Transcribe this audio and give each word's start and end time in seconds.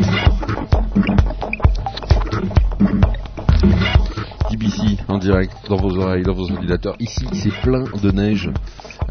DBC 0.00 0.24
en 0.26 0.39
direct 5.20 5.52
dans 5.68 5.76
vos 5.76 5.96
oreilles, 5.98 6.22
dans 6.22 6.34
vos 6.34 6.50
ordinateurs. 6.50 6.96
Ici, 6.98 7.26
c'est 7.32 7.54
plein 7.60 7.84
de 8.02 8.10
neige. 8.10 8.50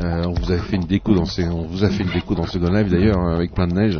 Euh, 0.02 0.24
on 0.28 0.32
vous 0.34 0.52
a 0.52 0.58
fait 0.58 0.78
une 0.78 0.86
déco 0.86 1.14
dans 1.14 1.26
ces, 1.26 1.46
on 1.46 1.66
vous 1.66 1.84
a 1.84 1.90
fait 1.90 2.04
une 2.04 2.12
déco 2.12 2.34
dans 2.34 2.46
ce 2.46 2.58
live 2.58 2.90
d'ailleurs 2.90 3.18
hein, 3.18 3.36
avec 3.36 3.54
plein 3.54 3.68
de 3.68 3.74
neige, 3.74 4.00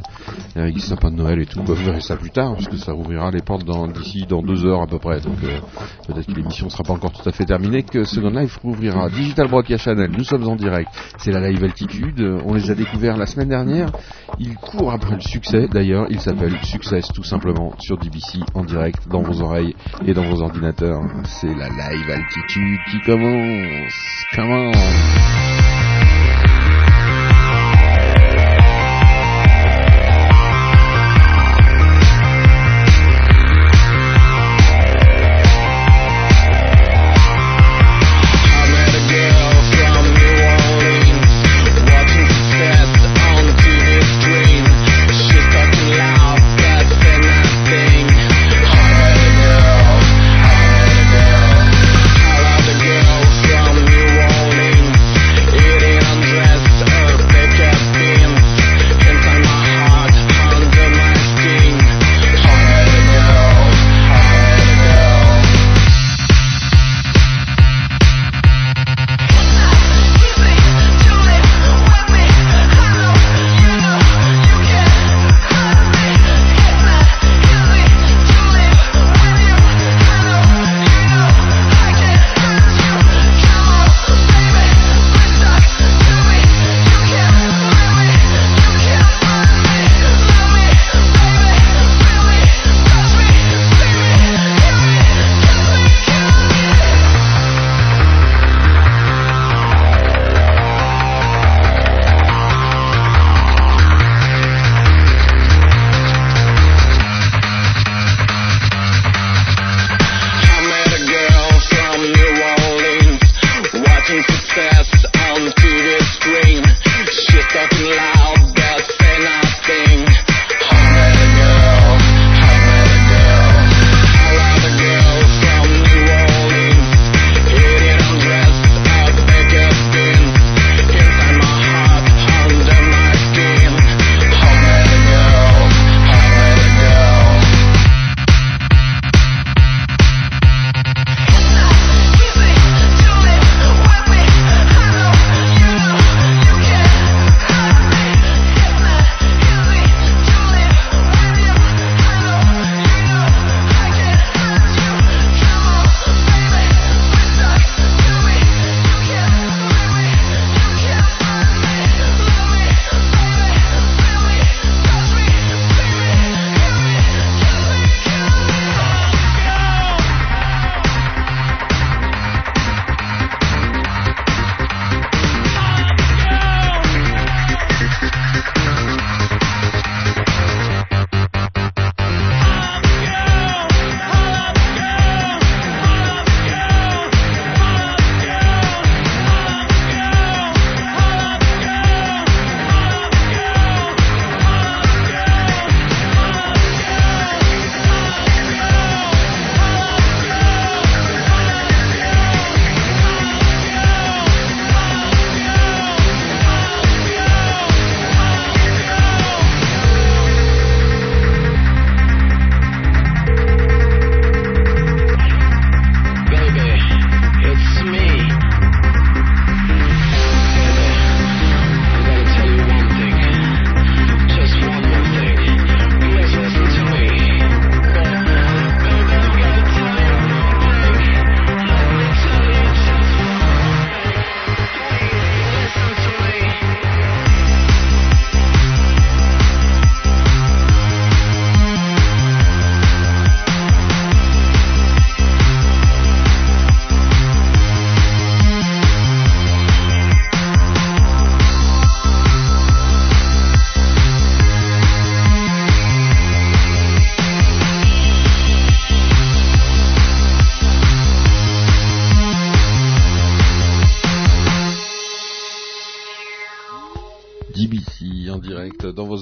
avec 0.56 0.74
des 0.74 0.80
sapins 0.80 1.12
de 1.12 1.18
Noël 1.18 1.40
et 1.42 1.46
tout. 1.46 1.60
Bah, 1.60 1.74
vous 1.74 1.84
verrez 1.84 2.00
ça 2.00 2.16
plus 2.16 2.30
tard 2.30 2.56
puisque 2.56 2.78
ça 2.78 2.94
ouvrira 2.94 3.32
les 3.32 3.42
portes 3.42 3.66
d'ici 3.94 4.26
dans 4.26 4.42
deux 4.42 4.66
heures 4.66 4.82
à 4.82 4.88
peu 4.88 4.98
près. 4.98 5.20
Donc 5.20 5.44
euh, 5.44 5.60
peut-être 6.08 6.28
que 6.28 6.32
l'émission 6.32 6.70
sera 6.70 6.84
pas 6.84 6.94
encore 6.94 7.12
tout 7.12 7.28
à 7.28 7.34
fait 7.34 7.46
terminée, 7.46 7.84
que 7.84 8.06
Second 8.06 8.30
Live 8.30 8.58
rouvrira. 8.64 9.10
Digital 9.10 9.50
Broadcast 9.50 9.84
Channel, 9.84 10.12
nous 10.12 10.24
sommes 10.24 10.48
en 10.48 10.56
direct. 10.56 10.90
C'est 11.18 11.32
la 11.32 11.50
live 11.50 11.64
altitude. 11.64 12.22
On 12.46 12.54
les 12.54 12.72
a 12.72 12.76
découverts 12.76 13.18
la 13.18 13.26
semaine 13.26 13.50
dernière. 13.50 13.92
Ils 14.40 14.56
courent 14.56 14.94
après 14.94 15.16
le 15.16 15.22
succès. 15.22 15.68
D'ailleurs, 15.68 16.08
il 16.10 16.22
s'appelle 16.22 16.58
Success 16.64 17.10
tout 17.14 17.24
simplement 17.24 17.74
sur 17.80 17.98
DBC 17.98 18.40
en 18.54 18.64
direct 18.64 19.08
dans 19.10 19.22
vos 19.22 19.42
oreilles 19.42 19.76
et 20.06 20.14
dans 20.14 20.24
vos 20.24 20.42
ordinateurs. 20.42 21.02
C'est 21.26 21.54
la 21.54 21.68
live 21.68 21.99
altitude 22.08 22.80
qui 22.90 23.00
commence. 23.02 24.20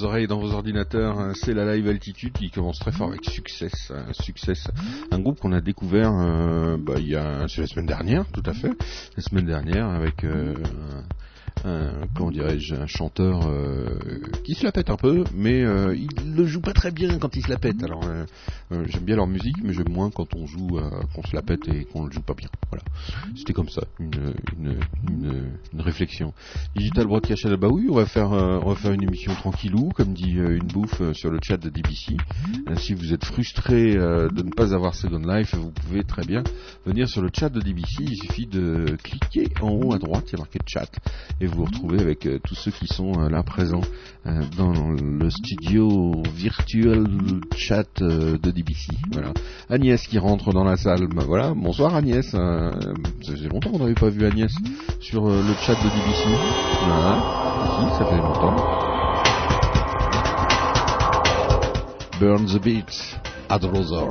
Comment 0.00 1.34
c'est 1.34 1.54
la 1.54 1.74
live 1.74 1.88
altitude 1.88 2.32
qui 2.32 2.50
commence 2.50 2.78
très 2.78 2.92
fort 2.92 3.08
avec 3.08 3.24
Success, 3.24 3.92
Success, 4.12 4.68
un 5.10 5.18
groupe 5.18 5.40
qu'on 5.40 5.52
a 5.52 5.60
découvert 5.60 6.12
euh, 6.12 6.76
bah, 6.78 6.94
il 6.98 7.08
y 7.08 7.16
a 7.16 7.40
la 7.40 7.66
semaine 7.66 7.86
dernière, 7.86 8.24
tout 8.32 8.42
à 8.46 8.52
fait, 8.52 8.70
la 9.16 9.22
semaine 9.22 9.46
dernière 9.46 9.88
avec 9.88 10.24
euh, 10.24 10.54
un, 11.64 11.90
comment 12.14 12.30
dirais-je, 12.30 12.74
un 12.74 12.86
chanteur 12.86 13.46
euh, 13.46 13.98
qui 14.44 14.54
se 14.54 14.64
la 14.64 14.72
pète 14.72 14.90
un 14.90 14.96
peu, 14.96 15.24
mais 15.34 15.62
euh, 15.62 15.96
il 15.96 16.34
le 16.34 16.46
joue 16.46 16.60
pas 16.60 16.72
très 16.72 16.90
bien 16.90 17.18
quand 17.18 17.36
il 17.36 17.42
se 17.42 17.50
la 17.50 17.58
pète. 17.58 17.82
Alors 17.82 18.04
euh, 18.04 18.24
j'aime 18.86 19.04
bien 19.04 19.16
leur 19.16 19.26
musique, 19.26 19.56
mais 19.62 19.72
j'aime 19.72 19.90
moins 19.90 20.10
quand 20.10 20.34
on 20.34 20.46
joue, 20.46 20.78
qu'on 21.14 21.22
se 21.22 21.34
la 21.34 21.42
pète 21.42 21.68
et 21.68 21.84
qu'on 21.84 22.04
le 22.04 22.12
joue 22.12 22.22
pas 22.22 22.34
bien. 22.34 22.48
Voilà, 22.70 22.84
c'était 23.36 23.52
comme 23.52 23.68
ça, 23.68 23.82
une, 23.98 24.34
une, 24.58 24.80
une, 25.72 25.80
réflexion. 25.80 26.32
Digital 26.76 27.06
Broadcast 27.06 27.46
bah 27.56 27.68
oui, 27.70 27.86
on 27.88 27.94
va 27.94 28.06
faire, 28.06 28.30
on 28.30 28.68
va 28.68 28.74
faire 28.74 28.92
une 28.92 29.02
émission 29.02 29.32
tranquillou, 29.34 29.90
comme 29.94 30.12
dit 30.12 30.32
une 30.32 30.66
bouffe 30.66 31.00
sur 31.12 31.30
le 31.30 31.38
chat 31.42 31.56
de 31.56 31.70
DBC. 31.70 32.16
si 32.76 32.94
vous 32.94 33.12
êtes 33.12 33.24
frustré 33.24 33.94
de 33.94 34.42
ne 34.42 34.50
pas 34.50 34.74
avoir 34.74 34.94
Second 34.94 35.18
Life, 35.18 35.54
vous 35.54 35.70
pouvez 35.70 36.04
très 36.04 36.24
bien 36.24 36.42
venir 36.84 37.08
sur 37.08 37.22
le 37.22 37.30
chat 37.32 37.48
de 37.48 37.60
DBC. 37.60 38.02
Il 38.02 38.16
suffit 38.16 38.46
de 38.46 38.96
cliquer 39.02 39.48
en 39.62 39.70
haut 39.70 39.92
à 39.94 39.98
droite, 39.98 40.24
il 40.28 40.32
y 40.32 40.34
a 40.36 40.38
marqué 40.38 40.58
chat, 40.66 40.90
vous 41.48 41.64
retrouvez 41.64 42.00
avec 42.00 42.26
euh, 42.26 42.38
tous 42.42 42.54
ceux 42.54 42.70
qui 42.70 42.86
sont 42.86 43.12
euh, 43.18 43.28
là 43.28 43.42
présents 43.42 43.80
euh, 44.26 44.42
dans 44.56 44.72
le 44.72 45.30
studio 45.30 46.22
virtuel 46.34 47.06
chat 47.56 47.86
de 48.00 48.50
DBC. 48.50 48.92
Voilà. 49.12 49.32
Agnès 49.68 50.06
qui 50.06 50.18
rentre 50.18 50.52
dans 50.52 50.64
la 50.64 50.76
salle. 50.76 51.08
Bah, 51.14 51.24
voilà. 51.26 51.54
Bonsoir 51.54 51.94
Agnès. 51.94 52.26
ça 52.30 52.70
fait 53.22 53.48
longtemps 53.48 53.70
qu'on 53.70 53.78
n'avait 53.78 53.94
pas 53.94 54.08
vu 54.08 54.26
Agnès 54.26 54.52
sur 55.00 55.26
le 55.28 55.54
chat 55.60 55.74
de 55.74 55.88
DBC. 55.88 56.24
Voilà. 56.86 57.98
ça 57.98 58.04
fait 58.04 58.16
longtemps. 58.16 58.56
Burn 62.20 62.46
the 62.46 62.62
Beats, 62.62 63.16
Adrozor. 63.48 64.10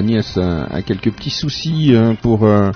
Agnès 0.00 0.38
a, 0.38 0.82
quelques 0.82 1.12
petits 1.12 1.30
soucis 1.30 1.92
hein, 1.94 2.16
pour 2.20 2.46
euh, 2.46 2.70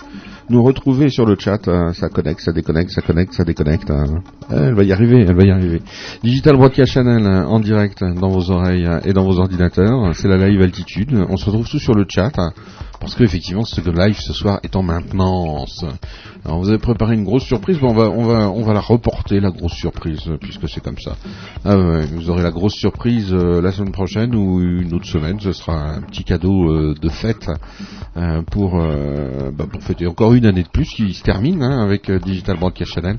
nous 0.51 0.63
retrouver 0.63 1.09
sur 1.09 1.25
le 1.25 1.37
chat. 1.39 1.67
Hein. 1.69 1.93
Ça 1.95 2.11
connecte, 2.11 2.41
ça 2.41 2.53
déconnecte, 2.53 2.91
ça 2.91 3.01
connecte, 3.01 3.33
ça 3.33 3.45
déconnecte. 3.45 3.91
Hein. 4.55 4.67
Elle 4.69 4.75
va 4.75 4.85
y 4.85 4.93
arriver, 4.93 5.25
elle 5.27 5.35
va 5.35 5.45
y 5.45 5.51
arriver. 5.51 5.83
Digital 6.23 6.57
Broadcast 6.57 6.93
Channel 6.93 7.27
en 7.27 7.61
direct 7.61 8.03
dans 8.03 8.29
vos 8.29 8.51
oreilles 8.51 8.89
et 9.05 9.13
dans 9.13 9.25
vos 9.25 9.39
ordinateurs. 9.39 10.15
C'est 10.15 10.29
la 10.29 10.49
live 10.49 10.63
altitude. 10.63 11.13
On 11.29 11.37
se 11.37 11.47
retrouve 11.47 11.69
tous 11.69 11.79
sur 11.79 11.95
le 11.95 12.07
chat. 12.09 12.33
Parce 13.05 13.17
qu'effectivement, 13.17 13.65
ce 13.65 13.83
live 13.83 14.19
ce 14.19 14.33
soir 14.33 14.61
est 14.63 14.77
en 14.77 14.83
maintenance. 14.83 15.85
Alors 16.45 16.59
vous 16.59 16.71
avez 16.71 16.79
préparé 16.79 17.15
une 17.15 17.25
grosse 17.25 17.45
surprise, 17.45 17.79
bon, 17.79 17.91
on 17.91 17.95
va, 17.95 18.11
on 18.11 18.23
va, 18.23 18.51
on 18.51 18.63
va 18.63 18.73
la 18.73 18.81
reporter 18.81 19.41
la 19.41 19.51
grosse 19.51 19.75
surprise 19.75 20.23
puisque 20.41 20.69
c'est 20.71 20.83
comme 20.83 20.97
ça. 20.99 21.17
Ah, 21.65 21.77
vous 21.77 22.31
aurez 22.31 22.43
la 22.43 22.51
grosse 22.51 22.75
surprise 22.75 23.31
euh, 23.33 23.61
la 23.61 23.73
semaine 23.73 23.93
prochaine 23.93 24.35
ou 24.35 24.61
une 24.61 24.95
autre 24.95 25.07
semaine. 25.07 25.39
Ce 25.39 25.53
sera 25.53 25.97
un 25.97 26.01
petit 26.03 26.25
cadeau 26.25 26.71
euh, 26.71 26.95
de 26.99 27.09
fête 27.11 27.51
euh, 28.17 28.41
pour 28.51 28.73
bah, 28.73 29.67
pour 29.71 29.83
fêter 29.83 30.07
encore 30.07 30.33
une 30.33 30.47
année 30.47 30.63
de 30.63 30.69
plus 30.69 30.89
qui 30.89 31.13
se 31.13 31.23
termine 31.23 31.63
hein, 31.63 31.83
avec 31.83 32.11
Digital 32.11 32.59
Broadcast 32.59 32.93
Channel. 32.93 33.19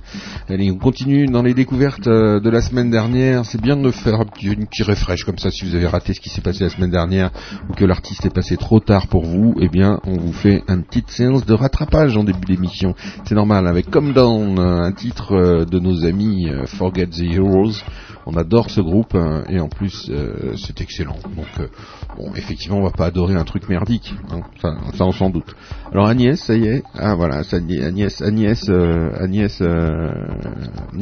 Allez, 0.50 0.72
on 0.72 0.78
continue 0.78 1.25
dans 1.32 1.44
les 1.44 1.54
découvertes 1.54 2.08
de 2.08 2.50
la 2.50 2.62
semaine 2.62 2.90
dernière. 2.90 3.46
C'est 3.46 3.62
bien 3.62 3.78
de 3.78 3.92
faire 3.92 4.24
une 4.42 4.68
petite 4.68 4.86
refresh 4.86 5.24
comme 5.24 5.38
ça 5.38 5.52
si 5.52 5.66
vous 5.66 5.76
avez 5.76 5.88
raté 5.88 6.14
ce 6.14 6.20
qui 6.20 6.30
s'est 6.30 6.42
passé 6.42 6.64
la 6.64 6.70
semaine 6.70 6.92
dernière 6.92 7.32
ou 7.70 7.74
que 7.74 7.86
l'artiste 7.86 8.26
est 8.26 8.34
passé 8.34 8.58
trop 8.58 8.80
tard 8.80 9.08
pour 9.08 9.26
vous. 9.26 9.56
Eh 9.60 9.70
bien, 9.70 10.00
on 10.06 10.18
vous 10.18 10.34
fait 10.34 10.64
une 10.68 10.84
petite 10.84 11.10
séance 11.10 11.46
de 11.46 11.54
rattrapage 11.54 12.18
en 12.18 12.24
début 12.24 12.46
d'émission. 12.46 12.96
C'est 13.26 13.36
normal, 13.36 13.68
avec 13.68 13.90
Come 13.90 14.14
Down, 14.14 14.60
un 14.60 14.92
titre 14.92 15.34
euh, 15.34 15.66
de 15.66 15.80
nos 15.80 16.06
amis 16.06 16.50
euh, 16.50 16.66
Forget 16.66 17.08
the 17.08 17.22
Heroes. 17.22 17.84
On 18.28 18.36
adore 18.38 18.72
ce 18.72 18.82
groupe 18.82 19.14
hein, 19.14 19.44
et 19.50 19.60
en 19.60 19.70
plus 19.70 20.10
euh, 20.10 20.56
c'est 20.58 20.82
excellent. 20.82 21.18
Donc 21.36 21.70
bon, 22.18 22.34
effectivement, 22.36 22.78
on 22.80 22.84
va 22.84 22.90
pas 22.90 23.06
adorer 23.06 23.36
un 23.36 23.44
truc 23.44 23.70
merdique, 23.70 24.16
hein. 24.32 24.42
ça, 24.62 25.06
on 25.06 25.12
s'en 25.12 25.30
doute. 25.30 25.56
Alors 25.92 26.08
Agnès, 26.08 26.40
ça 26.40 26.56
y 26.56 26.66
est, 26.66 26.84
ah 26.96 27.14
voilà, 27.14 27.44
ça, 27.44 27.58
Agnès, 27.58 28.22
Agnès, 28.24 28.68
Agnès 28.68 29.62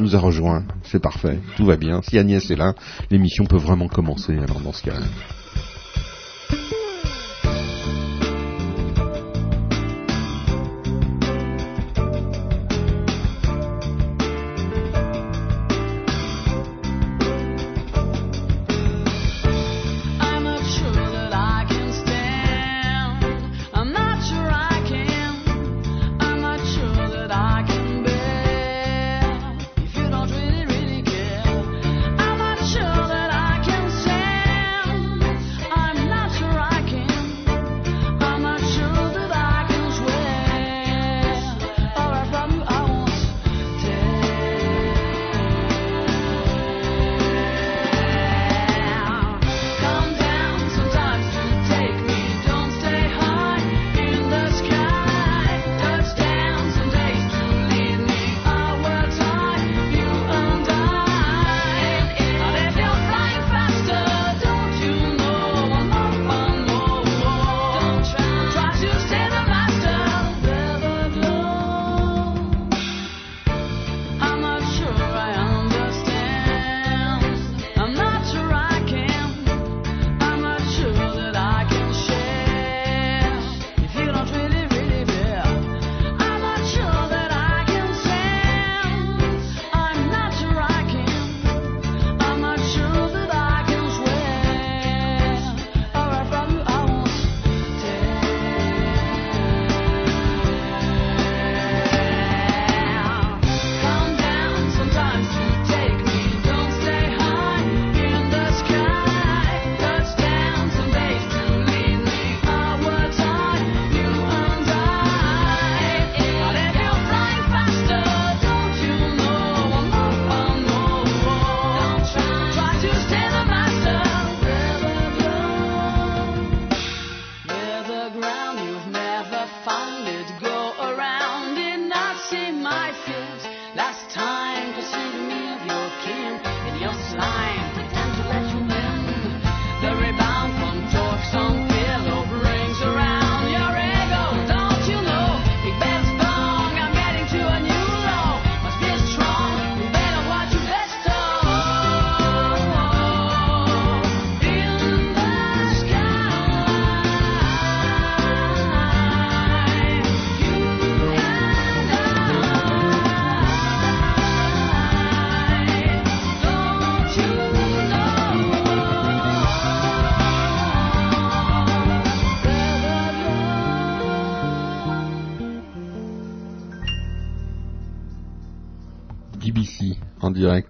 nous 0.04 0.14
a 0.14 0.18
rejoint, 0.18 0.64
c'est 0.82 1.00
parfait, 1.00 1.38
tout 1.56 1.64
va 1.64 1.76
bien. 1.76 2.02
Si 2.02 2.18
Agnès 2.18 2.50
est 2.50 2.56
là, 2.56 2.74
l'émission 3.10 3.46
peut 3.46 3.56
vraiment 3.56 3.88
commencer. 3.88 4.36
Alors 4.36 4.60
dans 4.60 4.72
ce 4.72 4.82
cas. 4.82 5.00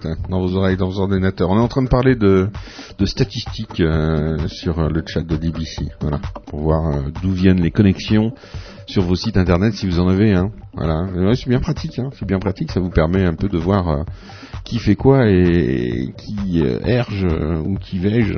Hein, 0.05 0.17
dans 0.29 0.41
vos 0.41 0.57
oreilles, 0.57 0.77
dans 0.77 0.89
vos 0.89 1.01
ordinateurs. 1.01 1.51
On 1.51 1.59
est 1.59 1.63
en 1.63 1.69
train 1.69 1.83
de 1.83 1.89
parler 1.89 2.15
de, 2.15 2.49
statistiques 3.05 3.81
euh, 3.81 4.49
sur 4.49 4.79
euh, 4.79 4.89
le 4.89 5.03
chat 5.07 5.23
de 5.23 5.37
DBC, 5.37 5.89
voilà, 6.01 6.21
pour 6.47 6.61
voir 6.61 6.87
euh, 6.87 7.03
d'où 7.23 7.33
viennent 7.33 7.61
les 7.61 7.71
connexions 7.71 8.33
sur 8.87 9.03
vos 9.03 9.15
sites 9.15 9.37
internet 9.37 9.75
si 9.75 9.87
vous 9.87 10.01
en 10.01 10.09
avez. 10.09 10.33
Hein, 10.33 10.51
voilà, 10.75 11.07
c'est 11.35 11.49
bien 11.49 11.61
pratique, 11.61 11.99
hein, 11.99 12.11
c'est 12.19 12.27
bien 12.27 12.39
pratique, 12.39 12.71
ça 12.73 12.81
vous 12.81 12.91
permet 12.91 13.25
un 13.25 13.35
peu 13.35 13.49
de 13.49 13.59
voir 13.59 14.05
qui 14.65 14.79
fait 14.79 14.97
quoi 14.97 15.29
et 15.29 16.13
qui 16.17 16.63
erge 16.85 17.27
ou 17.65 17.77
qui 17.77 17.99
veige 17.99 18.37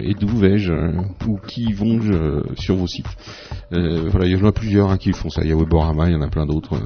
et 0.00 0.14
d'où 0.14 0.28
veige 0.28 0.72
ou 1.26 1.38
qui 1.46 1.72
vonge 1.72 2.12
sur 2.56 2.76
vos 2.76 2.86
sites. 2.86 3.06
voilà, 3.70 4.26
il 4.26 4.32
y 4.32 4.36
en 4.36 4.46
a 4.46 4.52
plusieurs 4.52 4.98
qui 4.98 5.12
font 5.12 5.30
ça. 5.30 5.42
Il 5.42 5.50
y 5.50 5.52
a 5.52 5.56
Weborama, 5.56 6.08
il 6.08 6.12
y 6.12 6.16
en 6.16 6.22
a 6.22 6.28
plein 6.28 6.46
d'autres. 6.46 6.78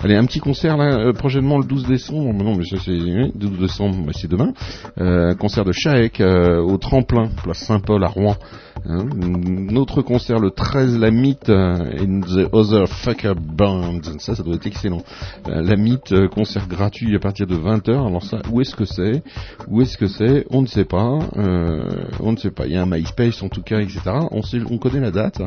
Allez, 0.00 0.16
un 0.16 0.24
petit 0.24 0.40
concert 0.40 0.76
là, 0.76 0.98
euh, 0.98 1.12
prochainement 1.12 1.58
le 1.58 1.64
12 1.64 1.86
décembre. 1.86 2.32
Non, 2.42 2.56
mais 2.56 2.64
ça 2.64 2.76
c'est 2.84 2.98
12 2.98 3.58
décembre, 3.58 4.10
c'est 4.12 4.28
demain. 4.28 4.52
Euh, 4.98 5.34
concert 5.34 5.64
de 5.64 5.72
Chaek 5.72 6.20
euh, 6.20 6.60
au 6.60 6.76
tremplin, 6.78 7.30
place 7.42 7.58
Saint-Paul 7.58 8.02
à 8.04 8.08
Rouen. 8.08 8.36
Hein. 8.84 9.06
Notre 9.16 10.02
concert 10.02 10.38
le 10.38 10.50
13 10.50 10.98
la 10.98 11.10
mythe 11.10 11.50
in 11.50 12.20
the 12.20 12.48
other 12.52 12.88
fucker 12.88 13.34
band 13.34 14.00
Ça, 14.18 14.34
ça 14.34 14.42
doit 14.42 14.56
être 14.56 14.66
excellent. 14.66 15.02
Euh, 15.48 15.62
la 15.62 15.76
mythe 15.76 16.12
euh, 16.12 16.28
concert 16.28 16.66
gratuit 16.66 17.14
à 17.14 17.20
partir 17.20 17.46
de 17.46 17.54
20h. 17.54 18.01
Alors 18.06 18.22
ça, 18.22 18.42
où 18.50 18.60
est-ce 18.60 18.74
que 18.74 18.84
c'est? 18.84 19.22
Où 19.68 19.80
est-ce 19.82 19.96
que 19.96 20.08
c'est? 20.08 20.46
On 20.50 20.62
ne 20.62 20.66
sait 20.66 20.84
pas. 20.84 21.18
Euh, 21.36 21.88
on 22.20 22.32
ne 22.32 22.36
sait 22.36 22.50
pas. 22.50 22.66
Il 22.66 22.72
y 22.72 22.76
a 22.76 22.82
un 22.82 22.86
MySpace 22.86 23.42
en 23.42 23.48
tout 23.48 23.62
cas, 23.62 23.80
etc. 23.80 24.00
On 24.30 24.78
connaît 24.78 25.00
la 25.00 25.10
date, 25.10 25.40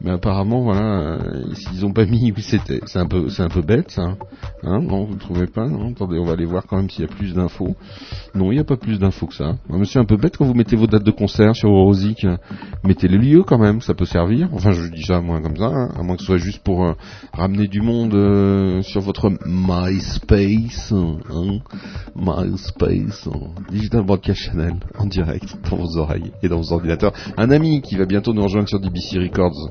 mais 0.00 0.10
apparemment, 0.10 0.62
voilà, 0.62 1.18
s'ils 1.54 1.84
ont 1.86 1.92
pas 1.92 2.04
mis 2.04 2.32
où 2.32 2.40
c'était, 2.40 2.80
c'est 2.86 2.98
un 2.98 3.06
peu, 3.06 3.28
c'est 3.28 3.42
bête, 3.60 3.90
ça. 3.90 4.16
Hein? 4.62 4.80
Non, 4.80 5.04
vous 5.04 5.14
ne 5.14 5.18
trouvez 5.18 5.46
pas? 5.46 5.66
Attendez, 5.66 6.18
on 6.18 6.24
va 6.24 6.32
aller 6.32 6.44
voir 6.44 6.64
quand 6.66 6.76
même 6.76 6.90
s'il 6.90 7.02
y 7.02 7.04
a 7.04 7.08
plus 7.08 7.34
d'infos. 7.34 7.76
Non, 8.34 8.50
il 8.50 8.56
n'y 8.56 8.60
a 8.60 8.64
pas 8.64 8.76
plus 8.76 8.98
d'infos 8.98 9.26
que 9.26 9.34
ça. 9.34 9.56
Monsieur, 9.68 10.00
un 10.00 10.04
peu 10.04 10.16
bête 10.16 10.36
quand 10.36 10.44
vous 10.44 10.54
mettez 10.54 10.76
vos 10.76 10.86
dates 10.86 11.04
de 11.04 11.10
concert 11.10 11.54
sur 11.54 11.70
Rosic. 11.70 12.26
Mettez 12.84 13.08
les 13.08 13.18
lieux 13.18 13.42
quand 13.42 13.58
même, 13.58 13.80
ça 13.80 13.94
peut 13.94 14.04
servir. 14.04 14.48
Enfin, 14.52 14.72
je 14.72 14.88
dis 14.88 15.02
ça 15.02 15.20
moi 15.20 15.40
comme 15.40 15.56
ça, 15.56 15.66
hein, 15.66 15.90
à 15.98 16.02
moins 16.02 16.16
que 16.16 16.22
ce 16.22 16.26
soit 16.26 16.36
juste 16.38 16.62
pour 16.62 16.84
euh, 16.84 16.94
ramener 17.32 17.68
du 17.68 17.80
monde 17.80 18.14
euh, 18.14 18.82
sur 18.82 19.00
votre 19.00 19.30
MySpace, 19.46 20.92
hein, 20.92 21.58
MySpace, 22.16 23.28
Digital 23.70 24.02
Broadcast 24.02 24.40
Channel, 24.40 24.74
en 24.98 25.06
direct 25.06 25.56
dans 25.70 25.76
vos 25.76 25.96
oreilles 25.98 26.32
et 26.42 26.48
dans 26.48 26.58
vos 26.58 26.72
ordinateurs. 26.72 27.12
Un 27.36 27.50
ami 27.50 27.82
qui 27.82 27.96
va 27.96 28.04
bientôt 28.04 28.32
nous 28.32 28.42
rejoindre 28.42 28.68
sur 28.68 28.80
DBC 28.80 29.18
Records, 29.18 29.70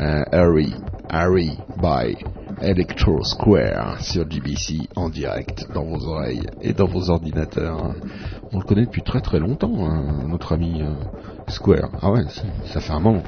euh, 0.00 0.22
Harry, 0.32 0.72
Harry, 1.08 1.58
bye. 1.80 2.16
Electro 2.60 3.24
Square 3.24 4.00
sur 4.02 4.30
GBC 4.30 4.88
en 4.94 5.08
direct 5.08 5.66
dans 5.74 5.84
vos 5.84 6.06
oreilles 6.06 6.46
et 6.60 6.72
dans 6.72 6.86
vos 6.86 7.10
ordinateurs. 7.10 7.94
On 8.52 8.58
le 8.58 8.64
connaît 8.64 8.84
depuis 8.84 9.02
très 9.02 9.20
très 9.20 9.40
longtemps, 9.40 9.84
hein, 9.84 10.28
notre 10.28 10.52
ami 10.52 10.80
euh, 10.80 10.94
Square. 11.48 11.90
Ah 12.00 12.12
ouais, 12.12 12.22
ça 12.66 12.80
fait 12.80 12.92
un 12.92 13.00
moment. 13.00 13.24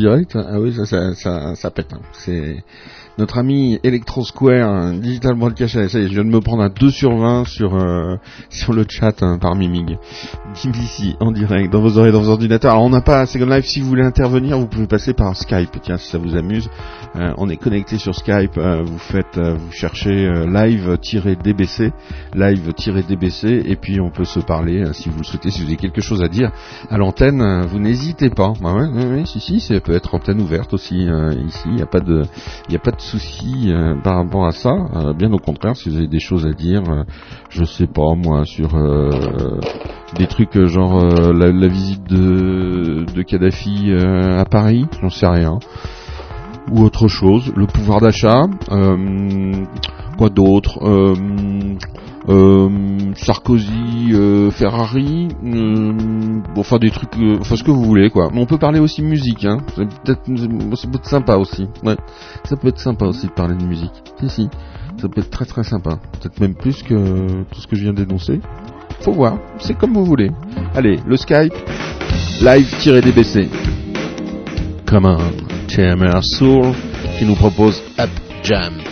Direct. 0.00 0.36
Ah 0.36 0.58
oui, 0.58 0.72
ça, 0.72 0.86
ça, 0.86 1.14
ça, 1.14 1.54
ça 1.54 1.70
pète. 1.70 1.92
Hein. 1.92 2.00
C'est 2.12 2.64
notre 3.18 3.38
ami 3.38 3.78
Electro 3.84 4.24
Square, 4.24 4.94
Digital 4.94 5.34
Broadcast, 5.34 5.88
ça 5.88 5.98
y 5.98 6.04
est, 6.04 6.08
je 6.08 6.14
viens 6.14 6.24
de 6.24 6.30
me 6.30 6.40
prendre 6.40 6.62
un 6.62 6.70
2 6.70 6.90
sur 6.90 7.16
20 7.16 7.44
sur, 7.44 7.74
euh, 7.74 8.16
sur 8.50 8.72
le 8.72 8.84
chat 8.88 9.22
hein, 9.22 9.38
par 9.38 9.54
Mimig. 9.54 9.98
Ici 10.68 11.16
en 11.20 11.32
direct, 11.32 11.72
dans 11.72 11.80
vos 11.80 11.98
oreilles, 11.98 12.12
dans 12.12 12.22
vos 12.22 12.30
ordinateurs. 12.30 12.72
Alors 12.72 12.84
on 12.84 12.90
n'a 12.90 13.00
pas 13.00 13.26
Second 13.26 13.46
Life, 13.46 13.66
si 13.66 13.80
vous 13.80 13.88
voulez 13.88 14.02
intervenir, 14.02 14.58
vous 14.58 14.66
pouvez 14.66 14.86
passer 14.86 15.14
par 15.14 15.36
Skype, 15.36 15.70
tiens, 15.82 15.96
si 15.96 16.10
ça 16.10 16.18
vous 16.18 16.36
amuse. 16.36 16.68
Euh, 17.16 17.32
on 17.38 17.48
est 17.48 17.56
connecté 17.56 17.98
sur 17.98 18.14
Skype, 18.14 18.56
euh, 18.56 18.82
vous 18.82 18.98
faites, 18.98 19.38
vous 19.38 19.72
cherchez 19.72 20.30
live-dbc, 20.46 21.92
live-dbc, 22.34 23.44
et 23.66 23.76
puis 23.76 24.00
on 24.00 24.10
peut 24.10 24.24
se 24.24 24.40
parler, 24.40 24.84
si 24.92 25.08
vous 25.08 25.18
le 25.18 25.24
souhaitez, 25.24 25.50
si 25.50 25.62
vous 25.62 25.66
avez 25.66 25.76
quelque 25.76 26.00
chose 26.00 26.22
à 26.22 26.28
dire 26.28 26.50
à 26.88 26.98
l'antenne, 26.98 27.66
vous 27.66 27.78
n'hésitez 27.78 28.30
pas. 28.30 28.52
Bah 28.60 28.74
ouais, 28.74 28.88
ouais, 28.88 29.24
si, 29.26 29.40
si, 29.40 29.60
ça 29.60 29.80
peut 29.80 29.94
être 29.94 30.14
antenne 30.14 30.40
ouverte 30.40 30.72
aussi, 30.74 31.08
ici, 31.46 31.62
il 31.66 31.74
n'y 31.74 31.82
a 31.82 31.86
pas 31.86 32.00
de, 32.00 32.22
il 32.68 32.78
souci 32.98 33.72
euh, 33.72 33.94
par 34.02 34.16
rapport 34.16 34.46
à 34.46 34.52
ça. 34.52 34.70
Euh, 34.94 35.12
bien 35.12 35.32
au 35.32 35.38
contraire, 35.38 35.76
si 35.76 35.88
vous 35.88 35.96
avez 35.96 36.06
des 36.06 36.20
choses 36.20 36.46
à 36.46 36.52
dire, 36.52 36.82
euh, 36.88 37.04
je 37.48 37.64
sais 37.64 37.86
pas 37.86 38.14
moi, 38.14 38.44
sur 38.44 38.70
des 40.16 40.26
trucs 40.26 40.58
genre 40.66 41.04
la, 41.04 41.68
visite 41.68 42.04
de, 42.08 43.04
de 43.14 43.22
Kadhafi 43.22 43.92
à 43.92 44.44
Paris, 44.44 44.86
j'en 45.00 45.10
sais 45.10 45.26
rien. 45.26 45.58
Ou 46.70 46.82
autre 46.82 47.08
chose, 47.08 47.52
le 47.56 47.66
pouvoir 47.66 48.00
d'achat, 48.00 48.44
quoi 50.18 50.28
d'autre 50.28 50.78
euh, 52.28 53.12
Sarkozy, 53.16 54.12
euh, 54.12 54.50
Ferrari, 54.50 55.28
euh, 55.42 56.40
enfin 56.56 56.78
des 56.78 56.90
trucs, 56.90 57.10
enfin 57.40 57.56
ce 57.56 57.64
que 57.64 57.70
vous 57.70 57.82
voulez 57.82 58.10
quoi. 58.10 58.28
Mais 58.32 58.40
on 58.40 58.46
peut 58.46 58.58
parler 58.58 58.78
aussi 58.78 59.02
musique, 59.02 59.44
hein. 59.44 59.58
peut-être, 59.74 60.22
ça 60.76 60.88
peut 60.88 60.98
être 60.98 61.06
sympa 61.06 61.36
aussi. 61.36 61.66
Ouais, 61.82 61.96
ça 62.44 62.56
peut 62.56 62.68
être 62.68 62.78
sympa 62.78 63.06
aussi 63.06 63.26
de 63.26 63.32
parler 63.32 63.56
de 63.56 63.64
musique. 63.64 64.02
Si 64.20 64.28
si, 64.28 64.48
ça 64.98 65.08
peut 65.08 65.22
être 65.22 65.30
très 65.30 65.46
très 65.46 65.64
sympa. 65.64 65.98
Peut-être 66.12 66.38
même 66.40 66.54
plus 66.54 66.82
que 66.82 67.42
tout 67.44 67.60
ce 67.60 67.66
que 67.66 67.74
je 67.74 67.82
viens 67.82 67.94
d'énoncer. 67.94 68.40
Faut 69.00 69.12
voir, 69.12 69.38
c'est 69.58 69.76
comme 69.76 69.94
vous 69.94 70.04
voulez. 70.04 70.30
Allez, 70.74 70.98
le 71.06 71.16
Skype, 71.16 71.54
live-dbc. 72.42 73.48
Comme 74.86 75.06
un 75.06 75.18
TMR 75.68 76.22
Soul 76.22 76.74
qui 77.18 77.24
nous 77.24 77.36
propose 77.36 77.82
Up 77.98 78.10
Jam. 78.42 78.89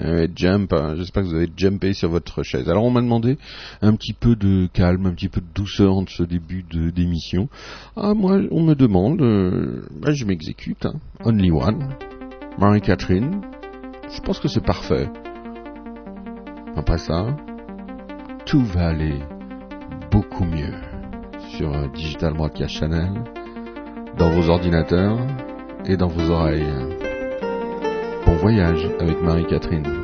Euh, 0.00 0.28
jump, 0.34 0.72
hein. 0.72 0.94
j'espère 0.96 1.24
que 1.24 1.28
vous 1.28 1.34
avez 1.34 1.50
jumpé 1.56 1.92
sur 1.92 2.08
votre 2.08 2.42
chaise. 2.42 2.68
Alors 2.68 2.84
on 2.84 2.90
m'a 2.90 3.00
demandé 3.00 3.36
un 3.82 3.94
petit 3.94 4.12
peu 4.12 4.36
de 4.36 4.68
calme, 4.72 5.06
un 5.06 5.12
petit 5.12 5.28
peu 5.28 5.40
de 5.40 5.46
douceur 5.54 5.96
en 5.96 6.04
ce 6.06 6.22
début 6.22 6.62
d'émission. 6.62 7.48
Ah 7.96 8.14
moi, 8.14 8.38
on 8.50 8.62
me 8.62 8.74
demande, 8.74 9.20
euh, 9.22 9.82
bah, 10.00 10.12
je 10.12 10.24
m'exécute. 10.24 10.86
Hein. 10.86 10.94
Only 11.24 11.50
One, 11.50 11.88
Marie-Catherine. 12.58 13.40
Je 14.10 14.20
pense 14.20 14.38
que 14.38 14.48
c'est 14.48 14.64
parfait. 14.64 15.08
Après 16.76 16.98
ça, 16.98 17.36
tout 18.46 18.64
va 18.64 18.88
aller 18.88 19.18
beaucoup 20.12 20.44
mieux 20.44 20.74
sur 21.56 21.90
Digital 21.90 22.34
Broadcast 22.34 22.74
Channel, 22.74 23.10
dans 24.16 24.30
vos 24.30 24.48
ordinateurs 24.48 25.18
et 25.86 25.96
dans 25.96 26.08
vos 26.08 26.30
oreilles. 26.30 27.07
Bon 28.28 28.36
voyage 28.36 28.86
avec 29.00 29.22
Marie-Catherine. 29.22 29.97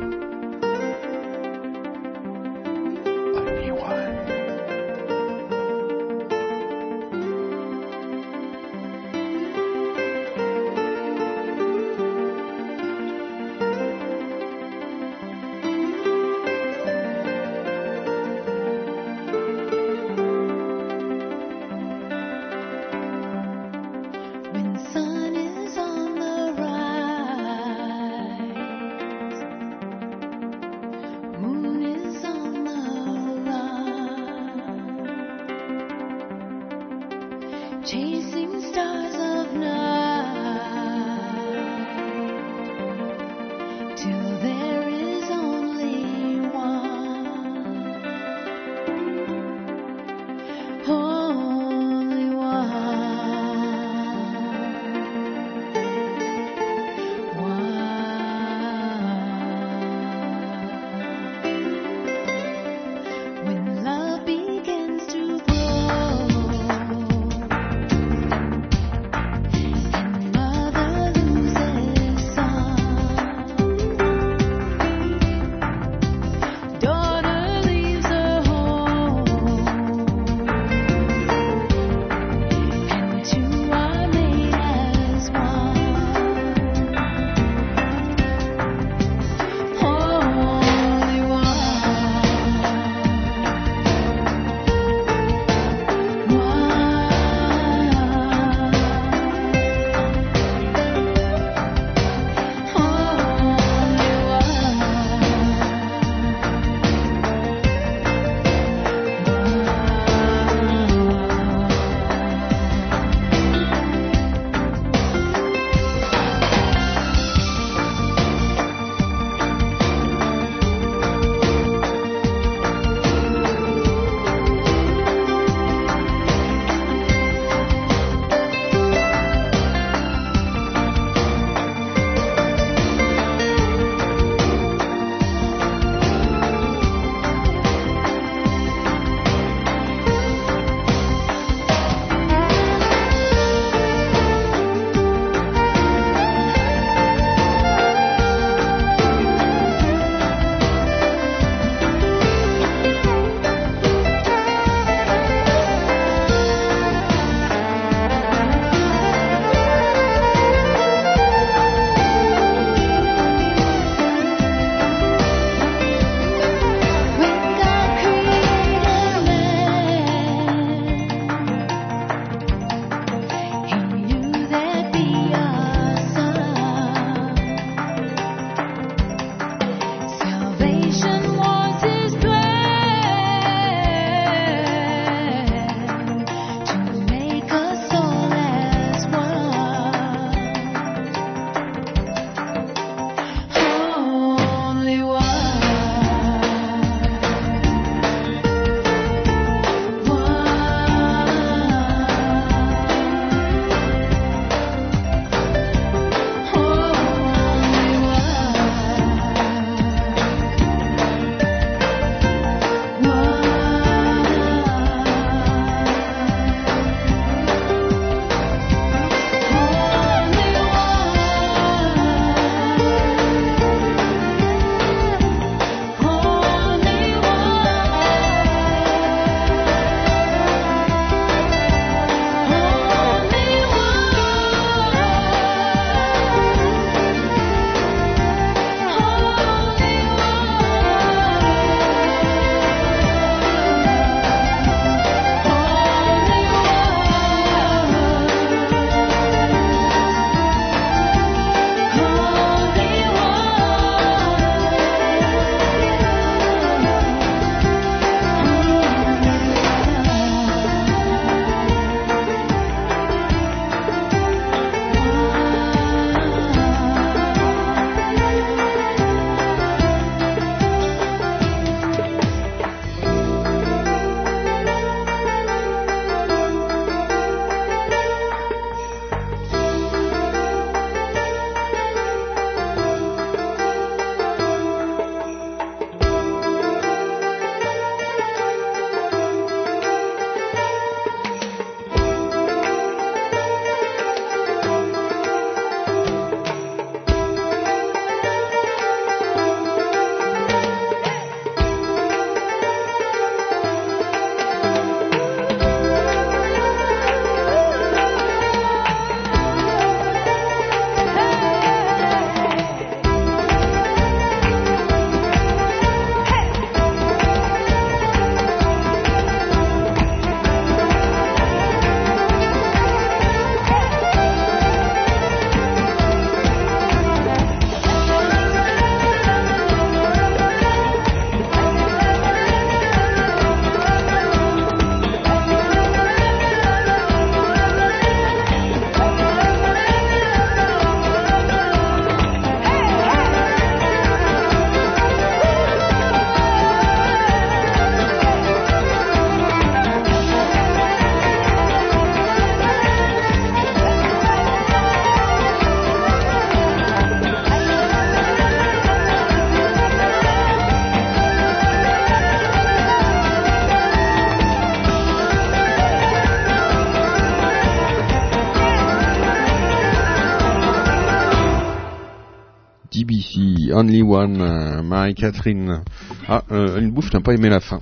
Only 373.75 374.03
One, 374.03 374.41
euh, 374.41 374.81
Marie-Catherine. 374.81 375.81
Ah, 376.29 376.43
euh, 376.51 376.79
une 376.79 376.91
bouffe, 376.91 377.09
t'as 377.09 377.19
pas 377.19 377.33
aimé 377.33 377.49
la 377.49 377.59
fin. 377.59 377.81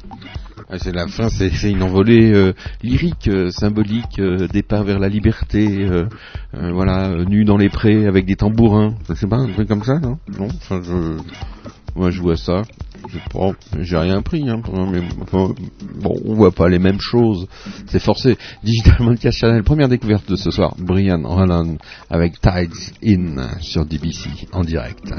Ah, 0.68 0.80
c'est 0.80 0.92
la 0.92 1.08
fin, 1.08 1.30
c'est 1.30 1.70
une 1.70 1.84
envolée 1.84 2.34
euh, 2.34 2.54
lyrique, 2.82 3.30
symbolique, 3.52 4.20
départ 4.52 4.84
vers 4.84 4.98
la 4.98 5.08
liberté, 5.08 5.88
voilà, 6.52 7.24
nu 7.26 7.46
dans 7.46 7.58
les 7.58 7.70
prés 7.70 8.08
avec 8.08 8.26
des 8.26 8.36
tambourins. 8.36 8.96
C'est 9.14 9.30
pas 9.30 9.38
un 9.38 9.50
truc 9.50 9.68
comme 9.68 9.84
ça, 9.84 10.00
non? 10.00 10.18
Non, 10.40 10.48
enfin, 10.48 10.82
je, 10.82 11.18
moi, 11.96 12.10
je 12.10 12.22
vois 12.22 12.38
ça. 12.38 12.64
Je 13.08 13.84
j'ai 13.84 13.98
rien 13.98 14.22
pris, 14.24 14.50
hein, 14.50 14.62
mais 14.92 15.02
bon, 15.32 16.16
on 16.26 16.34
voit 16.34 16.52
pas 16.52 16.70
les 16.70 16.80
mêmes 16.80 17.02
choses. 17.02 17.48
C'est 17.86 18.00
forcé. 18.00 18.38
Digital 18.64 18.98
Podcast 18.98 19.38
Channel, 19.38 19.64
première 19.64 19.90
découverte 19.90 20.28
de 20.28 20.38
ce 20.38 20.50
soir, 20.50 20.74
Brian 20.80 21.24
Holland 21.24 21.78
avec 22.10 22.40
Tides 22.42 22.74
In 23.06 23.60
sur 23.60 23.86
DBC 23.86 24.48
en 24.54 24.64
direct. 24.64 25.14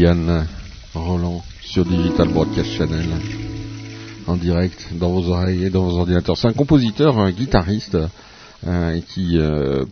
Rian 0.00 0.46
Roland 0.94 1.42
sur 1.60 1.84
Digital 1.84 2.28
Broadcast 2.28 2.70
Channel 2.70 3.06
en 4.26 4.36
direct 4.36 4.94
dans 4.98 5.10
vos 5.10 5.28
oreilles 5.28 5.64
et 5.64 5.70
dans 5.70 5.82
vos 5.82 5.98
ordinateurs. 5.98 6.38
C'est 6.38 6.48
un 6.48 6.54
compositeur, 6.54 7.18
un 7.18 7.30
guitariste 7.30 7.98
euh, 8.66 8.98
qui 9.08 9.36
euh, 9.36 9.84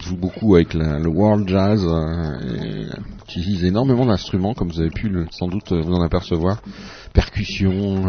joue 0.00 0.18
beaucoup 0.18 0.56
avec 0.56 0.74
le 0.74 1.08
world 1.08 1.48
jazz, 1.48 1.82
euh, 1.86 2.84
utilise 3.26 3.64
énormément 3.64 4.04
d'instruments, 4.04 4.52
comme 4.52 4.68
vous 4.68 4.80
avez 4.80 4.90
pu 4.90 5.10
sans 5.30 5.48
doute 5.48 5.72
vous 5.72 5.94
en 5.94 6.02
apercevoir, 6.02 6.60
percussions, 7.14 8.04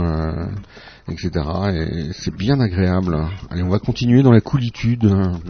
etc. 1.09 1.29
Et 1.73 2.13
c'est 2.13 2.35
bien 2.35 2.59
agréable. 2.59 3.17
Allez, 3.49 3.63
on 3.63 3.69
va 3.69 3.79
continuer 3.79 4.23
dans 4.23 4.31
la 4.31 4.41
coolitude. 4.41 5.09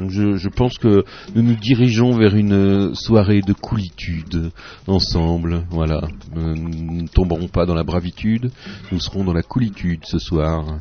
Je, 0.10 0.50
pense 0.50 0.78
que 0.78 1.04
nous 1.36 1.42
nous 1.42 1.56
dirigeons 1.56 2.18
vers 2.18 2.36
une 2.36 2.94
soirée 2.96 3.42
de 3.42 3.54
coolitude 3.54 4.52
ensemble. 4.88 5.66
Voilà. 5.70 6.08
Nous 6.36 7.02
ne 7.02 7.08
tomberons 7.08 7.48
pas 7.48 7.66
dans 7.66 7.76
la 7.76 7.84
bravitude. 7.84 8.52
Nous 8.92 9.00
serons 9.00 9.24
dans 9.24 9.34
la 9.34 9.44
coolitude 9.44 10.02
ce 10.06 10.20
soir. 10.20 10.80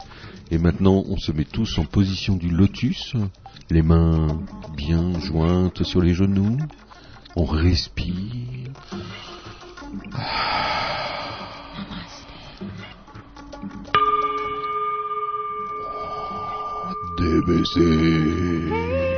Et 0.51 0.59
maintenant, 0.59 1.03
on 1.09 1.17
se 1.17 1.33
met 1.33 1.45
tous 1.45 1.79
en 1.79 1.85
position 1.85 2.37
du 2.37 2.49
lotus, 2.49 3.15
les 3.69 3.83
mains 3.83 4.29
bien 4.77 5.19
jointes 5.19 5.83
sur 5.83 6.01
les 6.01 6.15
genoux. 6.15 6.57
On 7.35 7.45
respire. 7.45 8.71
DBC. 10.17 10.96
DBC. 17.17 19.16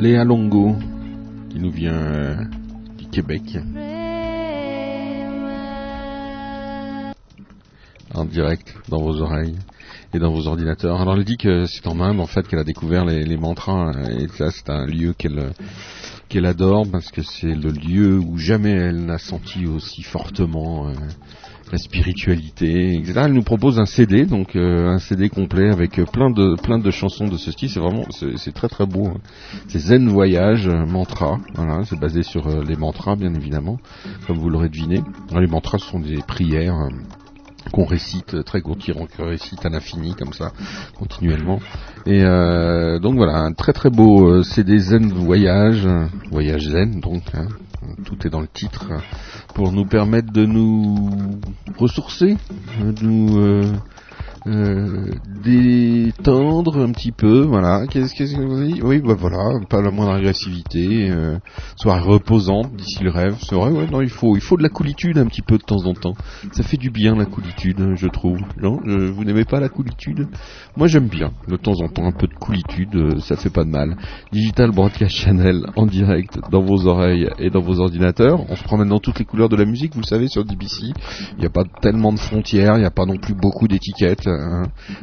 Léa 0.00 0.24
Longo, 0.24 0.76
qui 1.50 1.60
nous 1.60 1.70
vient 1.70 1.92
euh, 1.92 2.34
du 2.96 3.06
Québec. 3.08 3.42
En 8.14 8.24
direct 8.24 8.74
dans 8.88 9.02
vos 9.02 9.20
oreilles 9.20 9.56
et 10.14 10.18
dans 10.18 10.32
vos 10.32 10.46
ordinateurs. 10.46 11.02
Alors 11.02 11.16
elle 11.18 11.24
dit 11.24 11.36
que 11.36 11.66
c'est 11.66 11.86
en 11.86 12.00
Inde 12.00 12.18
en 12.18 12.26
fait 12.26 12.48
qu'elle 12.48 12.60
a 12.60 12.64
découvert 12.64 13.04
les, 13.04 13.36
mantras 13.36 13.92
euh, 13.94 14.20
et 14.20 14.28
ça 14.38 14.50
c'est 14.50 14.70
un 14.70 14.86
lieu 14.86 15.12
qu'elle 15.12 15.52
qu'elle 16.30 16.46
adore 16.46 16.86
parce 16.90 17.10
que 17.10 17.20
c'est 17.22 17.54
le 17.54 17.70
lieu 17.70 18.18
où 18.18 18.38
jamais 18.38 18.72
elle 18.72 19.04
n'a 19.04 19.18
senti 19.18 19.66
aussi 19.66 20.02
fortement 20.02 20.88
euh, 20.88 20.94
la 21.72 21.78
spiritualité, 21.78 22.94
etc. 22.96 23.22
Elle 23.24 23.32
nous 23.32 23.42
propose 23.42 23.78
un 23.78 23.86
CD, 23.86 24.26
donc 24.26 24.56
euh, 24.56 24.88
un 24.88 24.98
CD 24.98 25.28
complet 25.28 25.70
avec 25.70 26.00
plein 26.12 26.30
de 26.30 26.56
plein 26.60 26.78
de 26.78 26.90
chansons 26.90 27.28
de 27.28 27.36
ce 27.36 27.52
style. 27.52 27.68
C'est 27.68 27.80
vraiment 27.80 28.04
c'est 28.10 28.52
très 28.52 28.68
très 28.68 28.86
beau. 28.86 29.06
Hein. 29.08 29.20
C'est 29.68 29.78
Zen 29.78 30.08
Voyage 30.08 30.68
mantra. 30.68 31.38
Voilà, 31.54 31.84
c'est 31.84 31.98
basé 31.98 32.22
sur 32.22 32.48
les 32.62 32.76
mantras 32.76 33.16
bien 33.16 33.34
évidemment, 33.34 33.78
comme 34.26 34.38
vous 34.38 34.48
l'aurez 34.48 34.68
deviné. 34.68 35.02
les 35.32 35.46
mantras 35.46 35.78
sont 35.78 36.00
des 36.00 36.18
prières 36.26 36.88
qu'on 37.72 37.84
récite 37.84 38.34
euh, 38.34 38.42
très 38.42 38.60
courtirant, 38.60 39.06
qu'on 39.06 39.26
récite 39.26 39.64
à 39.64 39.68
l'infini 39.68 40.14
comme 40.14 40.32
ça, 40.32 40.52
continuellement. 40.98 41.60
Et 42.06 42.22
euh, 42.24 42.98
donc 42.98 43.16
voilà, 43.16 43.38
un 43.38 43.52
très 43.52 43.72
très 43.72 43.90
beau 43.90 44.28
euh, 44.28 44.42
CD 44.42 44.78
Zen 44.78 45.12
Voyage, 45.12 45.86
Voyage 46.30 46.68
Zen 46.68 47.00
donc, 47.00 47.22
hein, 47.34 47.48
tout 48.04 48.26
est 48.26 48.30
dans 48.30 48.40
le 48.40 48.48
titre, 48.48 48.86
pour 49.54 49.72
nous 49.72 49.84
permettre 49.84 50.32
de 50.32 50.44
nous 50.44 51.10
ressourcer, 51.76 52.36
de 52.80 53.04
nous 53.04 53.72
détendre 55.44 56.78
un 56.78 56.92
petit 56.92 57.12
peu, 57.12 57.42
voilà. 57.42 57.86
Qu'est-ce 57.88 58.14
que 58.14 58.40
vous 58.40 58.64
dit? 58.64 58.80
Oui, 58.82 59.00
bah 59.00 59.14
voilà, 59.18 59.60
pas 59.68 59.82
la 59.82 59.90
moindre 59.90 60.12
agressivité, 60.12 61.10
euh, 61.10 61.38
soirée 61.76 62.00
reposante 62.00 62.74
d'ici 62.74 63.02
le 63.02 63.10
rêve. 63.10 63.36
C'est 63.40 63.54
vrai, 63.54 63.70
ouais, 63.70 63.86
non, 63.90 64.00
il 64.00 64.08
faut, 64.08 64.36
il 64.36 64.42
faut 64.42 64.56
de 64.56 64.62
la 64.62 64.68
coolitude 64.68 65.18
un 65.18 65.26
petit 65.26 65.42
peu 65.42 65.58
de 65.58 65.62
temps 65.62 65.84
en 65.84 65.94
temps. 65.94 66.14
Ça 66.52 66.62
fait 66.62 66.76
du 66.76 66.90
bien 66.90 67.14
la 67.16 67.26
coolitude, 67.26 67.94
je 67.96 68.06
trouve. 68.06 68.38
Non, 68.60 68.78
vous 68.84 69.24
n'aimez 69.24 69.44
pas 69.44 69.60
la 69.60 69.68
coolitude 69.68 70.28
Moi, 70.76 70.86
j'aime 70.86 71.08
bien 71.08 71.32
de 71.48 71.56
temps 71.56 71.80
en 71.80 71.88
temps 71.88 72.06
un 72.06 72.12
peu 72.12 72.26
de 72.26 72.34
coolitude, 72.34 72.94
euh, 72.94 73.20
ça 73.20 73.36
fait 73.36 73.50
pas 73.50 73.64
de 73.64 73.70
mal. 73.70 73.96
Digital 74.32 74.70
Broadcast 74.70 75.14
Channel 75.14 75.66
en 75.76 75.86
direct 75.86 76.38
dans 76.50 76.62
vos 76.62 76.86
oreilles 76.86 77.28
et 77.38 77.50
dans 77.50 77.60
vos 77.60 77.80
ordinateurs. 77.80 78.44
On 78.48 78.56
se 78.56 78.64
promène 78.64 78.88
dans 78.88 78.98
toutes 78.98 79.18
les 79.18 79.24
couleurs 79.24 79.48
de 79.48 79.56
la 79.56 79.64
musique, 79.64 79.94
vous 79.94 80.02
savez, 80.02 80.28
sur 80.28 80.44
DBC. 80.44 80.92
Il 81.32 81.40
n'y 81.40 81.46
a 81.46 81.50
pas 81.50 81.64
tellement 81.82 82.12
de 82.12 82.18
frontières, 82.18 82.76
il 82.76 82.80
n'y 82.80 82.86
a 82.86 82.90
pas 82.90 83.06
non 83.06 83.16
plus 83.16 83.34
beaucoup 83.34 83.68
d'étiquettes. 83.68 84.29
Hein. 84.30 84.62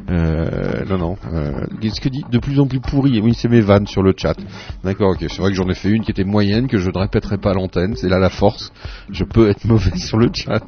Euh, 0.10 0.86
non, 0.90 0.98
non. 0.98 1.18
Euh, 1.34 1.66
Qu'est-ce 1.82 2.02
que 2.02 2.10
dit 2.10 2.24
De 2.32 2.40
plus 2.40 2.60
en 2.60 2.68
plus 2.68 2.80
pourri. 2.80 3.20
Oui, 3.22 3.34
c'est 3.34 3.50
mes 3.50 3.62
vannes 3.62 3.88
sur 3.88 4.04
le 4.04 4.14
chat. 4.16 4.36
D'accord, 4.84 5.12
ok. 5.12 5.26
C'est 5.30 5.40
vrai 5.40 5.52
que 5.52 5.56
j'en 5.56 5.70
ai 5.70 5.74
fait 5.74 5.90
une 5.90 6.04
qui 6.04 6.12
était 6.12 6.24
moyenne, 6.24 6.68
que 6.68 6.78
je 6.78 6.90
ne 6.90 6.98
répéterai 6.98 7.38
pas 7.38 7.52
à 7.52 7.54
l'antenne. 7.54 7.96
C'est 7.96 8.10
là 8.10 8.20
la 8.20 8.30
force. 8.30 8.72
Je 9.12 9.24
peux 9.24 9.50
être 9.50 9.66
mauvais 9.66 9.98
sur 9.98 10.18
le 10.18 10.30
chat. 10.34 10.64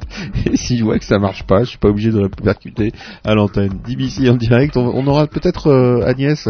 Et 0.46 0.56
si 0.56 0.78
je 0.78 0.84
vois 0.84 0.98
que 0.98 1.04
ça 1.04 1.18
marche 1.18 1.44
pas, 1.44 1.60
je 1.64 1.70
suis 1.70 1.78
pas 1.78 1.88
obligé 1.88 2.10
de 2.10 2.20
répercuter 2.20 2.92
à 3.24 3.34
l'antenne. 3.34 3.80
DBC 3.86 4.28
en 4.30 4.36
direct. 4.36 4.76
On, 4.76 5.06
aura 5.06 5.26
peut-être 5.26 5.68
euh, 5.68 6.06
Agnès 6.06 6.48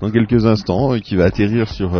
dans 0.00 0.10
quelques 0.10 0.46
instants 0.46 0.98
qui 0.98 1.16
va 1.16 1.24
atterrir 1.24 1.68
sur 1.68 1.92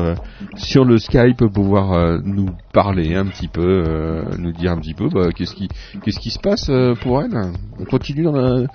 sur 0.57 0.84
le 0.84 0.98
Skype 0.98 1.36
pour 1.38 1.50
pouvoir 1.50 2.20
nous 2.24 2.48
parler 2.72 3.14
un 3.14 3.26
petit 3.26 3.48
peu, 3.48 4.24
nous 4.38 4.53
dire 4.53 4.72
un 4.72 4.78
petit 4.78 4.94
peu 4.94 5.09
bah, 5.09 5.28
qu'est-ce 5.34 5.55
qui 5.55 5.68
qu'est-ce 6.03 6.18
qui 6.18 6.30
se 6.30 6.38
passe 6.38 6.70
pour 7.03 7.22
elle. 7.22 7.53
On 7.78 7.84
continue 7.84 8.24
dans 8.24 8.32
la 8.32 8.66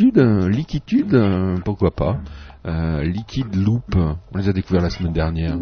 liquitude, 0.00 1.14
euh, 1.14 1.56
pourquoi 1.64 1.90
pas. 1.90 2.18
Euh, 2.66 3.02
liquide 3.02 3.54
loop, 3.54 3.96
on 3.96 4.38
les 4.38 4.48
a 4.48 4.52
découverts 4.52 4.82
la 4.82 4.90
semaine 4.90 5.12
dernière. 5.12 5.56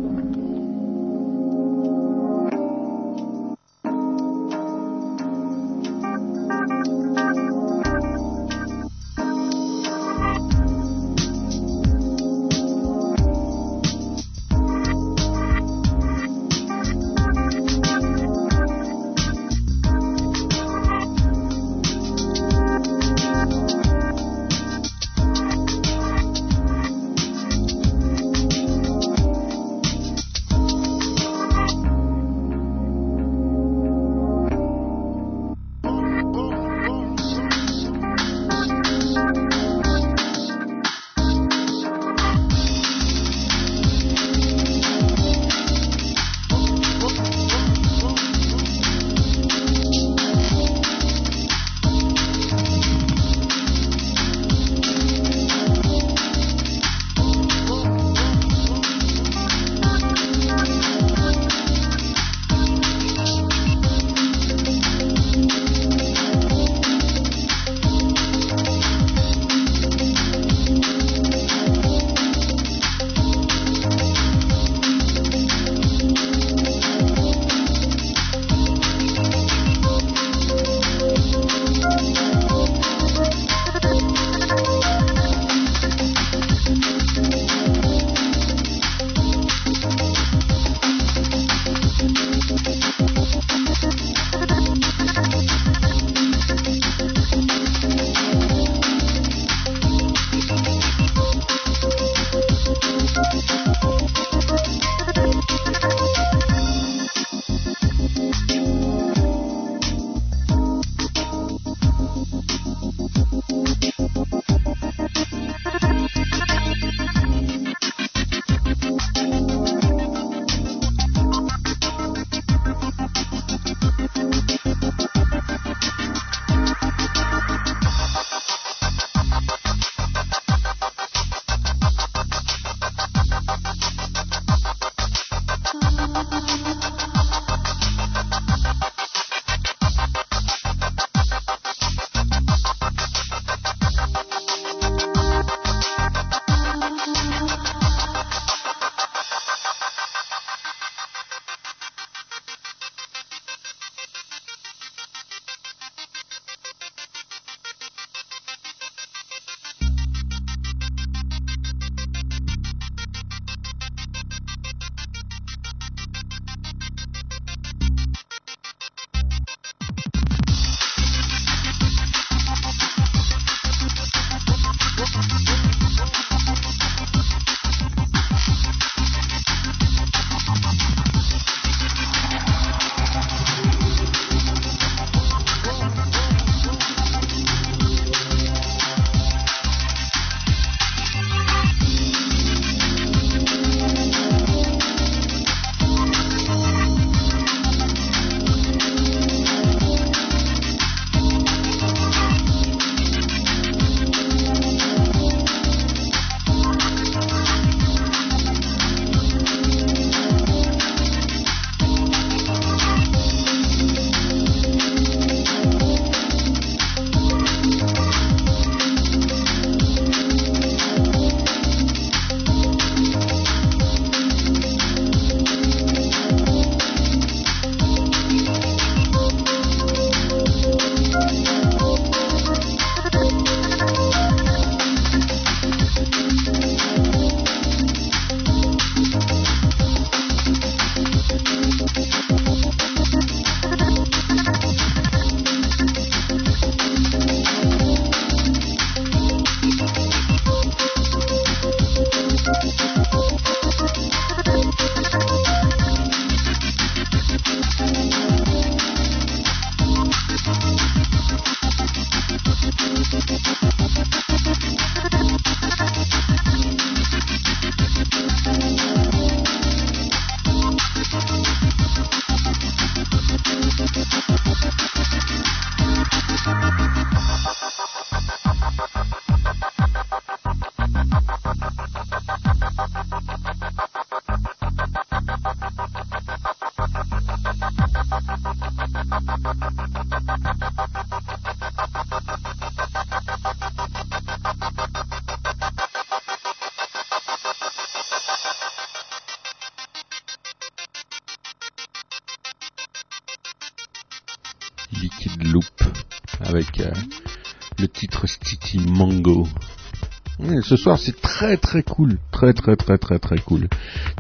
Ce 310.66 310.76
soir, 310.76 310.98
c'est 310.98 311.20
très 311.20 311.56
très 311.56 311.82
cool, 311.84 312.18
très 312.32 312.52
très 312.52 312.74
très 312.74 312.98
très 312.98 313.18
très 313.20 313.38
cool. 313.38 313.68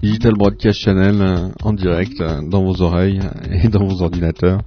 Digital 0.02 0.34
Broadcast 0.34 0.78
Channel 0.78 1.20
euh, 1.20 1.48
en 1.62 1.72
direct 1.72 2.20
euh, 2.20 2.40
dans 2.40 2.62
vos 2.62 2.82
oreilles 2.82 3.20
et 3.50 3.68
dans 3.68 3.84
vos 3.84 4.02
ordinateurs. 4.02 4.60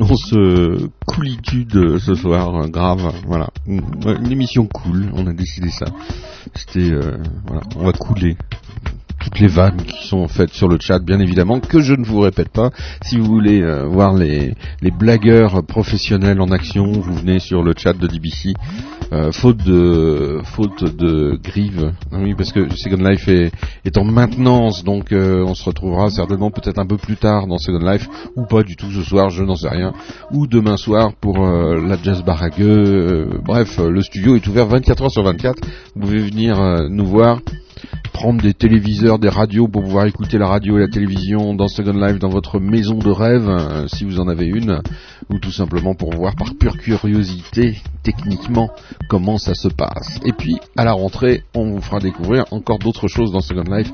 On 0.00 0.16
se 0.16 0.88
coolitude 1.06 1.98
ce 1.98 2.14
soir, 2.14 2.54
euh, 2.56 2.68
grave, 2.68 3.12
voilà. 3.26 3.50
Une 3.66 4.32
émission 4.32 4.66
cool, 4.66 5.10
on 5.12 5.26
a 5.26 5.32
décidé 5.32 5.68
ça. 5.68 5.86
C'était, 6.54 6.90
voilà, 7.46 7.62
on 7.76 7.84
va 7.84 7.92
couler 7.92 8.36
toutes 9.34 9.40
les 9.40 9.48
vannes 9.48 9.82
qui 9.82 10.06
sont 10.06 10.28
faites 10.28 10.52
sur 10.52 10.68
le 10.68 10.78
chat, 10.80 11.00
bien 11.00 11.18
évidemment, 11.18 11.58
que 11.58 11.80
je 11.80 11.94
ne 11.94 12.04
vous 12.04 12.20
répète 12.20 12.50
pas. 12.50 12.70
Si 13.02 13.16
vous 13.18 13.24
voulez 13.24 13.62
voir 13.86 14.14
les, 14.14 14.54
les 14.80 14.90
blagueurs 14.92 15.64
professionnels 15.66 16.40
en 16.40 16.50
action, 16.50 16.92
vous 16.92 17.14
venez 17.14 17.40
sur 17.40 17.62
le 17.62 17.74
chat 17.76 17.94
de 17.94 18.06
DBC. 18.06 18.54
Euh, 19.12 19.32
faute 19.32 19.58
de 19.58 20.40
faute 20.44 20.96
de 20.96 21.38
grive. 21.42 21.92
Ah 22.10 22.16
oui, 22.20 22.34
parce 22.34 22.52
que 22.52 22.74
Second 22.74 23.08
Life 23.08 23.28
est, 23.28 23.52
est 23.84 23.98
en 23.98 24.04
maintenance, 24.04 24.82
donc 24.82 25.12
euh, 25.12 25.44
on 25.46 25.54
se 25.54 25.64
retrouvera 25.64 26.10
certainement 26.10 26.50
peut-être 26.50 26.78
un 26.78 26.86
peu 26.86 26.96
plus 26.96 27.16
tard 27.16 27.46
dans 27.46 27.58
Second 27.58 27.84
Life, 27.84 28.08
ou 28.34 28.44
pas 28.44 28.62
du 28.62 28.76
tout 28.76 28.90
ce 28.90 29.02
soir, 29.02 29.30
je 29.30 29.44
n'en 29.44 29.56
sais 29.56 29.68
rien, 29.68 29.92
ou 30.32 30.46
demain 30.46 30.76
soir 30.76 31.12
pour 31.20 31.44
euh, 31.44 31.80
la 31.86 31.96
Jazz 32.02 32.22
Baragueux. 32.24 33.40
bref, 33.44 33.78
le 33.78 34.02
studio 34.02 34.36
est 34.36 34.46
ouvert 34.46 34.66
24 34.66 35.02
heures 35.02 35.10
sur 35.10 35.22
24. 35.22 35.60
Vous 35.94 36.00
pouvez 36.00 36.20
venir 36.20 36.56
nous 36.88 37.06
voir 37.06 37.40
prendre 38.14 38.40
des 38.40 38.54
téléviseurs, 38.54 39.18
des 39.18 39.28
radios 39.28 39.66
pour 39.66 39.82
pouvoir 39.82 40.06
écouter 40.06 40.38
la 40.38 40.46
radio 40.46 40.78
et 40.78 40.82
la 40.82 40.88
télévision 40.88 41.52
dans 41.52 41.66
Second 41.66 41.92
Life 41.92 42.20
dans 42.20 42.28
votre 42.28 42.60
maison 42.60 42.96
de 42.96 43.10
rêve, 43.10 43.48
euh, 43.48 43.86
si 43.88 44.04
vous 44.04 44.20
en 44.20 44.28
avez 44.28 44.46
une, 44.46 44.80
ou 45.28 45.38
tout 45.40 45.50
simplement 45.50 45.94
pour 45.94 46.14
voir 46.14 46.36
par 46.36 46.54
pure 46.54 46.78
curiosité, 46.78 47.76
techniquement, 48.04 48.70
comment 49.08 49.36
ça 49.36 49.54
se 49.54 49.68
passe. 49.68 50.20
Et 50.24 50.32
puis, 50.32 50.58
à 50.76 50.84
la 50.84 50.92
rentrée, 50.92 51.42
on 51.54 51.72
vous 51.72 51.82
fera 51.82 51.98
découvrir 51.98 52.44
encore 52.52 52.78
d'autres 52.78 53.08
choses 53.08 53.32
dans 53.32 53.40
Second 53.40 53.74
Life, 53.74 53.90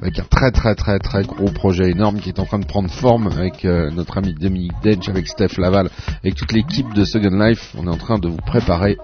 avec 0.00 0.18
un 0.18 0.24
très 0.24 0.50
très 0.50 0.74
très 0.74 0.98
très 0.98 1.24
gros 1.24 1.50
projet 1.50 1.90
énorme 1.90 2.20
qui 2.20 2.30
est 2.30 2.38
en 2.38 2.46
train 2.46 2.60
de 2.60 2.66
prendre 2.66 2.88
forme 2.88 3.26
avec 3.26 3.64
euh, 3.64 3.90
notre 3.90 4.16
ami 4.16 4.32
Dominique 4.32 4.72
Dench, 4.82 5.08
avec 5.08 5.28
Steph 5.28 5.58
Laval, 5.58 5.90
avec 6.22 6.36
toute 6.36 6.52
l'équipe 6.52 6.94
de 6.94 7.04
Second 7.04 7.36
Life. 7.38 7.74
On 7.76 7.86
est 7.86 7.90
en 7.90 7.98
train 7.98 8.18
de 8.18 8.28
vous 8.28 8.36
préparer 8.36 8.96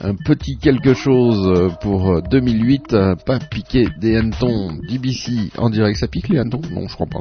un 0.00 0.14
petit 0.14 0.56
quelque 0.58 0.94
chose 0.94 1.72
pour 1.80 2.22
2008, 2.22 2.92
euh, 2.92 3.14
pas 3.16 3.38
piquer 3.38 3.88
des 4.00 4.16
hannetons 4.16 4.74
DBC 4.88 5.50
en 5.58 5.70
direct. 5.70 5.98
Ça 5.98 6.06
pique 6.06 6.28
les 6.28 6.38
hannetons? 6.38 6.60
Non, 6.70 6.86
je 6.86 6.94
crois 6.94 7.06
pas. 7.06 7.20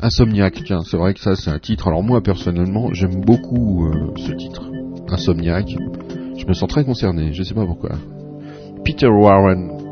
Insomniac, 0.00 0.62
tiens, 0.64 0.82
c'est 0.84 0.96
vrai 0.96 1.14
que 1.14 1.20
ça 1.20 1.34
c'est 1.36 1.50
un 1.50 1.58
titre. 1.58 1.88
Alors 1.88 2.02
moi 2.02 2.22
personnellement, 2.22 2.92
j'aime 2.92 3.20
beaucoup 3.20 3.86
euh, 3.86 4.12
ce 4.16 4.32
titre. 4.32 4.62
Insomniac. 5.08 5.68
Je 6.36 6.46
me 6.46 6.52
sens 6.52 6.68
très 6.68 6.84
concerné, 6.84 7.32
je 7.32 7.42
sais 7.42 7.54
pas 7.54 7.64
pourquoi. 7.64 7.92
Peter 8.84 9.08
Warren, 9.08 9.85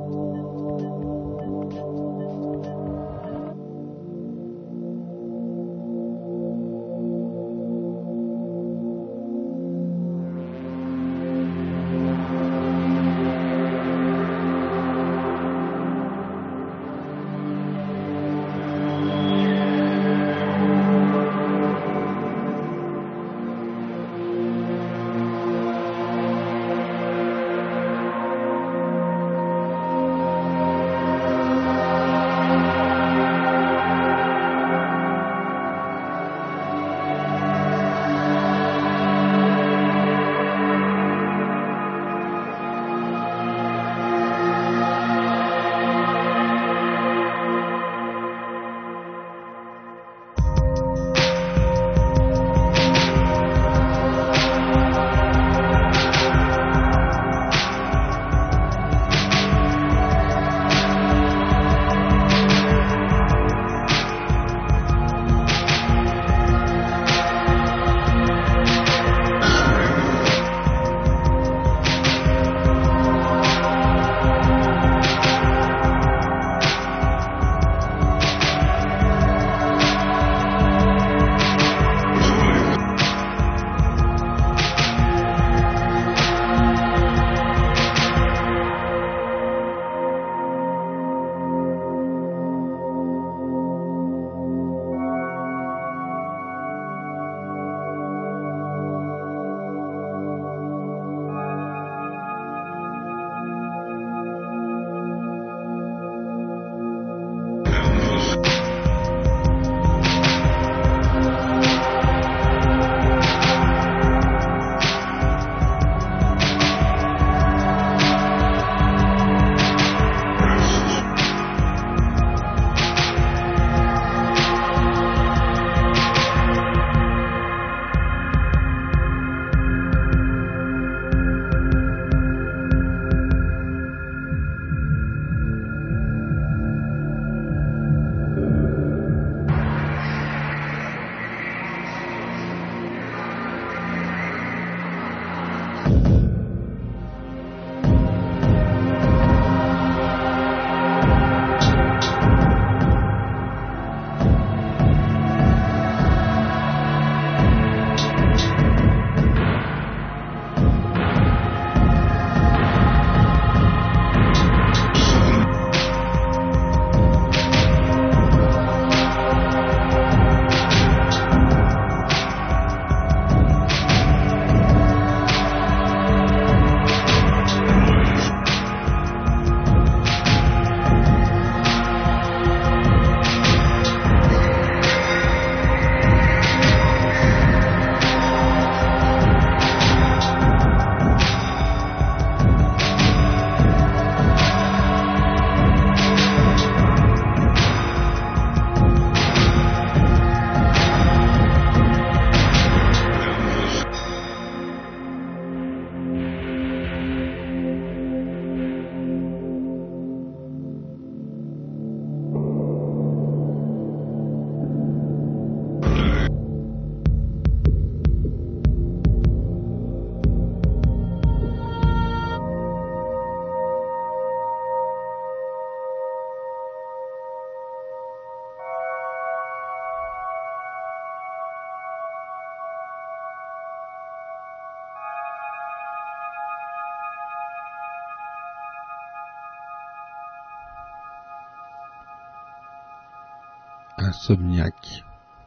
Insomniac, 244.15 245.03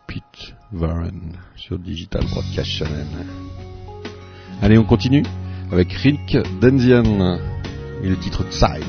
Pete 0.07 0.53
Warren 0.73 1.37
sur 1.55 1.79
Digital 1.79 2.23
Broadcast 2.25 2.69
Channel. 2.69 3.07
Allez, 4.61 4.77
on 4.77 4.83
continue 4.83 5.23
avec 5.71 5.91
Rick 5.93 6.37
Denzian 6.59 7.39
et 8.03 8.09
le 8.09 8.17
titre 8.17 8.43
Tsai. 8.51 8.81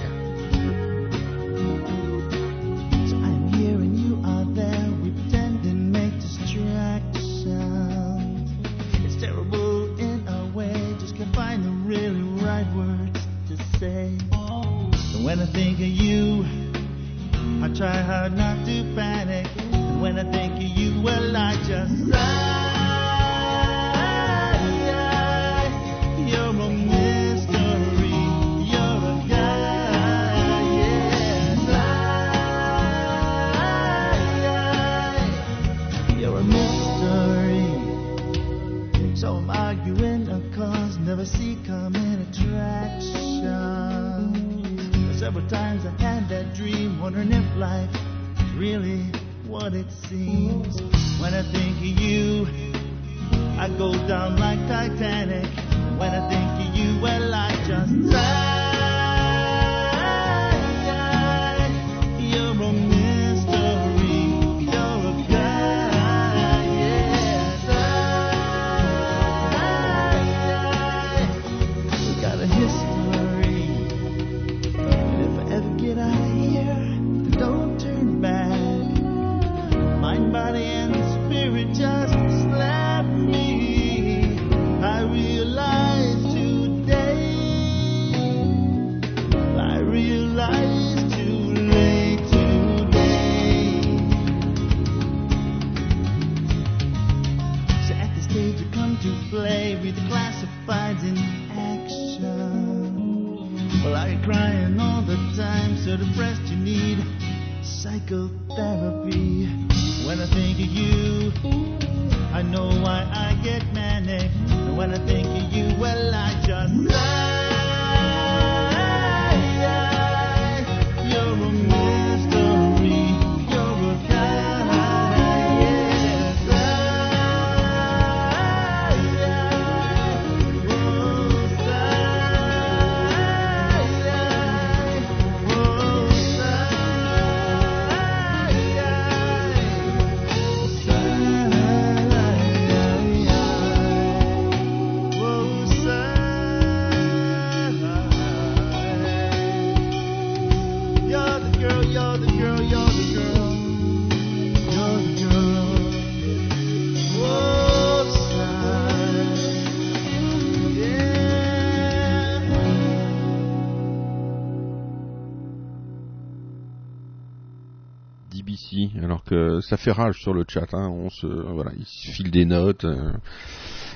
ça 169.68 169.76
fait 169.76 169.92
rage 169.92 170.18
sur 170.20 170.32
le 170.32 170.44
chat. 170.48 170.66
Hein, 170.72 170.88
on 170.90 171.10
se, 171.10 171.26
voilà, 171.26 171.72
il 171.78 171.84
se 171.84 172.10
filent 172.10 172.30
des 172.30 172.44
notes. 172.44 172.84
Euh. 172.84 173.12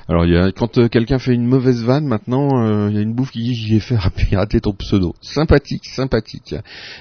Alors, 0.09 0.25
quand 0.57 0.79
euh, 0.79 0.89
quelqu'un 0.89 1.19
fait 1.19 1.33
une 1.33 1.47
mauvaise 1.47 1.83
vanne, 1.83 2.07
maintenant, 2.07 2.63
euh, 2.63 2.91
il 2.91 2.97
y 2.97 2.99
a 2.99 3.03
une 3.03 3.15
bouffe 3.15 3.31
qui 3.31 3.43
dit 3.43 3.81
fait 3.81 3.97
pirater 4.17 4.61
ton 4.61 4.75
pseudo. 4.75 5.15
Sympathique, 5.23 5.87
sympathique. 5.87 6.55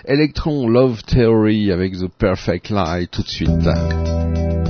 Electron 0.06 0.68
Love 0.68 1.04
Theory 1.04 1.72
avec 1.72 1.94
The 1.94 2.08
Perfect 2.08 2.70
Lie 2.70 3.08
tout 3.08 3.24
de 3.24 3.30
suite. 3.30 4.61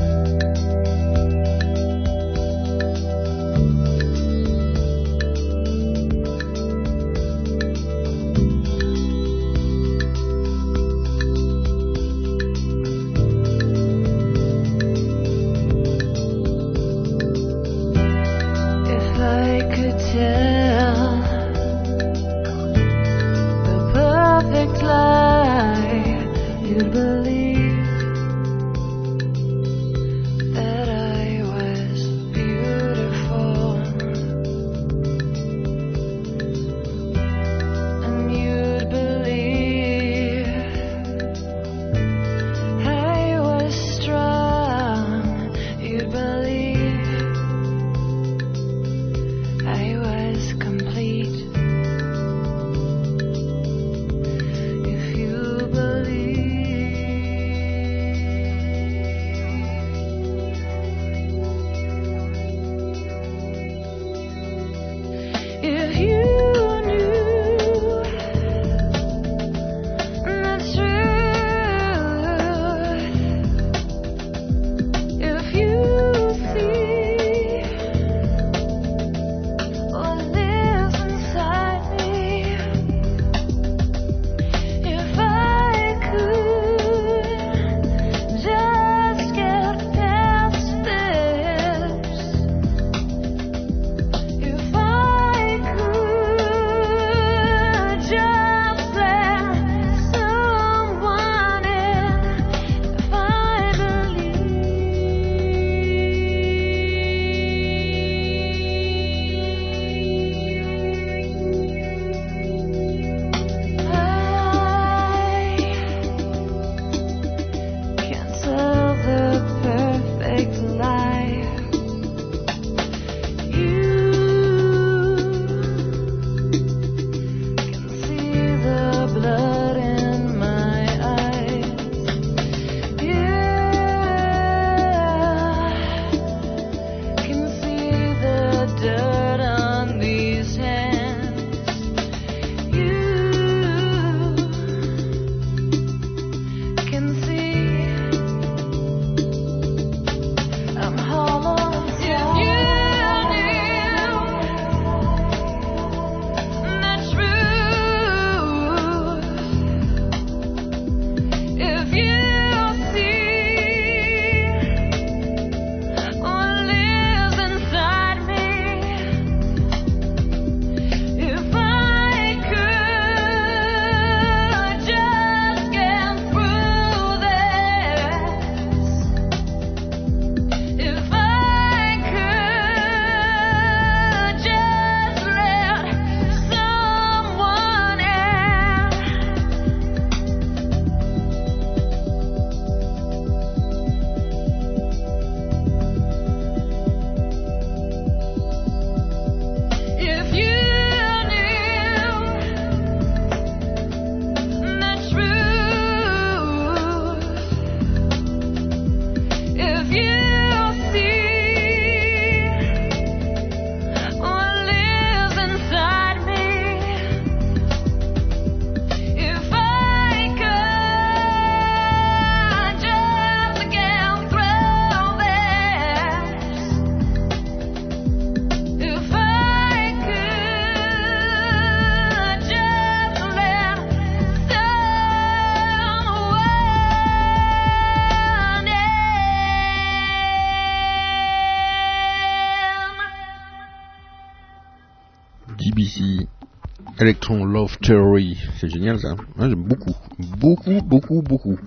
Electron 247.00 247.46
Love 247.46 247.78
Theory. 247.82 248.38
C'est 248.60 248.70
génial 248.70 249.00
ça. 249.00 249.16
J'aime 249.40 249.64
beaucoup. 249.64 249.96
Beaucoup, 250.40 250.82
beaucoup, 250.82 251.22
beaucoup. 251.22 251.58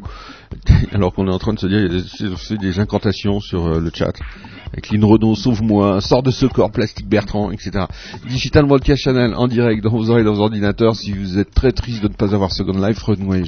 Alors 0.92 1.12
qu'on 1.14 1.26
est 1.26 1.32
en 1.32 1.38
train 1.38 1.54
de 1.54 1.58
se 1.58 1.66
dire, 1.66 2.36
c'est 2.38 2.58
des 2.58 2.78
incantations 2.78 3.40
sur 3.40 3.66
euh, 3.66 3.80
le 3.80 3.90
chat. 3.92 4.12
Avec 4.72 4.90
Lynn 4.90 5.04
Renault, 5.04 5.34
Sauve-moi, 5.34 6.00
Sors 6.00 6.22
de 6.22 6.30
ce 6.30 6.46
corps, 6.46 6.70
Plastique 6.70 7.08
Bertrand, 7.08 7.50
etc. 7.52 7.86
Digital 8.28 8.66
Broadcast 8.66 9.02
Channel 9.02 9.34
en 9.34 9.46
direct 9.48 9.82
dans 9.82 9.90
vos 9.90 10.10
oreilles, 10.10 10.24
dans 10.24 10.34
vos 10.34 10.42
ordinateurs. 10.42 10.94
Si 10.94 11.12
vous 11.12 11.38
êtes 11.38 11.52
très 11.54 11.72
triste 11.72 12.02
de 12.02 12.08
ne 12.08 12.12
pas 12.14 12.34
avoir 12.34 12.52
Second 12.52 12.84
Life, 12.84 12.98
rejoignez- 13.02 13.44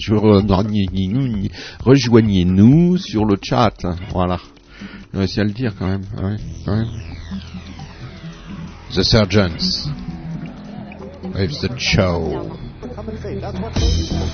rejoignez-nous 1.80 2.96
sur 2.96 3.24
le 3.24 3.36
chat. 3.42 3.74
Voilà. 4.12 4.38
On 5.14 5.18
va 5.18 5.24
essayer 5.24 5.42
à 5.42 5.44
le 5.44 5.52
dire 5.52 5.72
quand 5.78 5.86
même. 5.86 6.02
The 8.94 9.02
Surgeons. 9.02 9.90
With 11.34 11.60
the 11.60 11.78
show. 11.78 12.56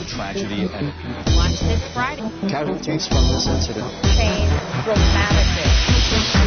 tragedy 0.06 0.68
and 0.72 0.92
Watch 1.36 1.60
this 1.60 1.82
Friday. 1.94 2.30
casualties 2.48 3.06
from 3.08 3.28
this 3.28 3.46
incident. 3.46 3.88
Change 4.02 4.50
dramatically. 4.84 6.41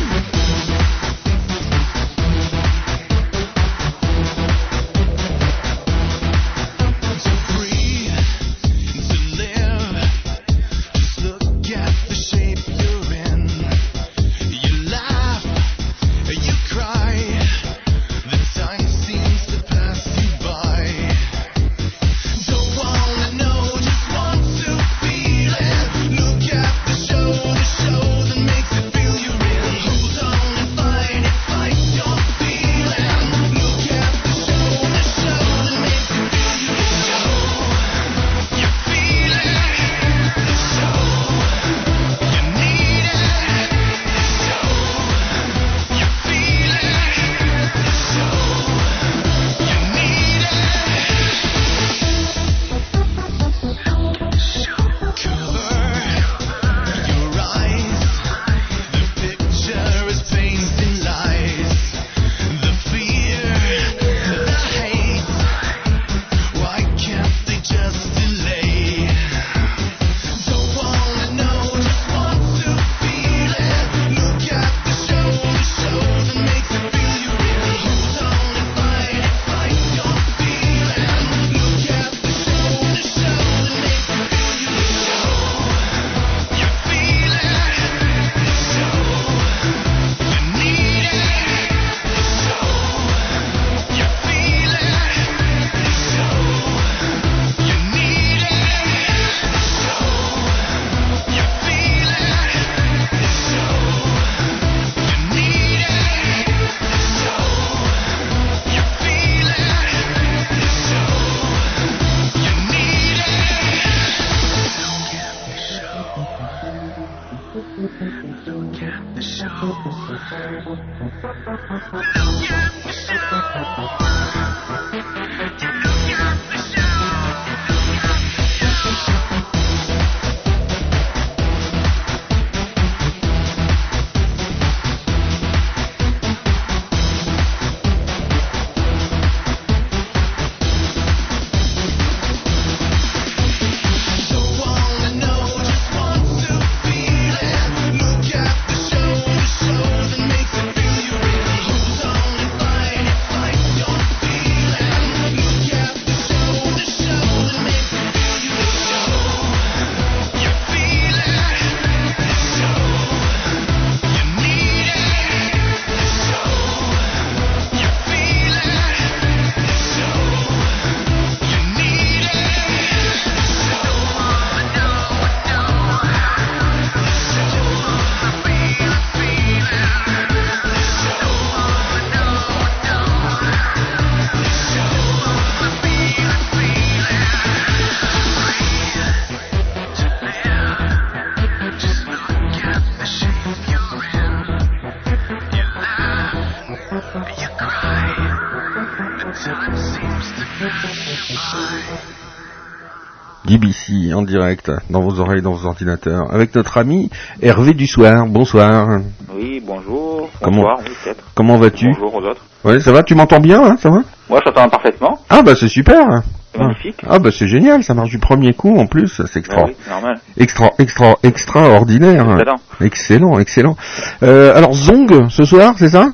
En 204.13 204.23
direct 204.23 204.71
dans 204.89 205.01
vos 205.01 205.19
oreilles, 205.21 205.41
dans 205.41 205.53
vos 205.53 205.65
ordinateurs, 205.67 206.33
avec 206.33 206.53
notre 206.55 206.77
ami 206.77 207.09
Hervé 207.41 207.73
du 207.73 207.87
soir. 207.87 208.25
Bonsoir. 208.27 208.99
Oui, 209.33 209.61
bonjour. 209.65 210.29
Comment- 210.41 210.57
Bonsoir, 210.63 210.79
oui. 211.05 211.11
Comment 211.33 211.57
vas-tu 211.57 211.87
Bonjour 211.93 212.15
aux 212.15 212.21
autres. 212.23 212.41
Ouais, 212.65 212.79
ça 212.81 212.91
va 212.91 213.03
Tu 213.03 213.15
m'entends 213.15 213.39
bien 213.39 213.63
hein, 213.63 213.77
Ça 213.79 213.89
va 213.89 214.01
Moi, 214.29 214.39
je 214.45 214.51
t'entends 214.51 214.69
parfaitement. 214.69 215.17
Ah 215.29 215.41
bah 215.43 215.53
c'est 215.57 215.69
super. 215.69 216.23
C'est 216.51 216.59
magnifique. 216.59 217.01
Ah 217.07 217.19
bah 217.19 217.29
c'est 217.31 217.47
génial, 217.47 217.83
ça 217.83 217.93
marche 217.93 218.09
du 218.09 218.19
premier 218.19 218.53
coup 218.53 218.77
en 218.77 218.85
plus, 218.87 219.21
c'est 219.27 219.39
extra, 219.39 219.61
Bah 219.63 219.67
oui, 219.69 219.75
normal. 219.89 220.19
extra, 220.37 220.71
extra, 220.77 221.15
extraordinaire. 221.23 222.25
Excellent. 222.31 222.55
Excellent, 222.81 223.39
excellent. 223.39 223.77
Euh, 224.23 224.55
alors 224.55 224.73
Zong 224.73 225.29
ce 225.29 225.45
soir, 225.45 225.73
c'est 225.77 225.89
ça? 225.89 226.09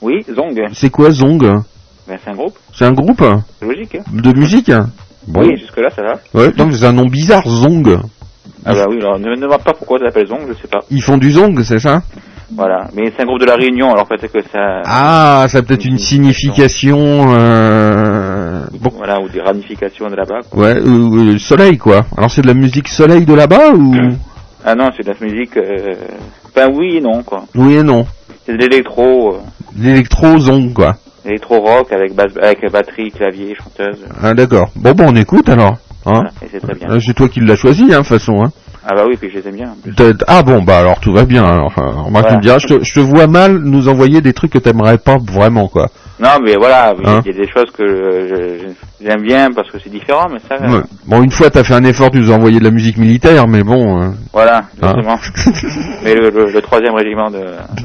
Oui, 0.00 0.24
Zong. 0.34 0.68
C'est 0.72 0.90
quoi 0.90 1.10
Zong? 1.10 1.40
Ben, 2.08 2.18
c'est 2.24 2.30
un 2.30 2.34
groupe. 2.34 2.56
C'est 2.72 2.84
un 2.84 2.92
groupe? 2.92 3.24
Logique. 3.60 3.96
hein. 3.96 4.04
de 4.12 4.32
musique? 4.32 4.70
Bon. 5.26 5.40
Oui, 5.40 5.56
jusque-là, 5.58 5.90
ça 5.90 6.02
va. 6.02 6.14
Ouais, 6.34 6.52
mais 6.56 6.72
c'est 6.76 6.86
un 6.86 6.92
nom 6.92 7.06
bizarre, 7.06 7.46
Zong. 7.48 7.98
Ah 8.64 8.74
bah 8.74 8.86
oui, 8.88 8.96
alors 9.00 9.18
ne 9.18 9.28
me 9.30 9.36
demande 9.36 9.62
pas 9.62 9.72
pourquoi 9.74 9.98
ça 9.98 10.06
s'appelle 10.06 10.26
Zong, 10.26 10.40
je 10.48 10.54
sais 10.54 10.68
pas. 10.68 10.80
Ils 10.90 11.02
font 11.02 11.18
du 11.18 11.30
Zong, 11.32 11.62
c'est 11.62 11.78
ça? 11.78 12.02
Voilà. 12.54 12.88
Mais 12.94 13.12
c'est 13.16 13.22
un 13.22 13.26
groupe 13.26 13.40
de 13.40 13.46
la 13.46 13.56
Réunion, 13.56 13.90
alors 13.92 14.06
peut-être 14.06 14.32
que 14.32 14.42
ça... 14.42 14.82
Ah, 14.84 15.46
ça 15.48 15.58
a 15.58 15.62
peut-être 15.62 15.84
une 15.84 15.98
signification. 15.98 17.26
Euh... 17.34 18.64
Bon, 18.80 18.90
Voilà, 18.96 19.20
ou 19.20 19.28
des 19.28 19.40
ramifications 19.40 20.08
de 20.10 20.14
là-bas. 20.16 20.40
ouais, 20.54 20.76
euh, 20.76 21.34
euh, 21.34 21.38
soleil 21.38 21.76
quoi. 21.78 22.06
Alors 22.16 22.30
c'est 22.30 22.42
de 22.42 22.46
la 22.46 22.54
musique 22.54 22.88
soleil 22.88 23.24
de 23.24 23.34
là-bas 23.34 23.70
ou 23.72 23.94
Ah 24.64 24.74
non, 24.74 24.90
c'est 24.96 25.04
de 25.06 25.12
la 25.12 25.26
musique... 25.26 25.56
Euh... 25.56 25.94
Ben 26.54 26.70
oui 26.74 26.96
et 26.96 27.00
non, 27.00 27.22
quoi. 27.22 27.44
Oui 27.54 27.74
et 27.74 27.82
non. 27.82 28.06
C'est 28.44 28.52
de 28.52 28.58
l'électro. 28.58 29.34
euh, 29.34 29.38
L'électro 29.78 30.38
Zong 30.38 30.72
quoi. 30.72 30.96
Électro 31.26 31.60
rock 31.60 31.92
avec, 31.92 32.12
avec 32.42 32.72
batterie, 32.72 33.10
clavier, 33.10 33.54
chanteuse. 33.54 34.04
Ah 34.22 34.34
d'accord. 34.34 34.70
Bon 34.76 34.92
bon, 34.92 35.06
on 35.08 35.16
écoute 35.16 35.48
alors. 35.48 35.76
Hein 36.06 36.22
Voilà, 36.22 36.30
et 36.42 36.46
c'est 36.50 36.60
très 36.60 36.74
bien. 36.74 37.00
C'est 37.00 37.14
toi 37.14 37.28
qui 37.28 37.40
l'as 37.40 37.56
choisi, 37.56 37.82
hein, 37.84 37.88
de 37.88 37.96
toute 37.96 38.06
façon. 38.06 38.44
Hein. 38.44 38.52
Ah 38.88 38.94
bah 38.94 39.02
oui, 39.08 39.16
puis 39.20 39.28
je 39.30 39.38
les 39.40 39.48
aime 39.48 39.56
bien. 39.56 39.74
Ah 40.28 40.42
bon, 40.44 40.62
bah 40.62 40.78
alors 40.78 41.00
tout 41.00 41.12
va 41.12 41.24
bien. 41.24 41.44
Alors, 41.44 41.72
euh, 41.78 41.82
remarque, 42.02 42.10
Voilà. 42.12 42.28
tu 42.30 42.36
me 42.36 42.40
diras, 42.42 42.58
je 42.58 42.66
te, 42.68 42.84
je 42.84 42.94
te 42.94 43.00
vois 43.00 43.26
mal 43.26 43.58
nous 43.58 43.88
envoyer 43.88 44.20
des 44.20 44.32
trucs 44.32 44.52
que 44.52 44.58
t'aimerais 44.58 44.98
pas 44.98 45.16
vraiment, 45.20 45.66
quoi. 45.66 45.88
Non, 46.20 46.28
mais 46.42 46.54
voilà, 46.56 46.94
il 46.96 47.04
y 47.04 47.08
a- 47.08 47.10
Hein 47.16 47.20
il 47.26 47.32
y 47.32 47.34
a 47.34 47.44
des 47.44 47.50
choses 47.50 47.70
que 47.76 47.82
euh, 47.82 48.58
j'aime 49.04 49.22
bien 49.22 49.50
parce 49.50 49.70
que 49.70 49.78
c'est 49.82 49.90
différent, 49.90 50.28
mais 50.32 50.38
ça, 50.48 50.54
euh, 50.64 50.78
Ouais. 50.78 50.82
Bon, 51.06 51.20
une 51.22 51.32
fois, 51.32 51.50
t'as 51.50 51.64
fait 51.64 51.74
un 51.74 51.84
effort, 51.84 52.10
tu 52.12 52.18
nous 52.20 52.30
as 52.30 52.36
envoyé 52.36 52.58
de 52.60 52.64
la 52.64 52.70
musique 52.70 52.96
militaire, 52.96 53.48
mais 53.48 53.62
bon, 53.64 54.00
euh, 54.02 54.08
voilà, 54.32 54.58
Hein 54.80 54.94
justement. 54.94 55.18
mais 56.04 56.14
le, 56.14 56.30
le, 56.30 56.50
le 56.52 56.62
troisième 56.62 56.94
régiment 56.94 57.28
de, 57.30 57.40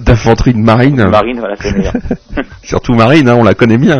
d'infanterie 0.05 0.53
de 0.53 0.59
marine. 0.59 0.97
de 0.97 1.05
marine, 1.05 1.39
voilà, 1.39 1.55
c'est 1.59 1.75
meilleur. 1.75 1.93
Surtout 2.63 2.93
marine, 2.93 3.27
hein, 3.27 3.35
on 3.39 3.43
la 3.43 3.55
connaît 3.55 3.77
bien. 3.79 3.99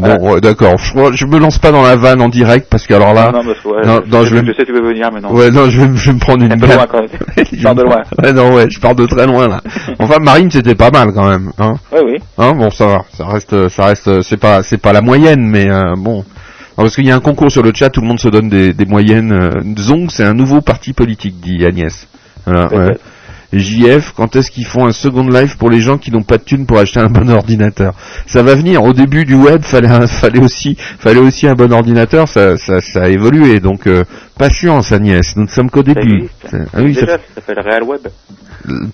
Bon, 0.00 0.32
ouais, 0.34 0.40
d'accord. 0.40 0.76
Je, 0.78 0.92
je 1.12 1.26
me 1.26 1.38
lance 1.38 1.58
pas 1.58 1.70
dans 1.72 1.82
la 1.82 1.96
vanne 1.96 2.20
en 2.22 2.28
direct 2.28 2.68
parce 2.70 2.86
que 2.86 2.94
alors 2.94 3.14
là, 3.14 3.30
non, 3.32 3.42
non, 3.42 3.48
ouais, 3.50 3.54
je, 3.84 3.88
non, 4.10 4.22
je, 4.24 4.28
je 4.28 4.34
vais 4.36 4.46
je 4.46 4.52
sais 4.52 4.64
tu 4.64 4.72
veux 4.72 4.82
venir, 4.86 5.10
mais 5.12 5.20
non. 5.20 5.32
ouais, 5.32 5.50
non, 5.50 5.68
je 5.70 5.80
vais, 5.80 5.96
je 5.96 6.06
vais 6.08 6.14
me 6.14 6.18
prendre 6.20 6.42
une 6.42 6.48
gaffe. 6.56 6.74
loin 6.76 6.86
quand 6.90 7.00
même. 7.00 7.08
Je 7.52 7.62
pars 7.62 7.74
de 7.74 7.82
loin. 7.82 8.02
Ouais, 8.22 8.32
non, 8.32 8.54
ouais, 8.54 8.66
je 8.70 8.80
pars 8.80 8.94
de 8.94 9.06
très 9.06 9.26
loin 9.26 9.48
là. 9.48 9.60
Enfin, 9.98 10.16
marine, 10.20 10.50
c'était 10.50 10.74
pas 10.74 10.90
mal 10.90 11.12
quand 11.14 11.28
même, 11.28 11.52
hein. 11.58 11.74
Oui, 11.92 12.00
oui. 12.04 12.16
Hein, 12.38 12.52
bon, 12.54 12.70
ça 12.70 12.86
va, 12.86 13.04
ça 13.16 13.26
reste, 13.26 13.68
ça 13.68 13.86
reste, 13.86 14.22
c'est 14.22 14.36
pas, 14.38 14.62
c'est 14.62 14.78
pas 14.78 14.92
la 14.92 15.02
moyenne, 15.02 15.42
mais 15.46 15.68
euh, 15.70 15.94
bon. 15.96 16.24
Parce 16.76 16.94
qu'il 16.94 17.04
y 17.06 17.10
a 17.10 17.16
un 17.16 17.20
concours 17.20 17.50
sur 17.50 17.62
le 17.62 17.72
chat, 17.74 17.90
tout 17.90 18.00
le 18.00 18.06
monde 18.06 18.20
se 18.20 18.28
donne 18.28 18.48
des, 18.48 18.72
des 18.72 18.86
moyennes. 18.86 19.32
euh, 19.32 19.50
Zong, 19.78 20.10
c'est 20.10 20.24
un 20.24 20.32
nouveau 20.32 20.62
parti 20.62 20.94
politique, 20.94 21.34
dit 21.40 21.64
Agnès. 21.66 22.06
Voilà, 22.46 22.68
ouais. 22.72 22.96
JF, 23.52 24.12
quand 24.16 24.36
est-ce 24.36 24.50
qu'ils 24.50 24.66
font 24.66 24.86
un 24.86 24.92
second 24.92 25.26
life 25.28 25.56
pour 25.58 25.70
les 25.70 25.80
gens 25.80 25.98
qui 25.98 26.10
n'ont 26.12 26.22
pas 26.22 26.38
de 26.38 26.44
thunes 26.44 26.66
pour 26.66 26.78
acheter 26.78 27.00
un 27.00 27.08
bon 27.08 27.28
ordinateur? 27.30 27.94
Ça 28.26 28.42
va 28.42 28.54
venir. 28.54 28.82
Au 28.84 28.92
début 28.92 29.24
du 29.24 29.34
web, 29.34 29.62
fallait, 29.62 29.88
un- 29.88 30.06
fallait 30.20 30.38
aussi, 30.40 30.76
fallait 30.78 31.18
aussi 31.20 31.46
un 31.48 31.54
bon 31.54 31.72
ordinateur. 31.72 32.28
Ça, 32.28 32.56
ça, 32.56 32.80
ça 32.80 33.02
a 33.04 33.08
évolué. 33.08 33.58
Donc, 33.60 33.86
euh, 33.86 34.04
patience, 34.38 34.92
Agnès. 34.92 35.34
Nous 35.36 35.42
ne 35.44 35.48
sommes 35.48 35.70
qu'au 35.70 35.84
Ça 35.84 35.94
début. 35.94 36.16
existe. 36.16 36.56
Ah 36.72 36.78
oui, 36.82 36.94
ça 36.94 37.00
déjà, 37.02 37.16
ça 37.18 37.22
s'appelle 37.36 37.60
Real 37.64 37.82
Web. 37.82 38.02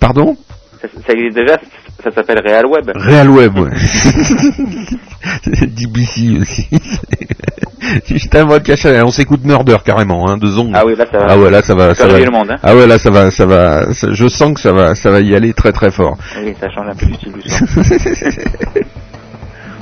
Pardon? 0.00 0.36
Ça, 0.80 0.88
ça 1.06 1.12
existe 1.12 1.36
déjà, 1.36 1.58
ça 2.02 2.10
s'appelle 2.12 2.40
Real 2.44 2.66
Web. 2.66 2.90
Real 2.94 3.28
Web, 3.30 3.58
ouais. 3.58 3.70
DBC 5.66 6.38
aussi. 6.40 6.68
Mode 8.46 8.62
caché. 8.62 9.00
On 9.02 9.10
s'écoute 9.10 9.44
Murder 9.44 9.76
carrément, 9.84 10.28
hein, 10.28 10.36
de 10.36 10.46
Zong. 10.46 10.72
Ah 10.74 10.84
oui, 10.84 10.94
là, 10.96 11.06
ça 11.10 11.18
va. 11.18 11.26
Ah 11.30 11.38
ouais, 11.38 11.50
là 11.50 11.62
ça 11.62 11.74
va, 11.74 11.94
Ça 11.94 12.06
va. 12.06 12.18
le 12.18 12.30
monde, 12.30 12.50
hein. 12.50 12.58
Ah 12.62 12.74
ouais, 12.74 12.86
là 12.86 12.98
ça 12.98 13.10
va, 13.10 13.30
ça 13.30 13.46
va. 13.46 13.92
ça- 13.94 14.12
je 14.12 14.28
sens 14.28 14.54
que 14.54 14.60
ça 14.60 14.72
va, 14.72 14.94
ça 14.94 15.10
va 15.10 15.20
y 15.20 15.34
aller 15.34 15.52
très 15.52 15.72
très 15.72 15.90
fort. 15.90 16.16
Oui, 16.44 16.54
ça 16.60 16.68
change 16.70 16.86
un 16.88 16.94
peu 16.94 17.06
du 17.06 17.14
style 17.14 17.32
du 17.32 17.48
son. 17.48 17.64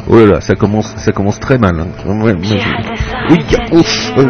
oh 0.09 0.17
là 0.19 0.27
là, 0.27 0.41
ça 0.41 0.55
commence, 0.55 0.95
ça 0.97 1.13
commence 1.13 1.41
très 1.41 1.59
mal. 1.59 1.79
hein. 1.81 1.87
Ouais, 2.07 2.15
moi, 2.15 2.33
Oui, 3.31 3.39
ouf, 3.73 4.13
euh. 4.19 4.27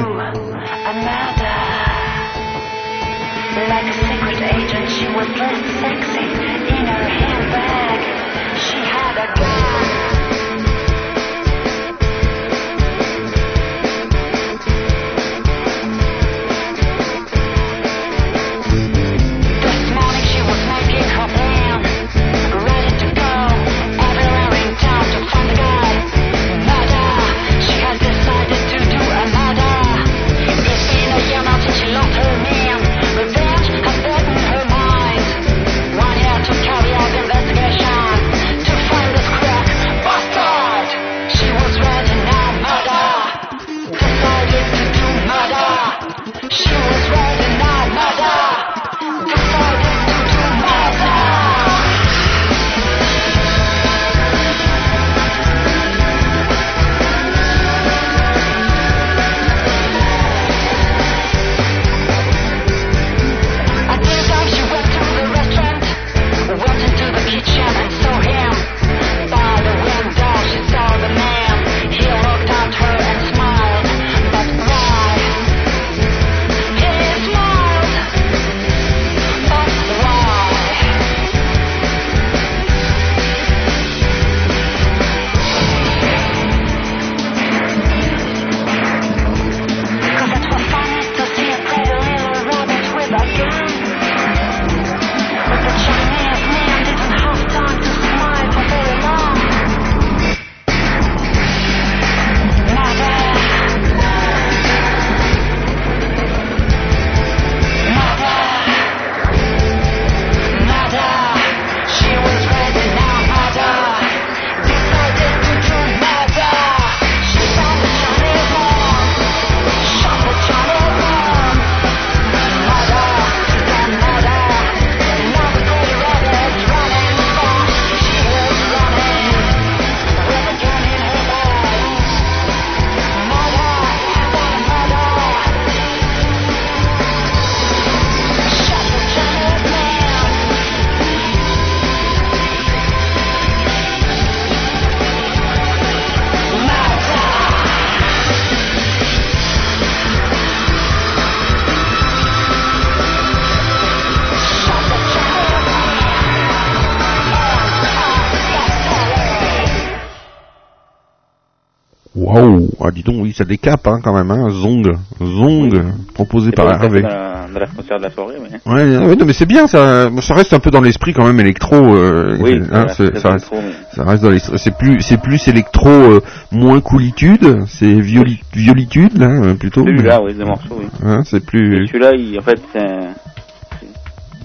Donc, 163.05 163.17
oui, 163.21 163.33
ça 163.33 163.45
décape 163.45 163.87
hein, 163.87 163.99
quand 164.03 164.15
même, 164.15 164.31
hein. 164.31 164.49
Zong, 164.51 164.91
Zong, 165.23 165.83
proposé 166.15 166.51
par 166.53 166.71
Hervé. 166.73 167.03
dans 167.03 167.09
la, 167.09 167.47
la 167.61 167.67
frontière 167.67 167.99
de 167.99 168.05
la 168.05 168.11
soirée, 168.11 168.35
mais. 168.43 168.73
Ouais, 168.73 168.97
ouais, 169.07 169.17
non, 169.17 169.25
mais 169.27 169.33
c'est 169.33 169.47
bien, 169.47 169.67
ça, 169.67 170.09
ça 170.21 170.35
reste 170.35 170.53
un 170.55 170.59
peu 170.59 170.71
dans 170.71 170.81
l'esprit 170.81 171.13
quand 171.13 171.25
même 171.27 171.39
électro. 171.41 171.77
euh, 171.77 172.37
Oui, 172.41 172.61
hein, 172.73 172.87
ça, 172.89 173.05
reste, 173.33 173.47
trop, 173.47 173.57
mais- 173.57 173.73
ça 173.95 174.05
reste 174.05 174.23
dans 174.23 174.31
l'esprit. 174.31 174.59
C'est 174.59 174.77
plus, 174.77 175.01
c'est 175.03 175.21
plus 175.21 175.47
électro, 175.49 175.89
euh, 175.89 176.21
moins 176.51 176.81
coolitude, 176.81 177.65
c'est 177.67 178.01
violi, 178.01 178.41
violitude 178.55 179.19
là, 179.19 179.27
euh, 179.29 179.55
plutôt. 179.55 179.83
Celui-là, 179.85 180.21
oui, 180.23 180.35
deux 180.35 180.45
morceaux, 180.45 180.77
oui. 180.79 180.87
Hein, 181.05 181.23
c'est 181.25 181.45
plus. 181.45 181.87
celui-là, 181.89 182.13
il- 182.15 182.39
en 182.39 182.43
fait, 182.43 182.61
c'est 182.73 182.81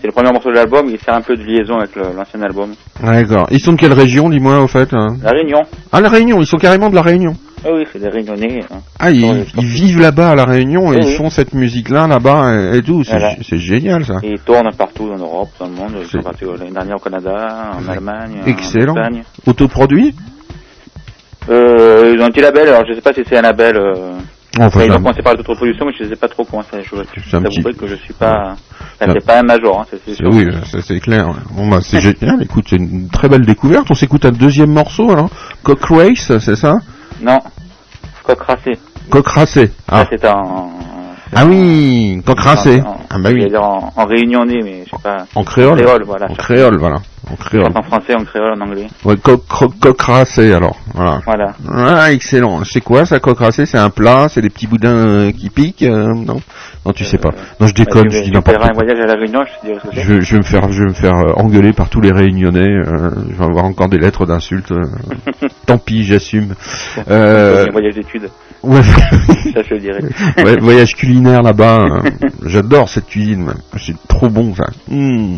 c'est 0.02 0.07
le 0.07 0.14
premier 0.14 0.31
morceau 0.31 0.49
de 0.49 0.56
l'album, 0.56 0.88
il 0.90 0.98
sert 0.99 1.14
un 1.14 1.19
peu 1.22 1.36
de 1.36 1.44
liaison 1.44 1.77
avec 1.77 1.94
le- 1.95 2.15
l'ancien 2.15 2.41
album. 2.41 2.69
D'accord. 3.03 3.48
Ils 3.52 3.60
sont 3.60 3.73
de 3.73 3.77
quelle 3.77 3.91
région, 3.91 4.30
dis-moi, 4.30 4.61
au 4.61 4.68
fait 4.68 4.94
hein? 4.94 5.18
La 5.22 5.31
Réunion. 5.31 5.60
Ah, 5.91 5.99
la 5.99 6.07
Réunion. 6.07 6.40
Ils 6.40 6.45
sont 6.48 6.57
carrément 6.57 6.90
de 6.90 6.95
la 6.95 7.02
Réunion. 7.02 7.34
Ah 7.65 7.69
oui, 7.73 7.86
c'est 7.91 7.99
des 7.99 8.07
Réunionnais. 8.10 8.64
hein. 8.72 8.77
Ah, 8.99 9.11
ils, 9.11 9.44
vivent 9.57 9.99
là-bas 9.99 10.31
à 10.31 10.36
la 10.36 10.45
Réunion 10.45 10.94
et 10.94 10.98
Oui, 10.98 11.02
ils 11.02 11.07
oui. 11.07 11.15
font 11.15 11.30
cette 11.30 11.53
musique-là 11.53 12.07
là-bas 12.07 12.53
et, 12.73 12.77
et 12.77 12.81
tout. 12.81 13.03
C'est 13.03 13.18
Voilà. 13.18 13.36
génial 13.41 14.06
ça. 14.06 14.15
Et 14.23 14.31
ils 14.31 14.40
tournent 14.40 14.72
partout 14.77 15.10
en 15.14 15.18
Europe, 15.18 15.49
dans 15.60 15.65
le 15.68 15.73
monde. 15.73 15.91
Ils 16.02 16.07
sont 16.07 16.22
partis 16.22 16.45
l'année 16.45 16.72
dernière 16.72 16.95
au 16.95 16.99
Canada, 16.99 17.72
en 17.77 17.88
Allemagne, 17.91 18.41
Excellent. 18.48 18.95
en. 18.95 19.49
Autoproduit? 19.49 20.15
Euh, 21.49 22.11
ils 22.14 22.22
ont 22.22 22.26
un 22.26 22.30
petit 22.30 22.41
label, 22.41 22.68
alors 22.69 22.84
je 22.88 22.94
sais 22.94 23.02
pas 23.02 23.14
si 23.14 23.22
c'est 23.27 23.38
un 23.38 23.41
label. 23.41 23.76
Euh... 23.77 24.11
Enfin, 24.60 24.84
ils 24.84 24.91
ont 24.91 24.95
commencé 24.98 25.22
par 25.22 25.36
l'autoproduction, 25.36 25.86
mais 25.86 25.94
je 25.98 26.03
sais 26.03 26.15
pas 26.15 26.27
trop 26.27 26.44
comment 26.44 26.64
ça 26.69 26.81
joue. 26.81 26.98
Je 27.15 27.22
C'est 27.30 27.38
un 27.38 27.41
t'avouerai 27.41 27.64
petit- 27.73 27.77
que 27.80 27.88
je 27.88 27.95
suis 27.95 28.14
pas. 28.14 28.56
C'est 28.99 29.06
Enfin, 29.06 29.11
un- 29.11 29.14
c'est 29.14 29.26
pas 29.26 29.40
un 29.40 29.44
major, 29.44 29.80
hein, 29.81 29.86
c'est. 30.06 30.26
Oui, 30.26 30.48
c'est 30.81 30.99
clair. 30.99 31.30
Bon 31.52 31.68
bah 31.69 31.80
c'est 31.81 32.02
génial. 32.02 32.41
Écoute, 32.44 32.65
c'est 32.69 32.76
une 32.76 33.07
très 33.10 33.30
belle 33.30 33.45
découverte. 33.45 33.88
On 33.90 33.95
s'écoute 33.95 34.26
un 34.26 34.31
deuxième 34.31 34.72
morceau 34.72 35.11
alors. 35.11 35.30
Cock 35.64 35.84
Race, 35.86 36.31
c'est 36.40 36.56
ça? 36.56 36.76
Non. 37.21 37.39
Coq 38.23 38.41
racé. 38.41 38.79
Coq 39.09 39.27
racé. 39.27 39.71
Ah. 39.87 40.05
C'est 40.09 40.25
en. 40.25 40.69
Ah 41.35 41.45
oui, 41.45 42.22
en- 42.81 42.97
Ah 43.10 43.18
bah 43.19 43.30
oui. 43.34 43.56
en, 43.56 43.91
en 43.95 44.06
réunionnais, 44.06 44.61
mais 44.64 44.84
je 44.85 44.89
sais 44.89 45.01
pas. 45.03 45.26
En 45.35 45.43
créole. 45.43 45.81
créole, 45.81 46.03
voilà. 46.03 46.26
En 46.30 46.34
créole, 46.35 46.77
voilà. 46.77 46.97
En 47.31 47.35
créole. 47.35 47.72
En 47.76 47.84
français, 47.84 48.15
en 48.15 48.23
créole, 48.23 48.53
en 48.60 48.61
anglais. 48.65 48.88
Ouais, 49.06 49.15
racé 49.99 50.51
alors. 50.53 50.76
Voilà. 50.95 51.19
Voilà. 51.26 51.53
Ah, 51.72 52.11
excellent. 52.11 52.64
C'est 52.64 52.81
quoi 52.81 53.06
ça, 53.06 53.19
coq 53.19 53.38
racé 53.38 53.65
C'est 53.68 53.77
un 53.77 53.89
plat 53.91 54.27
C'est 54.30 54.41
des 54.41 54.49
petits 54.49 54.65
boudins 54.68 54.95
euh, 54.95 55.31
qui 55.31 55.49
piquent 55.49 55.84
euh, 55.84 56.07
Non? 56.14 56.41
Non, 56.85 56.91
tu 56.93 57.03
sais 57.06 57.18
pas. 57.19 57.30
Non, 57.60 57.68
je 57.68 57.73
déconne, 57.73 58.03
Bah, 58.06 58.10
je 58.11 58.18
tu, 58.18 58.23
dis 58.23 58.30
tu 58.30 58.35
n'importe 58.35 58.57
paieras 58.57 58.72
un 58.72 58.73
quoi. 58.73 58.84
voyage 58.85 58.99
à 59.03 59.06
la 59.07 59.15
Réunion, 59.19 59.41
je 59.45 59.68
ce 59.80 59.88
que. 59.89 60.01
Je, 60.01 60.22
je 60.22 60.31
vais 60.31 60.38
me 60.39 60.43
faire, 60.43 60.72
je 60.72 60.80
vais 60.81 60.89
me 60.89 60.93
faire 60.93 61.15
euh, 61.18 61.34
engueuler 61.35 61.73
par 61.73 61.89
tous 61.89 62.01
les 62.01 62.11
réunionnais. 62.11 62.60
euh, 62.68 63.11
je 63.30 63.35
vais 63.38 63.43
avoir 63.45 63.65
encore 63.65 63.89
des 63.89 63.99
lettres 63.99 64.26
d'insultes. 64.26 64.72
euh, 64.72 64.84
tant 65.68 65.77
pis, 65.77 66.03
j'assume. 66.06 66.56
Euh, 67.10 67.65
Un 67.68 67.72
voyage 67.72 67.95
d'études, 67.95 68.30
ouais, 68.64 68.81
ça 69.53 69.61
je 69.68 69.73
le 69.73 69.80
dirais. 69.80 70.02
ouais, 70.44 70.57
voyage 70.60 70.95
culinaire 70.95 71.41
là-bas. 71.44 71.80
euh, 72.06 72.10
J'adore 72.45 72.90
cette 72.90 73.07
cuisine. 73.07 73.53
C'est 73.77 73.95
trop 74.07 74.30
bon 74.30 74.53
ça. 74.56 74.65
Mm. 74.90 75.36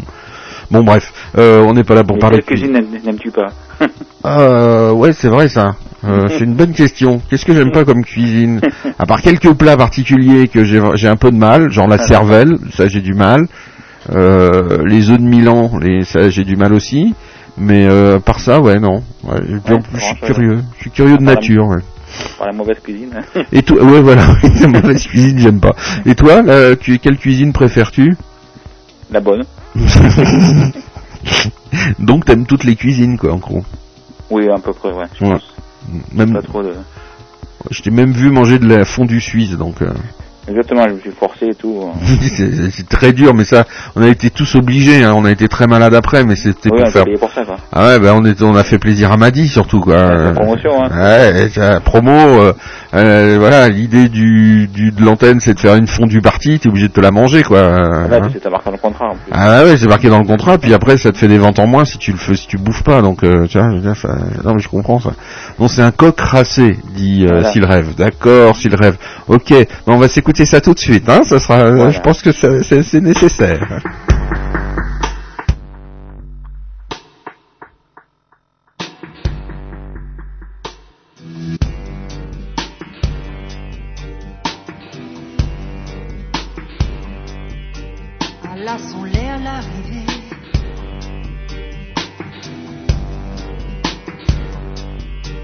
Bon 0.69 0.83
bref, 0.83 1.11
euh, 1.37 1.61
on 1.67 1.73
n'est 1.73 1.83
pas 1.83 1.95
là 1.95 2.03
pour 2.05 2.15
Mais 2.15 2.21
parler 2.21 2.41
quelle 2.41 2.57
de 2.57 2.61
cuisine. 2.61 2.73
cuisine 2.75 2.91
n'aimes- 2.93 3.03
n'aimes-tu 3.05 3.31
pas? 3.31 3.47
Euh, 4.23 4.91
ouais, 4.91 5.13
c'est 5.13 5.29
vrai 5.29 5.49
ça. 5.49 5.71
Euh, 6.05 6.27
c'est 6.37 6.43
une 6.43 6.53
bonne 6.53 6.73
question. 6.73 7.19
Qu'est-ce 7.29 7.43
que 7.43 7.55
j'aime 7.55 7.71
pas 7.71 7.83
comme 7.85 8.05
cuisine? 8.05 8.61
À 8.99 9.07
part 9.07 9.19
quelques 9.23 9.51
plats 9.55 9.75
particuliers 9.75 10.47
que 10.47 10.63
j'ai 10.63 11.07
un 11.07 11.15
peu 11.15 11.31
de 11.31 11.37
mal, 11.37 11.71
genre 11.71 11.87
la 11.87 11.95
Ah, 11.99 12.05
cervelle, 12.07 12.57
ça 12.75 12.87
j'ai 12.87 13.01
du 13.01 13.15
mal. 13.15 13.47
Euh, 14.11 14.83
les 14.85 15.09
œufs 15.09 15.17
de 15.17 15.23
Milan, 15.23 15.71
les, 15.81 16.03
ça 16.03 16.29
j'ai 16.29 16.43
du 16.43 16.55
mal 16.55 16.71
aussi. 16.73 17.15
Mais 17.57 17.87
euh, 17.89 18.19
par 18.19 18.39
ça, 18.39 18.61
ouais, 18.61 18.79
non. 18.79 19.01
Ouais, 19.23 19.39
Ouais, 19.41 19.79
je 19.95 19.99
suis 19.99 20.15
curieux. 20.21 20.59
Je 20.77 20.81
suis 20.81 20.91
curieux 20.91 21.17
de 21.17 21.23
nature. 21.23 21.67
Ouais. 21.67 21.81
La 22.43 22.51
mauvaise 22.51 22.79
cuisine. 22.83 23.11
hein. 23.35 23.43
Et 23.51 23.61
toi, 23.61 23.83
ouais, 23.83 24.01
voilà. 24.01 24.25
la 24.61 24.67
mauvaise 24.67 25.03
cuisine, 25.07 25.37
j'aime 25.39 25.59
pas. 25.59 25.75
Et 26.05 26.15
toi, 26.15 26.41
là, 26.41 26.75
tu, 26.75 26.97
quelle 26.99 27.17
cuisine 27.17 27.53
préfères-tu? 27.53 28.15
La 29.11 29.19
bonne. 29.19 29.43
Donc 31.99 32.25
t'aimes 32.25 32.45
toutes 32.45 32.63
les 32.63 32.75
cuisines, 32.75 33.17
quoi, 33.17 33.33
en 33.33 33.37
gros. 33.37 33.63
Oui, 34.29 34.49
à 34.49 34.57
peu 34.57 34.73
près, 34.73 34.91
ouais. 34.91 35.05
Je 35.19 35.25
Ouais. 35.25 35.31
pense. 35.33 35.53
Même, 36.13 36.33
Pas 36.33 36.41
trop 36.41 36.61
de. 36.63 36.73
je 37.69 37.81
t'ai 37.81 37.91
même 37.91 38.11
vu 38.11 38.29
manger 38.29 38.59
de 38.59 38.67
la 38.67 38.85
fondue 38.85 39.19
suisse, 39.21 39.51
donc. 39.57 39.81
euh, 39.81 39.93
Exactement, 40.51 40.87
je 40.87 40.93
me 40.93 40.99
suis 40.99 41.11
forcé 41.11 41.47
et 41.47 41.55
tout. 41.55 41.89
c'est 42.35 42.69
c'est- 42.71 42.89
très 42.89 43.13
dur, 43.13 43.33
mais 43.33 43.45
ça, 43.45 43.65
on 43.95 44.03
a 44.03 44.07
été 44.07 44.29
tous 44.29 44.55
obligés. 44.55 45.03
Hein, 45.03 45.13
on 45.15 45.25
a 45.25 45.31
été 45.31 45.47
très 45.47 45.65
malade 45.67 45.93
après, 45.93 46.23
mais 46.23 46.35
c'était 46.35 46.69
Oui, 46.71 46.79
pour 46.79 46.87
on 46.87 46.91
faire. 46.91 47.05
pour 47.19 47.31
ça, 47.31 47.43
quoi. 47.45 47.57
Ah 47.71 47.87
ouais, 47.87 47.99
bah 47.99 48.13
on 48.15 48.23
on 48.41 48.55
a 48.55 48.63
fait 48.63 48.77
plaisir 48.77 49.11
à 49.11 49.17
Madi 49.17 49.47
surtout 49.47 49.79
quoi. 49.79 49.95
la 50.13 50.31
promotion, 50.33 50.83
hein. 50.83 50.89
Ouais, 50.91 51.79
promo. 51.83 52.11
euh, 52.11 52.53
euh, 52.93 53.37
voilà, 53.39 53.69
l'idée 53.69 54.09
du, 54.09 54.67
du 54.67 54.91
de 54.91 55.03
l'antenne, 55.03 55.39
c'est 55.39 55.53
de 55.53 55.59
faire 55.59 55.75
une 55.75 55.87
fondue 55.87 56.21
partie. 56.21 56.59
T'es 56.59 56.67
obligé 56.69 56.87
de 56.89 56.93
te 56.93 56.99
la 56.99 57.11
manger 57.11 57.41
quoi. 57.43 57.61
Là, 57.61 58.17
hein. 58.17 58.27
tu 58.27 58.33
sais, 58.33 58.39
t'as 58.39 58.49
marqué 58.49 58.65
dans 58.65 58.71
le 58.73 58.77
contrat, 58.77 59.05
en 59.09 59.11
plus. 59.15 59.31
Ah 59.31 59.63
ouais, 59.63 59.77
c'est 59.77 59.87
marqué 59.87 60.09
dans 60.09 60.19
le 60.19 60.25
contrat. 60.25 60.57
Puis 60.57 60.73
après, 60.73 60.97
ça 60.97 61.11
te 61.11 61.17
fait 61.17 61.27
des 61.29 61.37
ventes 61.37 61.59
en 61.59 61.67
moins 61.67 61.85
si 61.85 61.97
tu 61.97 62.11
le 62.11 62.17
fais, 62.17 62.35
si 62.35 62.47
tu 62.47 62.57
bouffes 62.57 62.83
pas. 62.83 63.01
Donc, 63.01 63.23
euh, 63.23 63.47
dire, 63.47 63.95
ça- 63.95 64.17
non 64.43 64.53
mais 64.55 64.59
je 64.59 64.67
comprends 64.67 64.99
ça. 64.99 65.11
Non, 65.59 65.67
c'est 65.67 65.81
un 65.81 65.91
coq 65.91 66.19
racé, 66.19 66.77
dit 66.95 67.23
euh, 67.23 67.27
Voilà. 67.33 67.51
s'il 67.51 67.63
rêve. 67.65 67.95
D'accord, 67.95 68.55
s'il 68.55 68.75
rêve. 68.75 68.97
Ok, 69.27 69.53
bon, 69.87 69.93
on 69.93 69.97
va 69.97 70.07
s'écouter 70.09 70.45
ça 70.45 70.59
tout 70.59 70.73
de 70.73 70.79
suite. 70.79 71.07
Hein, 71.09 71.21
ça 71.23 71.39
sera. 71.39 71.59
euh, 71.59 71.75
Voilà. 71.75 71.91
Je 71.91 71.99
pense 72.01 72.21
que 72.21 72.31
c'est 72.31 72.83
c'est 72.83 73.01
nécessaire. 73.01 73.59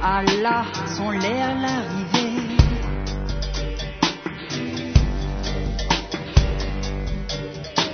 À 0.09 0.23
la 0.23 0.63
son 0.95 1.09
l'air 1.09 1.49
l'arrivée. 1.63 2.41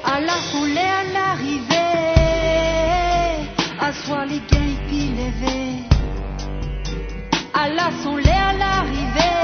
À 0.05 0.19
la 0.19 0.37
son 0.51 0.65
l'air 0.75 0.99
l'arrivée. 1.15 1.75
À 3.79 3.91
soi 3.93 4.25
les 4.25 4.41
gains 4.51 4.77
puis 4.87 5.07
lever. 5.21 5.65
À 7.55 7.69
la 7.69 7.89
son 8.03 8.17
l'air 8.17 8.53
l'arrivée. 8.59 9.39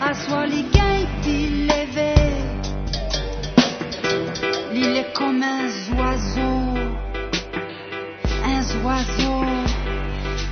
À 0.00 0.14
soi 0.14 0.46
les 0.46 0.62
gains 0.74 1.06
puis. 1.22 1.48
L'île 4.72 4.96
est 4.96 5.12
comme 5.12 5.42
un 5.42 5.66
oiseau, 5.98 6.56
un 8.44 8.62
oiseau, 8.84 9.42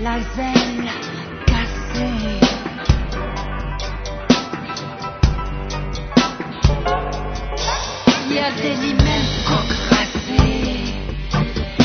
la 0.00 0.18
zèle 0.36 0.90
cassée. 1.46 2.40
Il 8.28 8.34
y 8.34 8.38
a 8.38 8.50
des 8.52 8.74
limènes 8.74 9.30
coq 9.48 9.70
racés, 9.90 10.94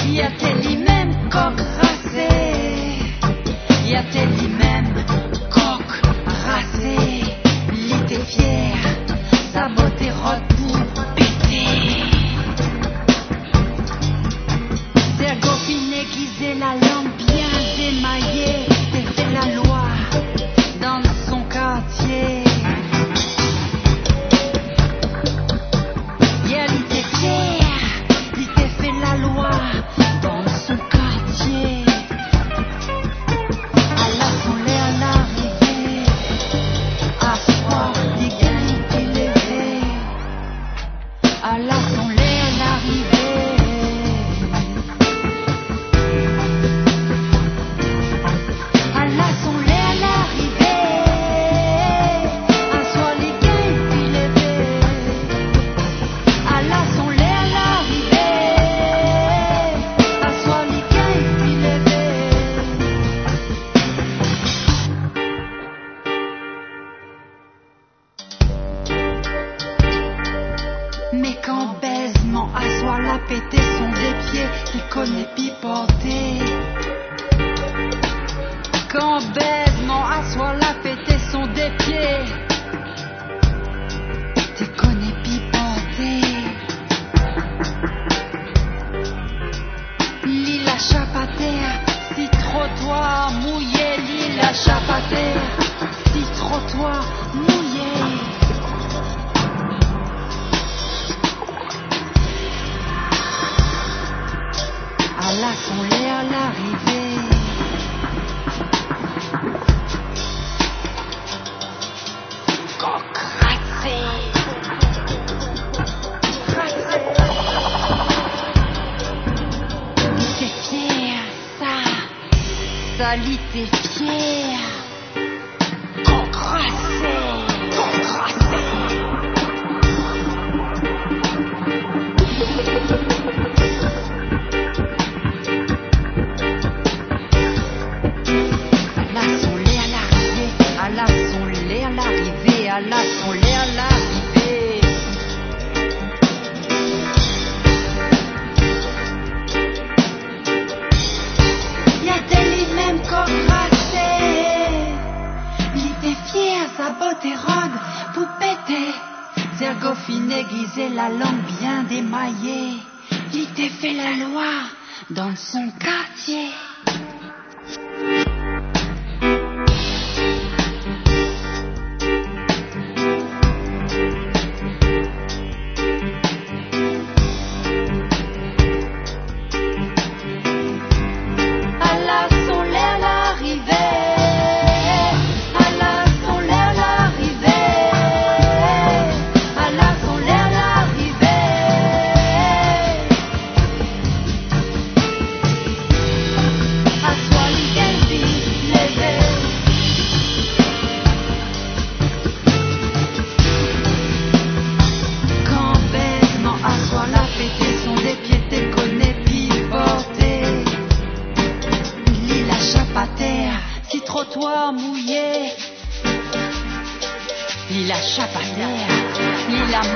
il 0.06 0.14
y 0.14 0.22
a 0.22 0.30
des 0.30 0.54
limènes 0.68 1.30
coq 1.30 1.58
racés, 1.80 2.98
il 3.84 3.90
y 3.90 3.96
a 3.96 4.04
des 4.04 4.26
limènes 4.26 5.06
coq 5.50 5.90
racés. 6.46 7.24
L'île 7.72 8.12
est 8.12 8.26
fière, 8.26 8.96
sa 9.54 9.70
beauté 9.70 10.12
rôde 10.12 10.51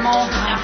il 0.06 0.55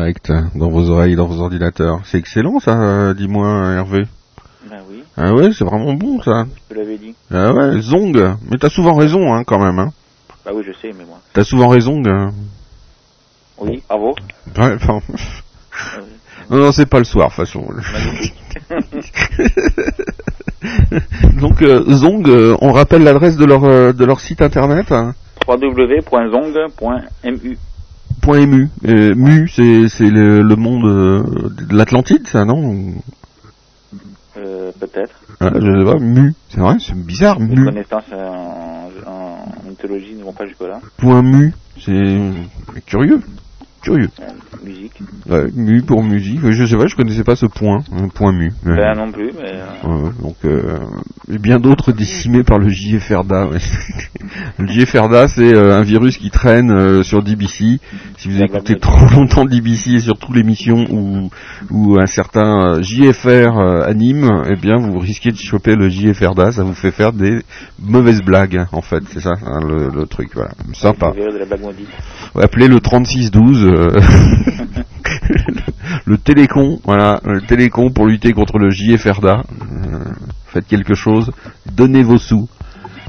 direct 0.00 0.32
dans 0.54 0.70
vos 0.70 0.88
oreilles, 0.90 1.14
dans 1.14 1.26
vos 1.26 1.40
ordinateurs. 1.42 2.00
C'est 2.04 2.16
excellent 2.18 2.58
ça, 2.58 2.72
euh, 2.80 3.12
dis-moi 3.14 3.46
Hervé. 3.74 4.04
Ben 4.68 4.78
oui, 4.90 5.02
Ah 5.16 5.32
ouais, 5.34 5.50
c'est 5.52 5.64
vraiment 5.64 5.92
bon 5.94 6.20
ça. 6.22 6.46
je 6.70 6.76
l'avais 6.76 6.96
dit. 6.98 7.14
Ah 7.32 7.52
ouais, 7.52 7.80
Zong. 7.80 8.36
Mais 8.50 8.56
t'as 8.58 8.68
souvent 8.70 8.94
raison 8.94 9.32
hein, 9.34 9.44
quand 9.44 9.58
même. 9.58 9.78
Hein. 9.78 9.92
Bah 10.44 10.52
oui, 10.54 10.62
je 10.66 10.72
sais, 10.72 10.92
mais 10.96 11.04
moi. 11.04 11.18
T'as 11.34 11.44
souvent 11.44 11.68
raison. 11.68 12.02
hein. 12.06 12.32
Oui, 13.58 13.82
bravo. 13.88 14.14
Ouais, 14.58 14.74
enfin, 14.76 15.00
non, 16.50 16.56
non, 16.58 16.72
c'est 16.72 16.86
pas 16.86 16.98
le 16.98 17.04
soir, 17.04 17.28
de 17.28 17.34
toute 17.34 17.46
façon. 17.46 17.66
Donc 21.40 21.62
euh, 21.62 21.84
Zong, 21.92 22.26
euh, 22.28 22.56
on 22.62 22.72
rappelle 22.72 23.02
l'adresse 23.02 23.36
de 23.36 23.44
leur 23.44 23.64
euh, 23.64 23.92
de 23.92 24.04
leur 24.04 24.20
site 24.20 24.40
internet. 24.42 24.92
hein. 24.92 25.14
www.zong.mu. 25.46 27.58
Point 28.22 28.46
.mu. 28.46 28.68
Euh, 28.86 29.14
mu, 29.14 29.48
c'est 29.48 29.88
c'est 29.88 30.10
le, 30.10 30.42
le 30.42 30.56
monde 30.56 30.84
euh, 30.84 31.22
de 31.68 31.74
l'Atlantide, 31.76 32.26
ça, 32.28 32.44
non? 32.44 32.94
Euh, 34.36 34.70
peut-être. 34.78 35.14
Ah, 35.40 35.50
Je 35.54 35.60
sais 35.60 35.84
pas. 35.84 35.98
Mu, 35.98 36.34
c'est 36.48 36.60
vrai, 36.60 36.76
c'est 36.80 36.94
bizarre. 36.94 37.40
Mes 37.40 37.54
Mu. 37.56 37.64
connaissances 37.64 38.04
en, 38.12 38.88
en 39.06 39.68
mythologie 39.68 40.14
ne 40.14 40.24
vont 40.24 40.32
pas 40.32 40.46
jusque-là. 40.46 40.80
Point 40.98 41.22
mu, 41.22 41.54
c'est 41.84 42.18
curieux, 42.86 43.20
curieux. 43.82 44.08
Euh, 44.20 44.24
musique. 44.64 44.92
Ouais, 45.28 45.46
mu 45.54 45.82
pour 45.82 46.02
musique. 46.02 46.40
Je 46.50 46.64
sais 46.66 46.76
pas, 46.76 46.86
je 46.86 46.94
connaissais 46.96 47.24
pas 47.24 47.36
ce 47.36 47.46
point, 47.46 47.78
un 47.92 48.08
point 48.08 48.32
mu. 48.32 48.52
Ouais. 48.66 48.76
Ben 48.76 48.94
non 48.96 49.10
plus, 49.10 49.30
mais... 49.36 49.52
euh, 49.52 49.88
Ouais, 49.88 50.10
donc 50.22 50.36
euh, 50.44 50.78
bien 51.28 51.58
d'autres 51.58 51.92
décimés 51.92 52.42
par 52.42 52.58
le 52.58 52.68
JFRDA. 52.68 53.46
ouais. 53.48 53.58
le 54.58 54.66
JFRDA, 54.66 55.28
c'est 55.28 55.52
euh, 55.54 55.76
un 55.78 55.82
virus 55.82 56.18
qui 56.18 56.30
traîne 56.30 56.70
euh, 56.70 57.02
sur 57.02 57.22
DBC. 57.22 57.78
Si 58.18 58.28
vous 58.28 58.42
écoutez 58.42 58.78
trop 58.78 59.06
longtemps 59.14 59.44
DBC 59.44 59.92
et 59.94 60.00
surtout 60.00 60.32
l'émission 60.32 60.84
où, 60.90 61.30
où 61.70 61.98
un 61.98 62.06
certain 62.06 62.76
euh, 62.76 62.82
JFR 62.82 63.58
anime, 63.86 64.42
eh 64.50 64.56
bien 64.56 64.76
vous 64.76 64.98
risquez 64.98 65.30
de 65.32 65.36
choper 65.38 65.74
le 65.76 65.88
JFRDA. 65.88 66.52
Ça 66.52 66.62
vous 66.64 66.74
fait 66.74 66.90
faire 66.90 67.12
des 67.12 67.38
mauvaises 67.80 68.22
blagues, 68.22 68.56
hein, 68.58 68.66
en 68.72 68.82
fait. 68.82 69.02
C'est 69.12 69.20
ça 69.20 69.32
hein, 69.44 69.60
le, 69.66 69.88
le 69.88 70.06
truc. 70.06 70.30
Voilà, 70.34 70.50
sympa. 70.74 71.12
Ouais, 72.34 72.44
Appelez 72.44 72.68
le 72.68 72.80
3612. 72.80 73.69
Euh, 73.70 74.00
le 76.04 76.18
télécon, 76.18 76.78
voilà, 76.84 77.20
le 77.24 77.40
télécon 77.42 77.90
pour 77.90 78.06
lutter 78.06 78.32
contre 78.32 78.58
le 78.58 78.70
JFRDA. 78.70 79.42
Euh, 79.62 80.04
faites 80.46 80.66
quelque 80.66 80.94
chose, 80.94 81.30
donnez 81.72 82.02
vos 82.02 82.18
sous. 82.18 82.48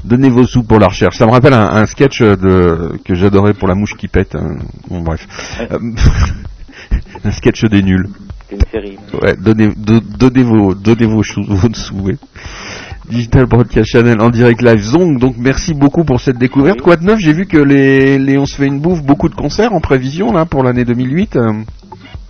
Donnez 0.04 0.30
vos 0.30 0.44
sous 0.46 0.64
pour 0.64 0.80
la 0.80 0.88
recherche. 0.88 1.16
Ça 1.16 1.26
me 1.26 1.30
rappelle 1.30 1.54
un, 1.54 1.64
un 1.68 1.86
sketch 1.86 2.22
de, 2.22 2.98
que 3.04 3.14
j'adorais 3.14 3.54
pour 3.54 3.68
la 3.68 3.76
mouche 3.76 3.94
qui 3.96 4.08
pète. 4.08 4.34
hein. 4.34 4.56
Bon, 4.88 5.00
bref. 5.00 5.24
Euh, 5.70 5.78
un 7.24 7.30
sketch 7.30 7.64
des 7.66 7.82
nuls. 7.82 8.08
C'est 8.48 8.56
une 8.56 8.62
série. 8.72 8.98
Ouais, 9.22 9.36
donnez, 9.36 9.68
do- 9.76 10.00
donnez 10.00 10.42
vos, 10.42 10.74
donnez 10.74 11.06
vos, 11.06 11.22
chou- 11.22 11.44
vos 11.48 11.72
sous. 11.72 12.00
ouais. 12.00 12.16
Digital 13.12 13.44
Broadcast 13.46 13.90
Channel 13.90 14.20
en 14.20 14.30
direct 14.30 14.62
live 14.62 14.80
Zong. 14.80 15.18
Donc 15.18 15.34
merci 15.38 15.74
beaucoup 15.74 16.04
pour 16.04 16.20
cette 16.20 16.38
découverte. 16.38 16.80
Quoi 16.80 16.96
de 16.96 17.04
neuf 17.04 17.18
J'ai 17.20 17.32
vu 17.34 17.46
que 17.46 17.58
les, 17.58 18.18
les 18.18 18.38
On 18.38 18.46
se 18.46 18.56
fait 18.56 18.66
une 18.66 18.80
bouffe, 18.80 19.02
beaucoup 19.02 19.28
de 19.28 19.34
concerts 19.34 19.72
en 19.74 19.80
prévision 19.80 20.32
là 20.32 20.46
pour 20.46 20.62
l'année 20.62 20.84
2008. 20.84 21.36
Euh, 21.36 21.52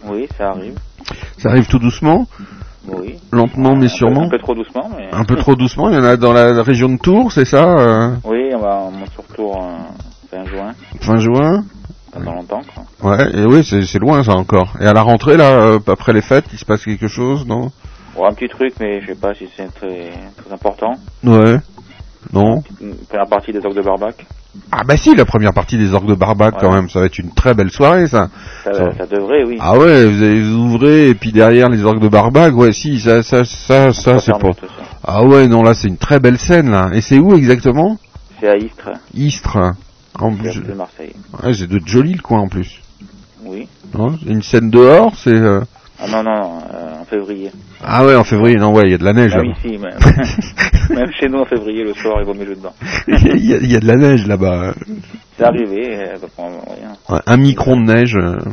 Oui, 0.08 0.26
ça 0.36 0.50
arrive. 0.50 0.74
Ça 1.38 1.50
arrive 1.50 1.66
tout 1.66 1.78
doucement, 1.78 2.26
Oui. 2.88 3.14
lentement 3.32 3.70
mais 3.76 3.86
Un 3.86 3.88
peu- 3.88 3.88
sûrement. 3.88 4.22
Un 4.24 4.28
peu 4.28 4.38
trop 4.38 4.54
doucement, 4.54 4.90
mais... 4.96 5.08
Un 5.12 5.24
peu 5.24 5.36
trop 5.36 5.54
doucement. 5.56 5.88
Il 5.90 5.94
y 5.96 5.98
en 5.98 6.04
a 6.04 6.16
dans 6.16 6.32
la 6.32 6.62
région 6.62 6.88
de 6.88 6.98
Tours, 6.98 7.30
c'est 7.32 7.44
ça 7.44 7.64
euh, 7.64 8.14
Oui, 8.24 8.50
on 8.54 8.58
va 8.58 8.80
on 8.86 8.90
monte 8.90 9.10
sur 9.12 9.24
tour 9.34 9.56
euh, 9.62 10.36
fin 10.36 10.44
juin, 10.44 10.72
Fin 11.00 11.18
juin. 11.18 11.64
pas 12.12 12.20
dans 12.20 12.34
longtemps, 12.34 12.62
quoi. 13.00 13.10
Ouais. 13.16 13.30
Et 13.34 13.44
oui, 13.46 13.64
c'est 13.64 13.98
loin 13.98 14.22
ça 14.24 14.32
encore. 14.34 14.74
Et 14.80 14.86
à 14.86 14.92
la 14.92 15.02
rentrée 15.02 15.36
là, 15.36 15.78
après 15.86 16.12
les 16.12 16.22
fêtes, 16.22 16.46
il 16.52 16.58
se 16.58 16.64
passe 16.64 16.84
quelque 16.84 17.08
chose, 17.08 17.46
non? 17.46 17.70
Bon, 18.14 18.26
un 18.26 18.32
petit 18.34 18.48
truc, 18.48 18.74
mais 18.80 19.00
je 19.00 19.06
sais 19.08 19.14
pas 19.14 19.34
si 19.34 19.48
c'est 19.56 19.72
très, 19.74 20.10
très 20.36 20.52
important. 20.52 20.94
Ouais. 21.24 21.56
Non. 22.32 22.62
Première 23.08 23.26
partie 23.28 23.52
des 23.52 23.64
orgues 23.64 23.76
de 23.76 23.82
Barbac. 23.82 24.26
Ah 24.70 24.82
bah 24.86 24.98
si, 24.98 25.14
la 25.14 25.24
première 25.24 25.54
partie 25.54 25.78
des 25.78 25.94
orgues 25.94 26.08
de 26.08 26.14
Barbac 26.14 26.56
quand 26.60 26.70
même, 26.72 26.90
ça 26.90 27.00
va 27.00 27.06
être 27.06 27.18
une 27.18 27.32
très 27.32 27.54
belle 27.54 27.70
soirée 27.70 28.06
ça. 28.06 28.28
Ça, 28.64 28.74
Ça- 28.74 28.92
ça 28.98 29.06
devrait, 29.06 29.44
oui. 29.44 29.56
Ah 29.58 29.78
ouais, 29.78 30.04
vous, 30.06 30.22
avez, 30.22 30.42
vous 30.42 30.56
ouvrez 30.56 31.08
et 31.08 31.14
puis 31.14 31.32
derrière 31.32 31.70
les 31.70 31.82
orgues 31.84 32.02
de 32.02 32.08
Barbac, 32.08 32.54
ouais 32.54 32.72
si, 32.72 33.00
ça, 33.00 33.22
ça, 33.22 33.44
ça, 33.44 33.92
ça, 33.94 34.18
c'est 34.18 34.26
fermé, 34.32 34.50
pas. 34.54 34.66
Ah 35.04 35.24
ouais, 35.24 35.48
non 35.48 35.62
là 35.62 35.72
c'est 35.72 35.88
une 35.88 35.96
très 35.96 36.20
belle 36.20 36.38
scène 36.38 36.70
là. 36.70 36.90
Et 36.92 37.00
c'est 37.00 37.18
où 37.18 37.34
exactement? 37.34 37.98
C'est 38.40 38.48
à 38.48 38.56
Istres, 38.56 38.90
Istres. 39.14 39.58
En 40.20 40.34
plus, 40.34 40.60
de 40.60 40.74
Marseille. 40.74 41.14
ouais, 41.42 41.54
c'est 41.54 41.66
de 41.66 41.80
joli 41.86 42.12
le 42.12 42.20
coin 42.20 42.40
en 42.40 42.48
plus. 42.48 42.82
Oui. 43.44 43.68
Non 43.96 44.14
Une 44.26 44.42
scène 44.42 44.68
dehors, 44.68 45.14
c'est... 45.16 45.30
euh, 45.34 45.62
Ah 46.04 46.08
non, 46.10 46.22
non, 46.24 46.58
euh, 46.74 47.00
en 47.00 47.04
février. 47.04 47.50
Ah 47.84 48.04
ouais, 48.04 48.16
en 48.16 48.24
février, 48.24 48.56
non, 48.56 48.72
ouais, 48.74 48.82
il 48.86 48.90
y 48.90 48.94
a 48.94 48.98
de 48.98 49.04
la 49.04 49.12
neige 49.12 49.34
Même 49.36 49.44
là-bas. 49.46 49.58
ici, 49.64 49.78
même. 49.78 50.96
même 50.98 51.12
chez 51.12 51.28
nous 51.28 51.38
en 51.38 51.44
février, 51.44 51.84
le 51.84 51.94
soir, 51.94 52.16
il 52.20 52.24
vaut 52.26 52.34
mieux 52.34 52.46
dedans. 52.56 52.72
Il 53.06 53.44
y, 53.44 53.54
a- 53.54 53.58
il 53.58 53.70
y 53.70 53.76
a 53.76 53.80
de 53.80 53.86
la 53.86 53.96
neige 53.96 54.26
là-bas. 54.26 54.74
C'est 55.38 55.44
arrivé, 55.44 55.96
euh. 55.98 56.16
Ouais, 57.08 57.20
Un 57.26 57.36
micron 57.36 57.76
de 57.76 57.84
neige. 57.84 58.16
euh. 58.16 58.38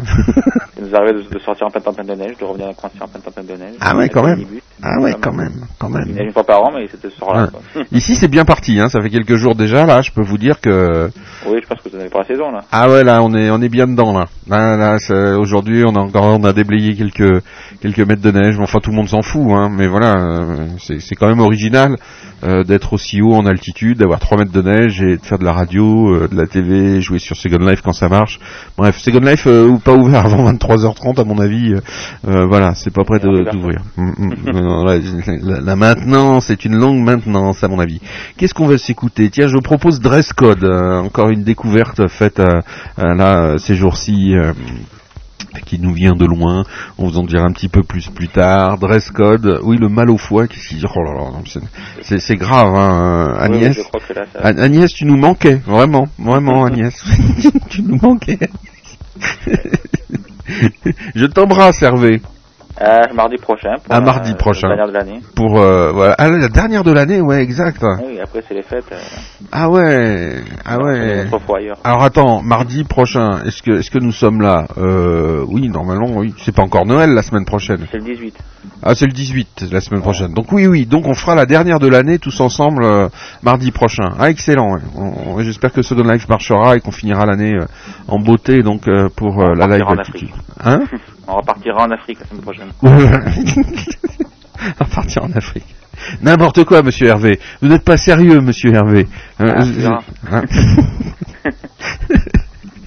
Ça 0.80 0.85
nous 0.85 0.95
arrivait 0.95 1.14
de, 1.23 1.30
de 1.30 1.39
sortir 1.39 1.68
en 1.68 1.69
pleine 1.69 1.84
tempête 1.84 2.07
de 2.07 2.14
neige, 2.15 2.38
de 2.39 2.45
revenir 2.45 2.68
à 2.68 2.69
en 2.69 3.07
pleine 3.07 3.22
tempête 3.22 3.45
de 3.45 3.53
neige. 3.57 3.76
Ah 3.81 3.97
ouais, 3.97 4.07
quand 4.07 4.23
même. 4.23 4.45
Ah 4.81 4.97
ouais, 5.01 5.14
quand 5.22 5.34
même, 5.34 5.65
quand 5.77 5.89
Il 5.89 6.14
même. 6.14 6.27
une 6.27 6.31
fois 6.31 6.45
par 6.45 6.64
an, 6.64 6.72
mais 6.73 6.88
c'était 6.88 7.10
ce. 7.10 7.22
Ouais. 7.22 7.49
quoi. 7.51 7.84
Ici, 7.91 8.15
c'est 8.15 8.30
bien 8.30 8.45
parti, 8.45 8.80
hein. 8.80 8.88
Ça 8.88 9.01
fait 9.01 9.10
quelques 9.10 9.35
jours 9.35 9.56
déjà, 9.56 9.85
là. 9.85 10.01
Je 10.01 10.11
peux 10.11 10.22
vous 10.22 10.38
dire 10.38 10.61
que 10.61 11.10
oui, 11.47 11.60
je 11.61 11.68
pense 11.68 11.81
que 11.81 11.89
vous 11.89 11.97
n'avez 11.97 12.10
pas 12.10 12.19
la 12.19 12.26
saison, 12.26 12.49
là. 12.51 12.61
ah 12.72 12.89
ouais, 12.89 13.03
là, 13.03 13.22
on 13.22 13.34
est 13.35 13.49
on 13.49 13.61
est 13.61 13.68
bien 13.69 13.88
dedans, 13.88 14.18
là. 14.18 14.27
Là, 14.47 14.77
là, 14.77 15.38
aujourd'hui, 15.38 15.84
on 15.85 15.93
a 15.95 15.99
encore 15.99 16.39
on 16.39 16.43
a 16.45 16.53
déblayé 16.53 16.95
quelques 16.95 17.43
quelques 17.81 17.99
mètres 18.07 18.22
de 18.22 18.31
neige. 18.31 18.57
Enfin, 18.61 18.80
tout 18.81 18.91
le 18.91 18.95
monde 18.95 19.10
s'en 19.10 19.22
fout, 19.22 19.51
hein. 19.51 19.69
Mais 19.69 19.88
voilà, 19.88 20.14
euh, 20.15 20.68
c'est 20.80 21.01
c'est 21.01 21.15
quand 21.15 21.27
même 21.27 21.41
original 21.41 21.97
euh, 22.44 22.64
d'être 22.64 22.94
aussi 22.94 23.22
haut 23.22 23.34
en 23.34 23.45
altitude, 23.45 23.99
d'avoir 23.99 24.20
3 24.20 24.38
mètres 24.38 24.52
de 24.52 24.61
neige 24.61 25.02
et 25.02 25.18
de 25.18 25.26
faire 25.26 25.40
de 25.40 25.44
la 25.44 25.53
radio, 25.53 26.14
euh, 26.14 26.28
de 26.28 26.36
la 26.36 26.48
TV, 26.48 27.02
jouer 27.02 27.20
sur 27.20 27.36
Second 27.36 27.66
Life 27.66 27.82
quand 27.82 27.91
ça 27.91 28.10
marche. 28.10 28.40
Bref, 28.78 28.98
Second 28.98 29.20
Life 29.20 29.45
euh, 29.48 29.68
ou 29.68 29.80
pas 29.80 29.94
ouvert 29.94 30.26
avant 30.26 30.52
23h30 30.52 31.20
à 31.20 31.24
mon 31.24 31.40
avis. 31.40 31.74
euh, 31.74 31.80
euh, 32.28 32.45
voilà, 32.45 32.76
c'est 32.76 32.94
pas 32.94 33.03
prêt 33.03 33.20
d'ouvrir. 33.20 33.82
Mm, 33.98 34.11
mm. 34.18 34.34
La, 35.66 35.76
maintenance, 35.76 36.45
c'est 36.48 36.66
une 36.66 36.76
longue 36.76 37.03
maintenance 37.03 37.64
à 37.64 37.68
mon 37.68 37.80
avis. 37.80 38.02
Qu'est-ce 38.38 38.53
qu'on 38.53 38.68
va 38.68 38.78
s'écouter? 38.78 39.30
Tiens, 39.30 39.48
je 39.48 39.53
vous 39.56 39.61
propose 39.61 39.99
Dress 39.99 40.34
Code, 40.34 40.64
encore 40.66 41.30
une 41.30 41.44
découverte 41.44 42.07
faite 42.07 42.41
là 42.98 43.57
ces 43.57 43.76
jours-ci. 43.76 44.36
Qui 45.66 45.80
nous 45.80 45.94
vient 45.94 46.14
de 46.16 46.26
loin, 46.26 46.64
on 46.98 47.07
vous 47.07 47.18
en 47.18 47.24
dira 47.24 47.44
un 47.44 47.52
petit 47.52 47.70
peu 47.70 47.84
plus 47.84 48.07
plus 48.10 48.28
tard. 48.28 48.78
Dress 48.78 49.10
code, 49.11 49.60
oui, 49.64 49.78
le 49.78 49.90
mal 49.90 50.10
au 50.10 50.18
foie, 50.18 50.48
qu'est-ce 50.48 50.68
qu'il 50.70 50.78
dit 50.80 50.86
Oh 50.95 51.03
là 51.03 51.14
là, 51.14 51.32
non, 51.32 51.44
c'est- 52.02 52.36
grave, 52.36 52.76
hein, 52.76 53.28
Oui, 53.49 53.57
oui, 53.57 53.66
Agnès. 53.66 53.78
là, 53.78 54.26
ça... 54.34 54.40
Agnès, 54.64 54.91
tu 54.94 55.06
nous 55.06 55.18
manquais, 55.18 55.56
vraiment, 55.66 56.07
vraiment, 56.18 56.66
Agnès. 56.66 56.94
tu 57.70 57.82
nous 57.84 57.98
manquais. 58.02 58.40
Je 61.16 61.26
t'embrasse, 61.26 61.82
Hervé. 61.84 62.22
Euh, 62.81 63.01
mardi 63.14 63.35
prochain. 63.38 63.73
Pour 63.84 63.88
Ah, 63.89 63.95
la- 63.99 64.06
mardi 64.06 64.34
prochain. 64.35 64.69
La 64.69 64.76
dernière 64.77 64.88
de 64.93 64.97
l'année. 64.97 65.22
Pour 65.35 65.60
euh, 65.60 65.91
voilà, 65.91 66.15
ah, 66.18 66.30
la 66.30 66.47
dernière 66.47 66.84
de 66.85 66.91
l'année, 66.93 67.19
ouais, 67.19 67.41
exact. 67.43 67.84
Oui, 68.01 68.19
après, 68.22 68.41
c'est 68.47 68.53
les 68.53 68.61
fêtes. 68.64 68.85
Euh, 68.91 68.95
Ah 69.51 69.69
ouais, 69.69 70.35
ah 70.65 70.77
ouais. 70.80 71.26
Fois 71.45 71.57
ailleurs. 71.57 71.77
Alors 71.84 72.03
attends, 72.03 72.41
mardi 72.41 72.85
prochain, 72.85 73.43
est-ce 73.45 73.61
que 73.61 73.72
est-ce 73.80 73.91
que 73.91 73.99
nous 73.99 74.14
sommes 74.14 74.41
là 74.41 74.65
euh, 74.77 75.43
Oui, 75.49 75.68
normalement, 75.68 76.07
oui. 76.15 76.34
C'est 76.38 76.56
pas 76.56 76.61
encore 76.64 76.85
Noël 76.85 77.10
la 77.11 77.22
semaine 77.22 77.43
prochaine. 77.45 77.85
C'est 77.91 77.97
le 77.97 78.03
18. 78.06 78.35
Ah, 78.81 78.95
c'est 78.95 79.06
le 79.07 79.11
18 79.11 79.65
la 79.72 79.81
semaine 79.81 80.01
prochaine. 80.01 80.34
Donc 80.34 80.51
oui, 80.53 80.65
oui. 80.68 80.85
Donc 80.85 81.06
on 81.06 81.14
fera 81.14 81.35
la 81.35 81.45
dernière 81.45 81.80
de 81.80 81.88
l'année 81.88 82.18
tous 82.18 82.39
ensemble 82.39 82.84
euh, 82.85 83.10
mardi 83.43 83.72
prochain. 83.72 84.11
Ah, 84.19 84.30
excellent. 84.30 84.73
ouais. 84.76 84.81
On- 84.95 85.34
on- 85.35 85.39
J'espère 85.41 85.73
que 85.73 85.81
Second 85.81 86.03
Life 86.03 86.30
marchera 86.30 86.77
et 86.77 86.80
qu'on 86.80 86.91
finira 86.91 87.26
l'année 87.26 87.57
en 88.07 88.19
beauté 88.19 88.61
donc 88.64 88.84
pour 89.18 89.43
la 89.43 89.68
live. 89.68 89.84
Hein? 90.64 90.80
On 91.31 91.35
repartira 91.35 91.84
en 91.84 91.91
Afrique 91.91 92.19
la 92.22 92.26
semaine 92.27 92.41
prochaine. 92.41 92.72
À 94.80 94.84
partir 94.84 95.23
en 95.23 95.31
Afrique. 95.31 95.73
N'importe 96.22 96.65
quoi, 96.65 96.81
Monsieur 96.84 97.07
Hervé. 97.07 97.39
Vous 97.61 97.69
n'êtes 97.69 97.85
pas 97.85 97.95
sérieux, 97.97 98.41
Monsieur 98.41 98.73
Hervé. 98.73 99.07
Euh, 99.39 99.53
Ah, 99.56 99.61
je- 99.64 99.88
hein 100.35 100.43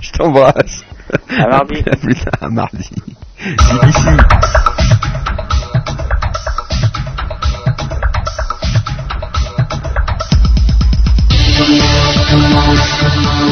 Je 0.02 0.12
t'embrasse. 0.12 0.84
À 1.30 1.46
mardi. 1.48 1.82
À 1.90 1.96
plus 1.96 2.14
tard, 2.14 2.34
à 2.42 2.48
mardi. 2.50 2.90
BBC. 3.38 4.10
Get 11.72 13.51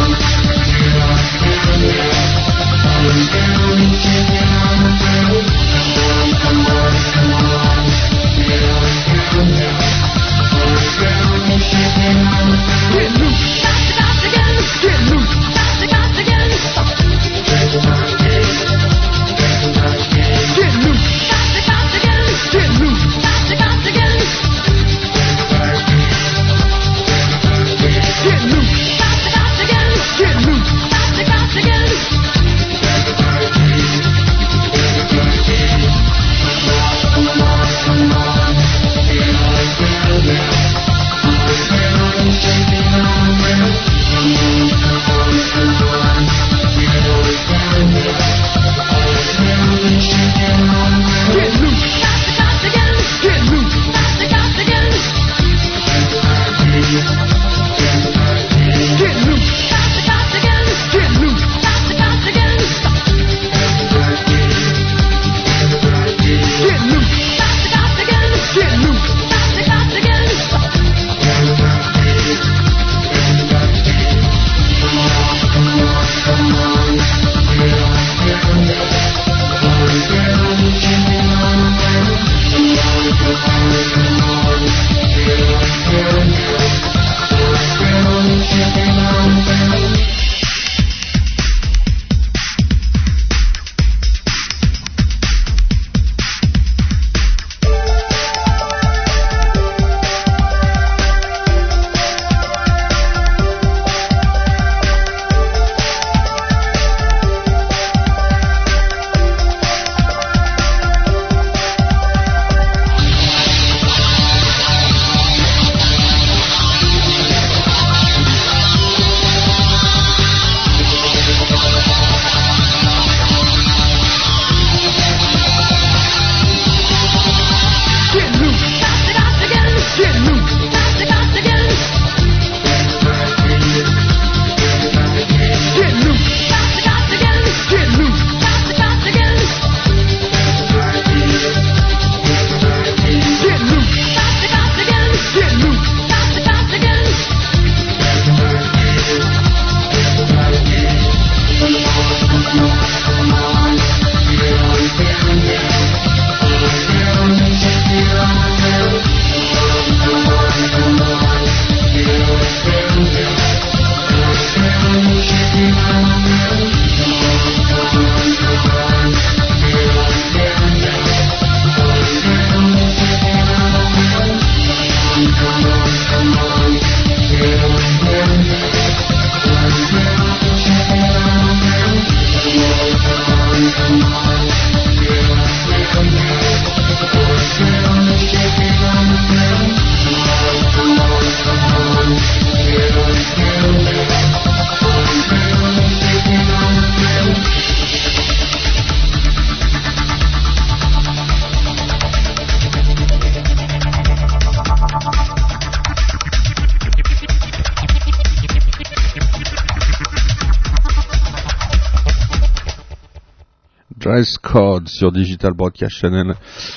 sur 215.00 215.12
Digital 215.12 215.54
Broadcast 215.54 215.96
Channel 215.96 216.34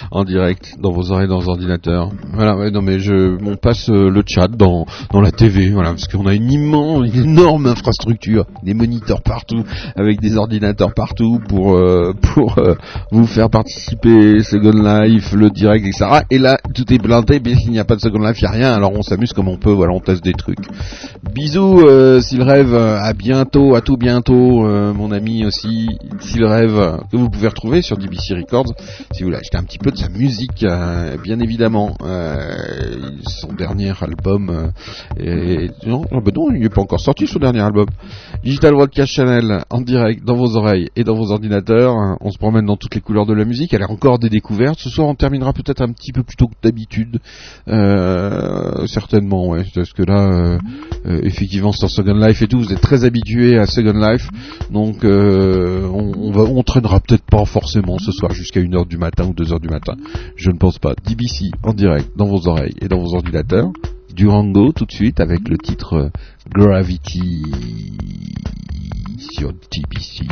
en 0.10 0.24
direct 0.24 0.76
dans 0.80 0.92
vos 0.92 1.12
oreilles, 1.12 1.28
dans 1.28 1.40
vos 1.40 1.50
ordinateurs. 1.50 2.10
Voilà, 2.32 2.56
ouais, 2.56 2.72
non 2.72 2.82
mais 2.82 3.00
je, 3.00 3.38
on 3.46 3.58
passe 3.58 3.90
euh, 3.90 4.10
le 4.10 4.24
chat 4.26 4.48
dans, 4.48 4.86
dans 5.12 5.20
la 5.20 5.32
TV, 5.32 5.72
voilà, 5.72 5.90
parce 5.90 6.08
qu'on 6.08 6.26
a 6.26 6.34
une 6.34 6.50
immense, 6.50 7.06
une 7.14 7.32
énorme 7.32 7.66
infrastructure, 7.66 8.46
des 8.64 8.74
moniteurs 8.74 9.22
partout, 9.22 9.66
avec 9.98 10.22
des 10.22 10.38
ordinateurs 10.38 10.94
partout 10.94 11.42
pour, 11.50 11.76
euh, 11.76 12.14
pour 12.34 12.58
euh, 12.60 12.76
vous 13.12 13.28
faire 13.28 13.50
participer, 13.50 14.42
Second 14.42 14.72
Life, 14.72 15.34
le 15.34 15.50
direct, 15.50 15.86
etc. 15.86 16.22
Et 16.32 16.38
là, 16.38 16.58
tout 16.74 16.94
est 16.94 17.00
blindé, 17.00 17.42
bien 17.42 17.58
s'il 17.58 17.72
n'y 17.72 17.80
a 17.80 17.84
pas 17.84 17.98
de 17.98 18.02
Second 18.02 18.20
Life, 18.20 18.40
il 18.40 18.46
n'y 18.46 18.48
a 18.48 18.52
rien, 18.52 18.72
alors 18.72 18.94
on 18.96 19.02
s'amuse 19.02 19.34
comme 19.34 19.50
on 19.50 19.58
peut, 19.58 19.74
voilà, 19.74 19.92
on 19.92 20.00
teste 20.00 20.24
des 20.24 20.32
trucs. 20.32 20.66
Bisous, 21.36 21.82
euh, 21.82 22.22
s'il 22.22 22.42
rêve, 22.42 22.74
à 22.74 23.12
bientôt, 23.12 23.76
à 23.76 23.82
tout 23.82 23.98
bientôt, 23.98 24.64
mon 24.94 25.12
ami 25.12 25.46
aussi, 25.46 25.90
s'il 26.22 26.46
rêve, 26.46 27.00
que 27.12 27.18
vous 27.18 27.30
pouvez 27.30 27.50
retrouver 27.50 27.82
sur 27.82 27.98
DBC 28.14 28.36
Records, 28.36 28.74
si 29.14 29.24
vous 29.24 29.28
voulez 29.30 29.38
acheter 29.38 29.58
un 29.58 29.64
petit 29.64 29.78
peu 29.80 29.92
de 29.92 29.98
sa 29.98 30.10
musique, 30.10 30.64
euh, 30.64 31.18
bien 31.22 31.40
évidemment. 31.40 31.96
Euh, 32.04 33.10
son 33.28 33.54
dernier 33.54 33.94
album, 34.02 34.50
euh, 34.50 34.68
est- 35.20 35.86
non, 35.88 36.02
bah 36.12 36.32
non, 36.36 36.48
il 36.54 36.62
n'est 36.62 36.70
pas 36.70 36.82
encore 36.82 37.00
sorti 37.00 37.28
son 37.28 37.40
dernier 37.40 37.62
album. 37.62 37.86
Digital 38.44 38.74
Broadcast 38.74 39.12
Channel, 39.12 39.64
en 39.70 39.82
direct, 39.82 40.24
dans 40.26 40.36
vos 40.36 40.56
oreilles 40.56 40.90
et 40.96 41.04
dans 41.04 41.16
vos 41.16 41.32
ordinateurs. 41.32 41.96
On 42.22 42.32
se 42.32 42.38
promène 42.38 42.66
dans 42.66 42.78
toutes 42.78 42.96
les 42.96 43.02
couleurs 43.02 43.26
de 43.26 43.34
la 43.34 43.46
musique. 43.46 43.74
Elle 43.74 43.84
a 43.84 43.90
encore 43.92 44.20
des 44.20 44.30
découvertes. 44.30 44.80
Ce 44.80 44.90
soir, 44.90 45.08
on 45.08 45.16
terminera 45.16 45.54
peut-être 45.54 45.82
un 45.82 45.92
petit 45.92 46.12
peu 46.12 46.24
plus 46.24 46.36
tôt 46.36 46.48
que 46.48 46.54
d'habitude. 46.62 47.20
Euh, 47.68 48.86
certainement, 48.88 49.48
ouais. 49.50 49.64
Parce 49.74 49.92
que 49.94 50.04
là, 50.04 50.30
euh, 50.32 50.58
euh, 51.08 51.20
effectivement, 51.24 51.72
sur 51.72 51.90
Second 51.90 52.16
Life 52.16 52.42
et 52.42 52.48
tout, 52.48 52.60
vous 52.60 52.72
êtes 52.74 52.82
très 52.82 53.04
habitués 53.06 53.58
à 53.58 53.66
Second 53.66 53.94
Life. 54.00 54.30
Donc, 54.72 55.04
euh, 55.04 55.88
on, 55.88 56.12
on 56.18 56.32
va, 56.32 56.42
on 56.44 56.64
traînera 56.64 57.00
peut-être 57.00 57.26
pas 57.26 57.46
forcément 57.46 57.98
ce 58.04 58.12
soir 58.12 58.32
jusqu'à 58.34 58.62
1h 58.62 58.88
du 58.88 58.98
matin 58.98 59.26
ou 59.26 59.34
2h 59.34 59.60
du 59.60 59.70
matin. 59.70 59.96
Je 60.36 60.52
ne 60.52 60.58
pense 60.58 60.78
pas. 60.78 60.94
DBC, 60.94 61.52
en 61.64 61.74
direct, 61.74 62.12
dans 62.16 62.28
vos 62.28 62.48
oreilles 62.48 62.76
et 62.82 62.88
dans 62.88 63.00
vos 63.00 63.16
ordinateurs. 63.16 63.72
Durango, 64.14 64.72
tout 64.74 64.86
de 64.86 64.92
suite, 64.92 65.20
avec 65.20 65.48
le 65.50 65.58
titre 65.58 65.94
euh, 65.94 66.10
Gravity 66.54 67.44
sur 69.18 69.52
DBC. 69.54 70.28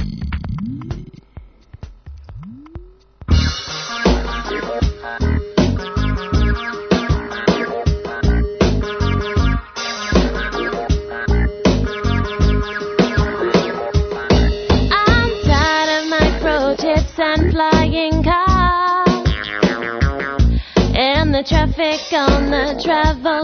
Traffic 21.44 22.02
on 22.14 22.52
the 22.52 22.80
travel 22.84 23.42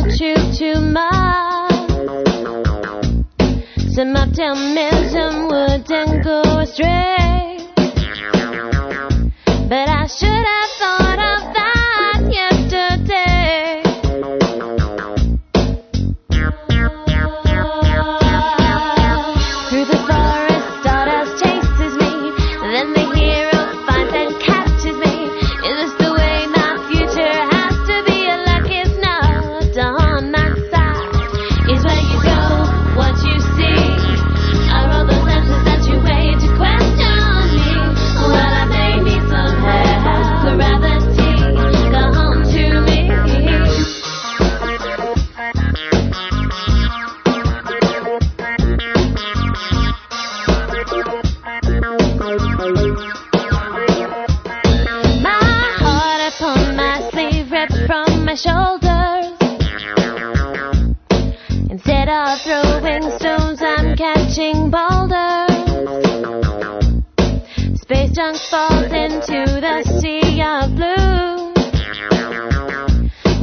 to 0.57 0.79
Mars. 0.79 1.73
Some 3.95 4.15
optimism 4.15 5.47
wouldn't 5.47 6.23
go 6.23 6.41
astray, 6.59 7.57
but 9.67 9.89
I 9.89 10.05
should 10.05 10.29
have 10.29 10.69
thought 10.77 11.06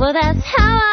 Oh, 0.07 0.13
that's 0.13 0.39
how. 0.45 0.84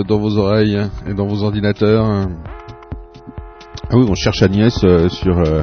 Dans 0.00 0.18
vos 0.18 0.36
oreilles 0.38 0.78
et 1.08 1.14
dans 1.14 1.26
vos 1.26 1.42
ordinateurs. 1.42 2.04
Ah 3.90 3.96
oui, 3.96 4.06
on 4.08 4.14
cherche 4.14 4.42
Agnès 4.42 4.72
euh, 4.84 5.08
sur... 5.08 5.38
euh, 5.38 5.62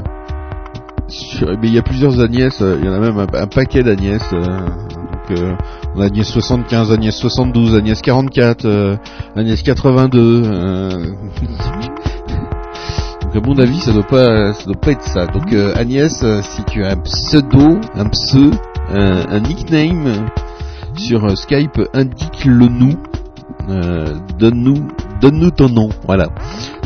sur- 1.07 1.47
mais 1.47 1.67
il 1.67 1.73
y 1.73 1.79
a 1.79 1.81
plusieurs 1.81 2.19
Agnès, 2.19 2.61
euh, 2.61 2.77
il 2.79 2.85
y 2.85 2.89
en 2.89 2.93
a 2.93 2.99
même 2.99 3.17
un, 3.17 3.47
paquet 3.47 3.81
d'Agnès. 3.81 4.21
euh, 4.33 5.55
Agnès 5.99 6.27
75, 6.27 6.91
Agnès 6.91 7.15
72, 7.15 7.75
Agnès 7.75 8.01
44, 8.01 8.65
euh, 8.65 8.95
Agnès 9.35 9.61
82. 9.61 10.43
euh, 10.45 10.89
Donc 13.21 13.35
à 13.35 13.47
mon 13.47 13.57
avis, 13.59 13.79
ça 13.79 13.91
doit 13.93 14.03
pas, 14.07 14.53
ça 14.53 14.65
doit 14.65 14.79
pas 14.79 14.91
être 14.91 15.03
ça. 15.03 15.27
Donc 15.27 15.53
Agnès, 15.75 16.23
si 16.41 16.63
tu 16.65 16.83
as 16.83 16.91
un 16.93 16.97
pseudo, 16.97 17.77
un 17.95 18.05
pseu, 18.05 18.49
un, 18.91 19.39
nickname 19.39 20.25
sur 20.95 21.37
Skype, 21.37 21.79
indique-le 21.93 22.67
nous. 22.67 22.95
Euh, 23.69 24.15
donne-nous, 24.37 24.87
donne-nous 25.21 25.51
ton 25.51 25.69
nom. 25.69 25.89
Voilà. 26.05 26.29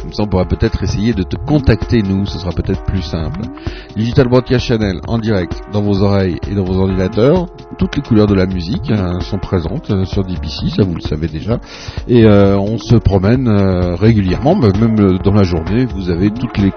Comme 0.01 0.11
ça, 0.11 0.23
on 0.23 0.27
pourra 0.27 0.45
peut-être 0.45 0.83
essayer 0.83 1.13
de 1.13 1.23
te 1.23 1.37
contacter 1.37 2.01
nous. 2.01 2.25
Ce 2.25 2.37
sera 2.39 2.51
peut-être 2.51 2.83
plus 2.83 3.01
simple. 3.01 3.41
Digital 3.95 4.27
Broadcast 4.27 4.65
Channel 4.65 4.99
en 5.07 5.17
direct 5.17 5.61
dans 5.71 5.81
vos 5.81 6.01
oreilles 6.01 6.37
et 6.49 6.55
dans 6.55 6.63
vos 6.63 6.77
ordinateurs. 6.77 7.47
Toutes 7.77 7.95
les 7.95 8.01
couleurs 8.01 8.27
de 8.27 8.35
la 8.35 8.45
musique 8.45 8.91
euh, 8.91 9.19
sont 9.21 9.37
présentes 9.37 9.89
euh, 9.91 10.05
sur 10.05 10.23
DBC, 10.23 10.69
ça 10.75 10.83
vous 10.83 10.95
le 10.95 11.01
savez 11.01 11.27
déjà. 11.27 11.59
Et 12.07 12.25
euh, 12.25 12.57
on 12.57 12.77
se 12.77 12.95
promène 12.95 13.47
régulièrement, 13.95 14.55
même 14.55 15.17
dans 15.23 15.33
la 15.33 15.43
journée, 15.43 15.85
vous 15.85 16.09
avez 16.09 16.31
toutes 16.31 16.57
les 16.57 16.71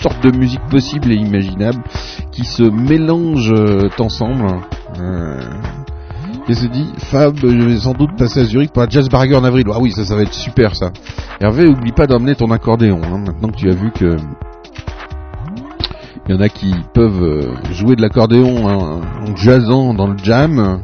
sortes 0.00 0.22
de 0.22 0.36
musiques 0.36 0.66
possibles 0.70 1.10
et 1.10 1.16
imaginables 1.16 1.82
qui 2.30 2.44
se 2.44 2.62
mélangent 2.62 3.54
ensemble. 3.98 4.46
Qu'est-ce 6.46 6.66
que 6.66 6.72
dit 6.72 6.88
Fab, 6.98 7.36
je 7.36 7.46
vais 7.46 7.76
sans 7.76 7.92
doute 7.92 8.16
passer 8.18 8.40
à 8.40 8.44
Zurich 8.44 8.72
pour 8.72 8.82
la 8.82 8.88
Jazz 8.88 9.08
Barrier 9.08 9.36
en 9.36 9.44
avril. 9.44 9.64
Ah 9.72 9.78
oui, 9.80 9.92
ça, 9.92 10.04
ça 10.04 10.16
va 10.16 10.22
être 10.22 10.34
super 10.34 10.74
ça. 10.74 10.90
Hervé, 11.40 11.66
oublie 11.68 11.92
pas 11.92 12.06
d'emmener 12.06 12.34
ton 12.34 12.50
accordéon. 12.50 13.00
hein, 13.04 13.18
maintenant 13.18 13.48
que 13.50 13.56
tu 13.56 13.70
as 13.70 13.74
vu 13.74 13.92
que 13.92 14.16
il 16.28 16.34
y 16.34 16.38
en 16.38 16.40
a 16.40 16.48
qui 16.48 16.72
peuvent 16.94 17.22
euh, 17.22 17.54
jouer 17.72 17.96
de 17.96 18.02
l'accordéon 18.02 18.66
en 18.66 19.36
jazzant 19.36 19.92
dans 19.92 20.06
le 20.06 20.16
jam, 20.18 20.82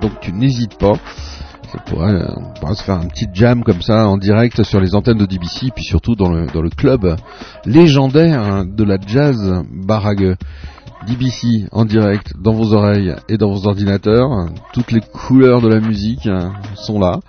donc 0.00 0.12
tu 0.20 0.32
n'hésites 0.32 0.78
pas. 0.78 0.94
Ça 1.72 1.78
pourrait, 1.86 2.12
euh, 2.12 2.26
on 2.36 2.58
pourra 2.58 2.74
se 2.74 2.82
faire 2.82 2.96
un 2.96 3.06
petit 3.06 3.26
jam 3.32 3.62
comme 3.62 3.82
ça 3.82 4.08
en 4.08 4.16
direct 4.16 4.64
sur 4.64 4.80
les 4.80 4.96
antennes 4.96 5.18
de 5.18 5.26
DBC, 5.26 5.70
puis 5.74 5.84
surtout 5.84 6.16
dans 6.16 6.30
le, 6.30 6.46
dans 6.46 6.62
le 6.62 6.70
club 6.70 7.16
légendaire 7.64 8.64
de 8.64 8.84
la 8.84 8.96
jazz 9.04 9.62
Barague. 9.72 10.36
DBC 11.06 11.68
en 11.72 11.84
direct 11.84 12.34
dans 12.38 12.52
vos 12.52 12.74
oreilles 12.74 13.14
et 13.28 13.38
dans 13.38 13.52
vos 13.52 13.66
ordinateurs. 13.66 14.48
Toutes 14.72 14.92
les 14.92 15.00
couleurs 15.00 15.60
de 15.60 15.68
la 15.68 15.80
musique 15.80 16.28
sont 16.74 16.98
là 16.98 17.20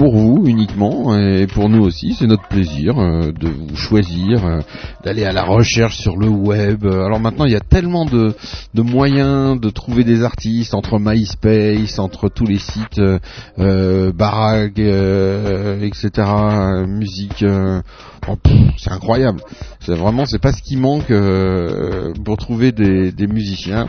pour 0.00 0.16
vous 0.16 0.44
uniquement 0.46 1.14
et 1.14 1.46
pour 1.46 1.68
nous 1.68 1.82
aussi. 1.82 2.14
C'est 2.18 2.26
notre 2.26 2.48
plaisir 2.48 2.98
euh, 2.98 3.32
de 3.32 3.48
vous 3.48 3.76
choisir, 3.76 4.46
euh, 4.46 4.60
d'aller 5.04 5.26
à 5.26 5.32
la 5.32 5.42
recherche 5.42 5.98
sur 5.98 6.16
le 6.16 6.26
web. 6.26 6.86
Alors 6.86 7.20
maintenant, 7.20 7.44
il 7.44 7.52
y 7.52 7.56
a 7.56 7.60
tellement 7.60 8.06
de, 8.06 8.34
de 8.72 8.80
moyens 8.80 9.60
de 9.60 9.68
trouver 9.68 10.02
des 10.02 10.22
artistes 10.22 10.72
entre 10.72 10.98
MySpace, 10.98 11.98
entre 11.98 12.30
tous 12.30 12.46
les 12.46 12.56
sites 12.56 12.98
euh, 12.98 13.18
euh, 13.58 14.10
Barag, 14.10 14.80
euh, 14.80 15.82
etc. 15.82 16.08
euh, 16.16 16.86
musique. 16.86 17.42
euh, 17.42 17.82
oh, 18.26 18.36
c'est 18.78 18.92
incroyable. 18.92 19.42
C'est 19.80 19.96
vraiment, 19.96 20.24
c'est 20.24 20.40
pas 20.40 20.52
ce 20.52 20.62
qui 20.62 20.76
manque 20.76 21.10
euh, 21.10 22.14
pour 22.24 22.38
trouver 22.38 22.72
des, 22.72 23.12
des 23.12 23.26
musiciens. 23.26 23.86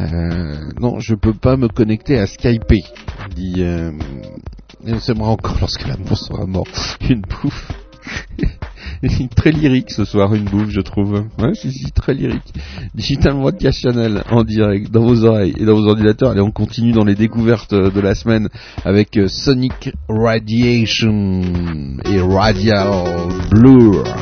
Euh, 0.00 0.56
non, 0.80 0.98
je 0.98 1.14
peux 1.14 1.34
pas 1.34 1.56
me 1.56 1.68
connecter 1.68 2.18
à 2.18 2.26
Skype. 2.26 2.64
Dit, 3.36 3.62
et 4.86 4.92
on 4.92 5.00
s'aimera 5.00 5.30
encore 5.30 5.56
lorsque 5.60 5.86
l'amour 5.86 6.16
sera 6.16 6.46
mort. 6.46 6.66
Une 7.08 7.22
bouffe. 7.22 7.72
très 9.36 9.52
lyrique 9.52 9.90
ce 9.90 10.04
soir, 10.04 10.34
une 10.34 10.44
bouffe, 10.44 10.70
je 10.70 10.80
trouve. 10.80 11.24
Ouais, 11.38 11.54
si, 11.54 11.90
très 11.92 12.14
lyrique. 12.14 12.52
Digital 12.94 13.34
Broadcast 13.34 13.80
Channel 13.80 14.22
en 14.30 14.44
direct 14.44 14.90
dans 14.90 15.02
vos 15.02 15.24
oreilles 15.24 15.54
et 15.58 15.64
dans 15.64 15.74
vos 15.74 15.88
ordinateurs. 15.88 16.30
Allez, 16.30 16.40
on 16.40 16.50
continue 16.50 16.92
dans 16.92 17.04
les 17.04 17.14
découvertes 17.14 17.74
de 17.74 18.00
la 18.00 18.14
semaine 18.14 18.48
avec 18.84 19.16
euh, 19.16 19.28
Sonic 19.28 19.92
Radiation 20.08 21.42
et 22.04 22.20
Radial 22.20 23.04
Blur. 23.50 24.21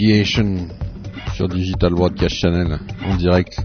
Radiation 0.00 0.56
sur 1.34 1.46
Digital 1.46 1.92
Broadcast 1.92 2.34
Channel 2.34 2.78
en 3.06 3.16
direct 3.16 3.60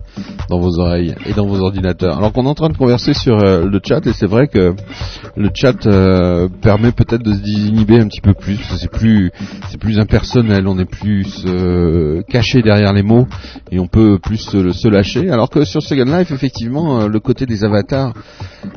dans 0.49 0.59
vos 0.59 0.79
oreilles 0.79 1.15
et 1.25 1.31
dans 1.31 1.45
vos 1.45 1.61
ordinateurs. 1.61 2.17
Alors 2.17 2.33
qu'on 2.33 2.45
est 2.45 2.49
en 2.49 2.55
train 2.55 2.67
de 2.67 2.75
converser 2.75 3.13
sur 3.13 3.39
euh, 3.39 3.65
le 3.65 3.79
chat 3.81 4.05
et 4.05 4.11
c'est 4.11 4.25
vrai 4.25 4.47
que 4.47 4.73
le 5.37 5.49
chat 5.55 5.85
euh, 5.87 6.49
permet 6.61 6.91
peut-être 6.91 7.23
de 7.23 7.33
se 7.33 7.39
désinhiber 7.39 7.99
un 7.99 8.07
petit 8.09 8.19
peu 8.19 8.33
plus 8.33 8.57
parce 8.57 8.71
que 8.71 8.77
c'est 8.79 8.91
plus 8.91 9.31
c'est 9.69 9.79
plus 9.79 9.97
impersonnel, 9.97 10.67
on 10.67 10.77
est 10.77 10.89
plus 10.89 11.45
euh, 11.45 12.21
caché 12.27 12.61
derrière 12.61 12.91
les 12.91 13.03
mots 13.03 13.27
et 13.71 13.79
on 13.79 13.87
peut 13.87 14.19
plus 14.21 14.37
se, 14.37 14.73
se 14.73 14.87
lâcher. 14.89 15.29
Alors 15.29 15.49
que 15.49 15.63
sur 15.63 15.81
Second 15.81 16.17
Life 16.17 16.31
effectivement 16.31 17.07
le 17.07 17.19
côté 17.21 17.45
des 17.45 17.63
avatars 17.63 18.13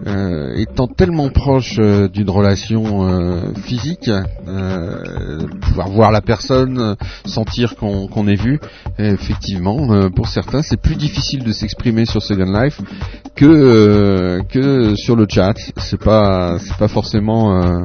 euh, 0.06 0.54
étant 0.56 0.86
tellement 0.86 1.28
proche 1.28 1.76
euh, 1.78 2.08
d'une 2.08 2.30
relation 2.30 3.08
euh, 3.08 3.52
physique, 3.62 4.10
euh, 4.48 5.46
pouvoir 5.60 5.88
voir 5.88 6.10
la 6.10 6.20
personne, 6.20 6.78
euh, 6.78 6.94
sentir 7.24 7.76
qu'on 7.76 8.28
est 8.28 8.40
vu, 8.40 8.60
effectivement, 8.98 10.10
pour 10.10 10.28
certains, 10.28 10.62
c'est 10.62 10.80
plus 10.80 10.96
difficile 10.96 11.44
de 11.44 11.52
s'exprimer 11.52 12.04
sur 12.04 12.22
Second 12.22 12.52
Life 12.52 12.80
que 13.34 14.42
que 14.48 14.94
sur 14.96 15.14
le 15.16 15.26
chat. 15.28 15.54
C'est 15.76 16.00
pas 16.00 16.58
c'est 16.58 16.76
pas 16.76 16.88
forcément 16.88 17.84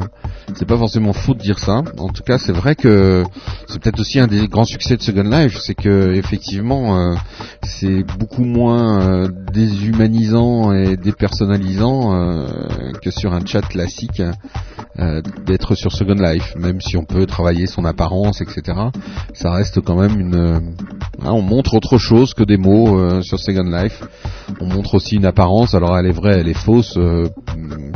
c'est 0.56 0.68
pas 0.68 0.78
forcément 0.78 1.14
faux 1.14 1.34
de 1.34 1.40
dire 1.40 1.60
ça. 1.60 1.82
En 1.98 2.10
tout 2.10 2.24
cas, 2.24 2.38
c'est 2.38 2.52
vrai 2.52 2.76
que 2.76 3.24
c'est 3.68 3.80
peut-être 3.82 4.00
aussi 4.00 4.20
un 4.20 4.28
des 4.28 4.48
grands 4.48 4.66
succès 4.66 4.98
de 4.98 5.02
Second 5.02 5.24
Life, 5.24 5.58
c'est 5.60 5.76
que 5.76 6.14
effectivement, 6.14 7.16
c'est 7.64 8.04
beaucoup 8.18 8.44
moins 8.44 9.28
déshumanisant 9.54 10.74
et 10.74 10.98
dépersonnalisant 10.98 11.93
euh, 12.14 12.91
que 13.02 13.11
sur 13.11 13.34
un 13.34 13.45
chat 13.45 13.61
classique 13.61 14.22
euh, 14.99 15.22
d'être 15.45 15.76
sur 15.76 15.91
Second 15.91 16.14
Life, 16.15 16.56
même 16.57 16.80
si 16.82 16.98
on 16.98 17.06
peut 17.06 17.26
travailler 17.26 17.65
son 17.68 17.86
apparence, 17.86 18.41
etc. 18.41 18.78
Ça 19.34 19.52
reste 19.52 19.82
quand 19.82 19.95
même 19.99 20.20
une. 20.20 20.36
euh, 20.36 20.60
hein, 21.24 21.32
on 21.32 21.41
montre 21.41 21.74
autre 21.76 21.98
chose 21.98 22.34
que 22.34 22.44
des 22.44 22.57
mots 22.57 22.98
euh, 22.99 23.22
sur 23.22 23.40
Second 23.40 23.64
Life. 23.70 24.03
On 24.60 24.65
montre 24.68 24.95
aussi 24.95 25.15
une 25.15 25.26
apparence. 25.26 25.74
Alors 25.74 25.98
elle 25.98 26.06
est 26.07 26.11
vraie, 26.11 26.40
elle 26.40 26.48
est 26.49 26.53
fausse. 26.57 26.95
euh, 26.98 27.28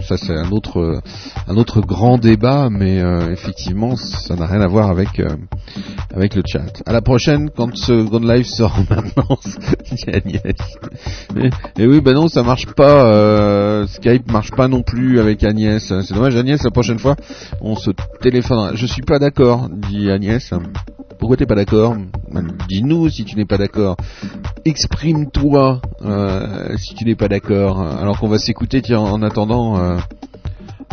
ça 0.08 0.18
c'est 0.18 0.36
un 0.36 0.52
autre 0.52 1.02
un 1.48 1.58
autre 1.58 1.82
grand 1.82 2.18
débat, 2.18 2.70
mais 2.72 3.00
euh, 3.02 3.32
effectivement 3.32 3.96
ça 3.96 4.36
n'a 4.36 4.46
rien 4.48 4.62
à 4.62 4.68
voir 4.68 4.90
avec 4.90 5.22
avec 6.16 6.36
le 6.36 6.42
chat. 6.46 6.82
À 6.86 6.94
la 6.94 7.02
prochaine 7.02 7.50
quand 7.56 7.76
Second 7.76 8.20
Life 8.20 8.48
sort. 8.48 8.76
Et, 11.38 11.50
et 11.78 11.88
oui, 11.88 12.02
bah 12.02 12.14
non, 12.14 12.28
ça 12.28 12.44
marche 12.44 12.66
pas. 12.68 13.06
Skype 13.88 14.32
marche 14.32 14.52
pas 14.52 14.68
non 14.68 14.84
plus 14.84 15.20
avec 15.20 15.44
Agnès. 15.44 15.94
C'est 16.02 16.14
dommage, 16.14 16.36
Agnès. 16.36 16.62
La 16.64 16.72
prochaine 16.72 17.00
fois, 17.00 17.16
on 17.62 17.76
se 17.76 17.92
téléphonera. 18.22 18.76
Je 18.76 18.86
suis 18.86 19.02
pas 19.02 19.20
d'accord, 19.20 19.70
dit 19.70 20.12
Agnès. 20.12 20.54
Pourquoi 21.20 21.38
t'es 21.38 21.46
pas 21.48 21.56
d'accord? 21.56 21.96
Ben, 22.32 22.48
Dis-nous 22.70 23.10
si 23.10 23.26
tu 23.26 23.36
n'es 23.36 23.46
pas 23.46 23.58
d'accord. 23.58 23.98
Exprime-toi 24.66 25.82
euh, 26.06 26.78
si 26.78 26.94
tu 26.94 27.06
n'es 27.06 27.16
pas 27.16 27.28
d'accord. 27.28 27.82
Alors 27.82 28.20
qu'on 28.20 28.28
va 28.28 28.38
s'écouter, 28.38 28.82
tiens, 28.82 29.00
en 29.00 29.22
attendant. 29.24 29.80
euh, 29.80 29.98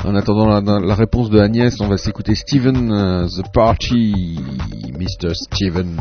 en 0.04 0.12
la 0.12 0.94
réponse 0.94 1.30
de 1.30 1.38
Agnès, 1.38 1.80
on 1.80 1.88
va 1.88 1.96
s'écouter 1.96 2.34
Steven 2.34 2.92
euh, 2.92 3.26
The 3.26 3.52
Party, 3.52 4.38
Mr. 4.98 5.34
Steven. 5.34 5.96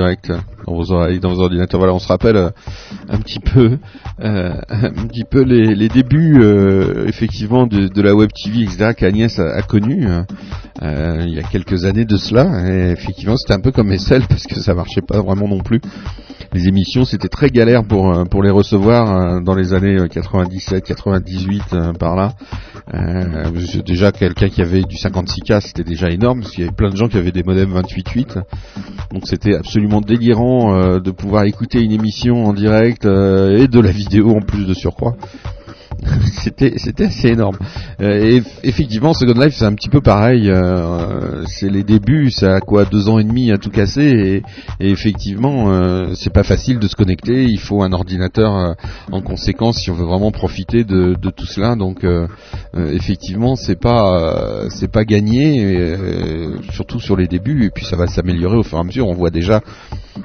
Direct 0.00 0.32
dans 0.66 0.74
vos 0.74 0.92
oreilles, 0.92 1.20
dans 1.20 1.32
vos 1.32 1.40
ordinateurs. 1.40 1.78
Voilà, 1.78 1.94
on 1.94 1.98
se 1.98 2.08
rappelle 2.08 2.36
euh, 2.36 2.50
un 3.08 3.18
petit 3.18 3.40
peu, 3.40 3.78
euh, 4.20 4.52
un 4.68 5.06
petit 5.06 5.24
peu 5.24 5.42
les, 5.42 5.74
les 5.74 5.88
débuts 5.88 6.40
euh, 6.40 7.06
effectivement 7.06 7.66
de, 7.66 7.88
de 7.88 8.02
la 8.02 8.14
web 8.14 8.30
TV, 8.32 8.62
etc. 8.62 8.92
qu'Agnès 8.96 9.38
a, 9.38 9.62
connu 9.62 10.06
euh, 10.82 11.24
il 11.26 11.34
y 11.34 11.38
a 11.38 11.42
quelques 11.42 11.84
années 11.84 12.04
de 12.04 12.16
cela. 12.16 12.66
Et 12.68 12.92
effectivement, 12.92 13.36
c'était 13.36 13.54
un 13.54 13.60
peu 13.60 13.72
comme 13.72 13.96
SL 13.96 14.22
parce 14.28 14.46
que 14.46 14.60
ça 14.60 14.74
marchait 14.74 15.02
pas 15.06 15.20
vraiment 15.20 15.48
non 15.48 15.60
plus. 15.60 15.80
Les 16.52 16.66
émissions, 16.66 17.04
c'était 17.04 17.28
très 17.28 17.48
galère 17.48 17.84
pour 17.84 18.12
euh, 18.12 18.24
pour 18.24 18.42
les 18.42 18.50
recevoir 18.50 19.14
euh, 19.14 19.40
dans 19.40 19.54
les 19.54 19.72
années 19.72 19.96
97, 20.10 20.82
98 20.84 21.62
euh, 21.72 21.92
par 21.92 22.16
là. 22.16 22.32
Euh, 22.92 23.50
déjà 23.84 24.10
quelqu'un 24.10 24.48
qui 24.48 24.62
avait 24.62 24.82
du 24.82 24.96
56K, 24.96 25.60
c'était 25.60 25.84
déjà 25.84 26.10
énorme 26.10 26.40
parce 26.40 26.52
qu'il 26.52 26.64
y 26.64 26.66
avait 26.66 26.74
plein 26.74 26.90
de 26.90 26.96
gens 26.96 27.08
qui 27.08 27.16
avaient 27.16 27.32
des 27.32 27.42
modems 27.42 27.72
28.8. 27.72 28.42
Donc 29.12 29.26
c'était 29.26 29.54
absolument 29.54 30.00
délirant 30.00 30.74
euh, 30.74 30.98
de 30.98 31.10
pouvoir 31.10 31.44
écouter 31.44 31.80
une 31.80 31.92
émission 31.92 32.44
en 32.44 32.52
direct 32.52 33.04
euh, 33.04 33.58
et 33.58 33.68
de 33.68 33.80
la 33.80 33.90
vidéo 33.90 34.36
en 34.36 34.40
plus 34.40 34.66
de 34.66 34.74
surcroît. 34.74 35.16
c'était 36.42 36.74
c'était 36.78 37.04
assez 37.06 37.28
énorme. 37.28 37.56
Euh, 38.00 38.22
et 38.24 38.40
eff- 38.40 38.58
effectivement, 38.62 39.12
Second 39.12 39.38
Life 39.40 39.54
c'est 39.56 39.64
un 39.64 39.74
petit 39.74 39.88
peu 39.88 40.00
pareil. 40.00 40.48
euh, 40.50 41.44
c'est 41.46 41.68
les 41.68 41.82
débuts, 41.82 42.30
ça 42.30 42.56
a 42.56 42.60
quoi 42.60 42.84
deux 42.84 43.08
ans 43.08 43.18
et 43.18 43.24
demi 43.24 43.50
à 43.52 43.58
tout 43.58 43.70
casser 43.70 44.42
et, 44.80 44.90
effectivement 44.90 45.70
euh, 45.72 46.12
c'est 46.14 46.32
pas 46.32 46.42
facile 46.44 46.78
de 46.78 46.88
se 46.88 46.96
connecter. 46.96 47.44
Il 47.44 47.58
faut 47.58 47.82
un 47.82 47.92
ordinateur 47.92 48.54
euh, 48.56 48.72
en 49.12 49.20
conséquence 49.20 49.78
si 49.78 49.90
on 49.90 49.94
veut 49.94 50.06
vraiment 50.06 50.30
profiter 50.30 50.84
de, 50.84 51.14
de 51.20 51.30
tout 51.30 51.46
cela. 51.46 51.76
Donc 51.76 52.04
euh, 52.04 52.26
euh, 52.76 52.92
effectivement 52.92 53.56
c'est 53.56 53.78
pas 53.80 54.64
euh, 54.64 54.66
c'est 54.70 54.90
pas 54.90 55.04
gagné, 55.04 55.64
euh, 55.64 56.56
surtout 56.72 57.00
sur 57.00 57.16
les 57.16 57.26
débuts. 57.26 57.64
Et 57.66 57.70
puis 57.70 57.84
ça 57.84 57.96
va 57.96 58.06
s'améliorer 58.06 58.56
au 58.56 58.62
fur 58.62 58.78
et 58.78 58.80
à 58.80 58.84
mesure. 58.84 59.08
On 59.08 59.14
voit 59.14 59.30
déjà 59.30 59.60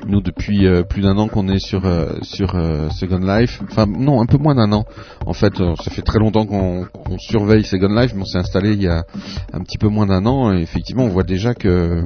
nous 0.07 0.21
depuis 0.21 0.67
euh, 0.67 0.83
plus 0.83 1.01
d'un 1.01 1.17
an 1.17 1.27
qu'on 1.27 1.47
est 1.47 1.59
sur 1.59 1.85
euh, 1.85 2.07
sur 2.21 2.55
euh, 2.55 2.89
Second 2.91 3.19
Life. 3.19 3.61
Enfin 3.69 3.85
non, 3.87 4.21
un 4.21 4.25
peu 4.25 4.37
moins 4.37 4.55
d'un 4.55 4.71
an. 4.71 4.85
En 5.25 5.33
fait, 5.33 5.54
euh, 5.61 5.75
ça 5.83 5.91
fait 5.91 6.01
très 6.01 6.19
longtemps 6.19 6.45
qu'on 6.45 6.87
surveille 7.17 7.63
Second 7.63 7.93
Life, 7.93 8.13
mais 8.15 8.21
on 8.21 8.25
s'est 8.25 8.37
installé 8.37 8.73
il 8.73 8.81
y 8.81 8.87
a 8.87 9.05
un 9.53 9.61
petit 9.61 9.77
peu 9.77 9.87
moins 9.87 10.05
d'un 10.05 10.25
an. 10.25 10.51
Effectivement, 10.53 11.03
on 11.03 11.09
voit 11.09 11.23
déjà 11.23 11.53
que 11.53 12.05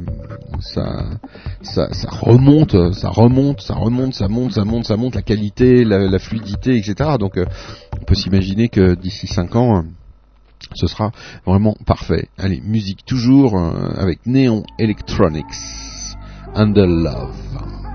ça, 0.60 1.06
ça 1.62 1.88
ça 1.92 2.10
remonte, 2.12 2.94
ça 2.94 3.10
remonte, 3.10 3.62
ça 3.62 3.76
remonte, 3.76 4.14
ça 4.14 4.28
monte, 4.28 4.54
ça 4.54 4.66
monte, 4.66 4.86
ça 4.86 4.98
monte, 4.98 5.16
la 5.16 5.22
qualité, 5.22 5.84
la, 5.84 6.20
fluidité, 6.20 6.78
etc. 6.78 7.12
Donc, 7.20 7.38
euh, 7.38 7.46
on 8.00 8.06
peut 8.06 8.16
s'imaginer 8.16 8.70
que 8.70 8.96
d'ici 8.96 9.28
5 9.28 9.56
ans. 9.56 9.84
ce 10.76 10.88
sera 10.88 11.12
vraiment 11.46 11.76
parfait. 11.86 12.30
Allez, 12.38 12.62
musique 12.62 13.06
toujours 13.06 13.58
euh, 13.58 13.92
avec 13.98 14.26
Neon 14.26 14.64
Electronics. 14.78 15.46
Under 16.56 16.88
Love. 16.88 17.89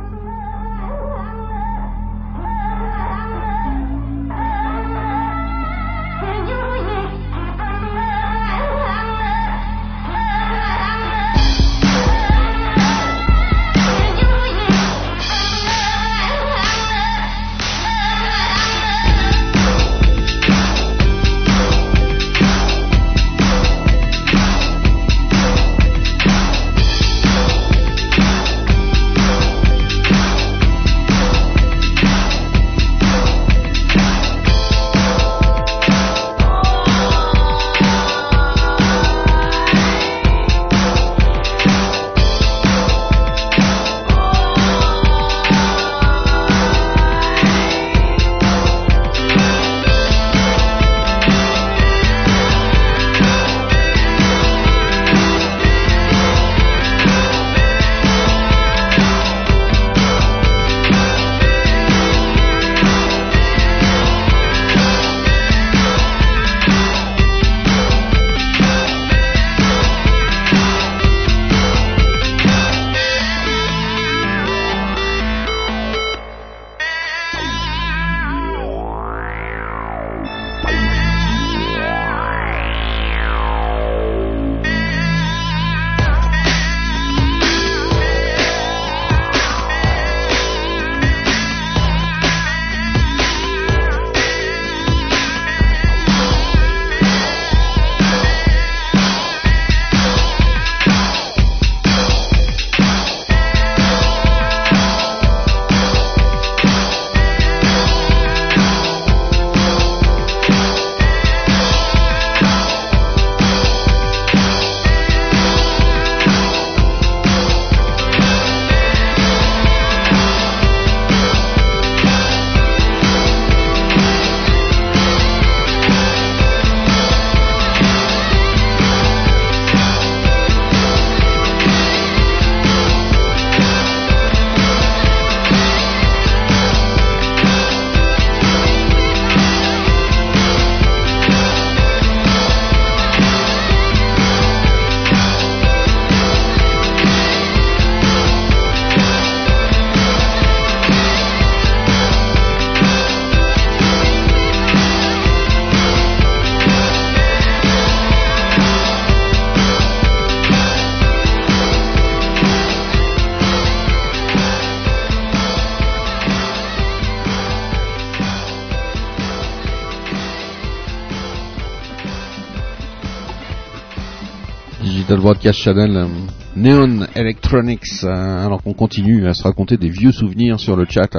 Euh, 175.47 176.09
Neon 176.57 177.07
Electronics, 177.15 178.03
euh, 178.05 178.47
alors 178.47 178.63
qu'on 178.63 178.73
continue 178.73 179.27
à 179.27 179.35
se 179.35 179.43
raconter 179.43 179.77
des 179.77 179.91
vieux 179.91 180.11
souvenirs 180.11 180.59
sur 180.59 180.75
le 180.75 180.87
chat, 180.89 181.15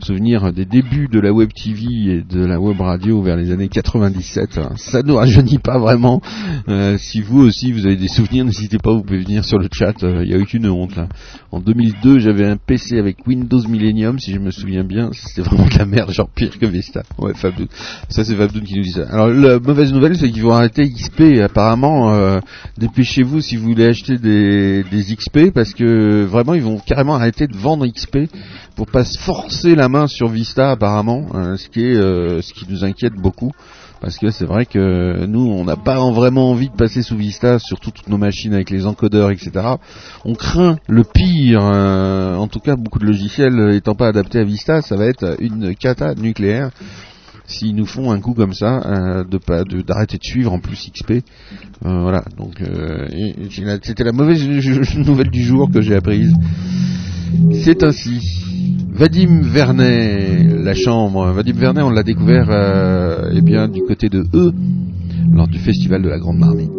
souvenirs 0.00 0.52
des 0.52 0.64
débuts 0.64 1.08
de 1.10 1.20
la 1.20 1.32
web 1.32 1.50
TV 1.52 1.84
et 2.16 2.22
de 2.22 2.44
la 2.44 2.60
web 2.60 2.80
radio 2.80 3.22
vers 3.22 3.36
les 3.36 3.50
années 3.50 3.68
97. 3.68 4.58
hein. 4.58 4.72
Ça 4.76 5.02
ne 5.02 5.12
rajeunit 5.12 5.58
pas 5.58 5.78
vraiment. 5.78 6.20
Euh, 6.68 6.96
si 6.98 7.20
vous 7.20 7.40
aussi 7.40 7.72
vous 7.72 7.86
avez 7.86 7.96
des 7.96 8.08
souvenirs, 8.08 8.44
n'hésitez 8.44 8.78
pas, 8.78 8.92
vous 8.92 9.02
pouvez 9.02 9.20
venir 9.20 9.44
sur 9.44 9.58
le 9.58 9.68
chat, 9.72 9.94
euh, 10.02 10.22
il 10.24 10.30
n'y 10.30 10.34
a 10.34 10.38
aucune 10.38 10.68
honte 10.68 10.96
là. 10.96 11.08
En 11.52 11.60
2002, 11.60 12.18
j'avais 12.18 12.44
un 12.46 12.56
PC 12.56 12.98
avec 12.98 13.26
Windows 13.26 13.62
Millennium, 13.68 14.18
si 14.18 14.32
je 14.32 14.38
me 14.38 14.50
souviens 14.50 14.84
bien, 14.84 15.10
c'était 15.12 15.42
vraiment 15.48 15.66
de 15.66 15.78
la 15.78 15.84
merde, 15.86 16.10
genre 16.10 16.28
pire 16.34 16.58
que 16.58 16.66
Vista. 16.66 17.02
Ouais, 17.18 17.34
Fabdoun. 17.34 17.68
Ça 18.08 18.24
c'est 18.24 18.34
Fabdoun 18.34 18.62
qui 18.64 18.74
nous 18.76 18.82
dit 18.82 18.92
ça. 18.92 19.06
Alors 19.10 19.28
la 19.28 19.58
mauvaise 19.58 19.92
nouvelle, 19.92 20.16
c'est 20.16 20.30
qu'ils 20.30 20.42
vont 20.42 20.52
arrêter 20.52 20.88
XP 20.90 21.40
apparemment. 21.42 22.12
euh, 22.14 22.40
Dépêchez-vous 22.78 23.40
si 23.40 23.56
vous 23.56 23.68
voulez 23.68 23.86
acheter 23.86 24.18
des, 24.18 24.84
des 24.90 25.14
XP 25.14 25.50
parce 25.54 25.72
que 25.74 26.24
vraiment 26.24 26.54
ils 26.54 26.62
vont 26.62 26.78
carrément 26.78 27.14
arrêter 27.14 27.46
de 27.46 27.56
vendre 27.56 27.86
XP 27.86 28.18
pour 28.76 28.86
pas 28.86 29.04
se 29.04 29.18
forcer 29.18 29.74
la 29.76 29.83
main 29.88 30.06
sur 30.06 30.28
Vista 30.28 30.70
apparemment, 30.70 31.26
hein, 31.34 31.56
ce 31.56 31.68
qui 31.68 31.82
est 31.82 31.96
euh, 31.96 32.42
ce 32.42 32.52
qui 32.52 32.66
nous 32.68 32.84
inquiète 32.84 33.14
beaucoup 33.14 33.52
parce 34.00 34.18
que 34.18 34.30
c'est 34.30 34.44
vrai 34.44 34.66
que 34.66 35.24
nous 35.24 35.40
on 35.40 35.64
n'a 35.64 35.76
pas 35.76 35.96
vraiment 36.10 36.50
envie 36.50 36.68
de 36.68 36.74
passer 36.74 37.00
sous 37.02 37.16
Vista 37.16 37.58
sur 37.58 37.80
toutes 37.80 38.06
nos 38.08 38.18
machines 38.18 38.52
avec 38.52 38.70
les 38.70 38.86
encodeurs 38.86 39.30
etc. 39.30 39.50
On 40.24 40.34
craint 40.34 40.76
le 40.88 41.04
pire, 41.04 41.62
euh, 41.64 42.36
en 42.36 42.48
tout 42.48 42.60
cas 42.60 42.76
beaucoup 42.76 42.98
de 42.98 43.06
logiciels 43.06 43.70
étant 43.74 43.94
pas 43.94 44.08
adaptés 44.08 44.40
à 44.40 44.44
Vista, 44.44 44.82
ça 44.82 44.96
va 44.96 45.06
être 45.06 45.36
une 45.40 45.74
cata 45.74 46.14
nucléaire 46.14 46.70
s'ils 47.46 47.74
nous 47.74 47.86
font 47.86 48.10
un 48.10 48.20
coup 48.20 48.34
comme 48.34 48.54
ça, 48.54 48.80
euh, 48.86 49.24
de 49.24 49.38
pas 49.38 49.64
de- 49.64 49.82
d'arrêter 49.82 50.18
de, 50.18 50.24
suivre 50.24 50.52
en 50.52 50.58
plus 50.60 50.90
XP. 50.90 51.10
Euh, 51.84 52.00
voilà, 52.00 52.24
donc 52.38 52.60
euh, 52.60 53.06
c'était 53.82 54.04
la 54.04 54.12
mauvaise 54.12 54.46
nouvelle 54.96 55.30
du 55.30 55.42
jour 55.42 55.70
que 55.70 55.80
j'ai 55.80 55.94
apprise. 55.94 56.34
C'est 57.52 57.82
ainsi. 57.82 58.20
Vadim 58.92 59.42
Vernet, 59.42 60.46
la 60.62 60.74
chambre. 60.74 61.32
Vadim 61.32 61.54
Vernet, 61.54 61.82
on 61.82 61.90
l'a 61.90 62.02
découvert 62.02 62.46
euh, 62.50 63.32
eh 63.34 63.40
bien 63.40 63.68
du 63.68 63.82
côté 63.82 64.08
de 64.08 64.24
E 64.32 64.52
lors 65.32 65.48
du 65.48 65.58
festival 65.58 66.02
de 66.02 66.08
la 66.08 66.18
Grande 66.18 66.38
Marmite. 66.38 66.70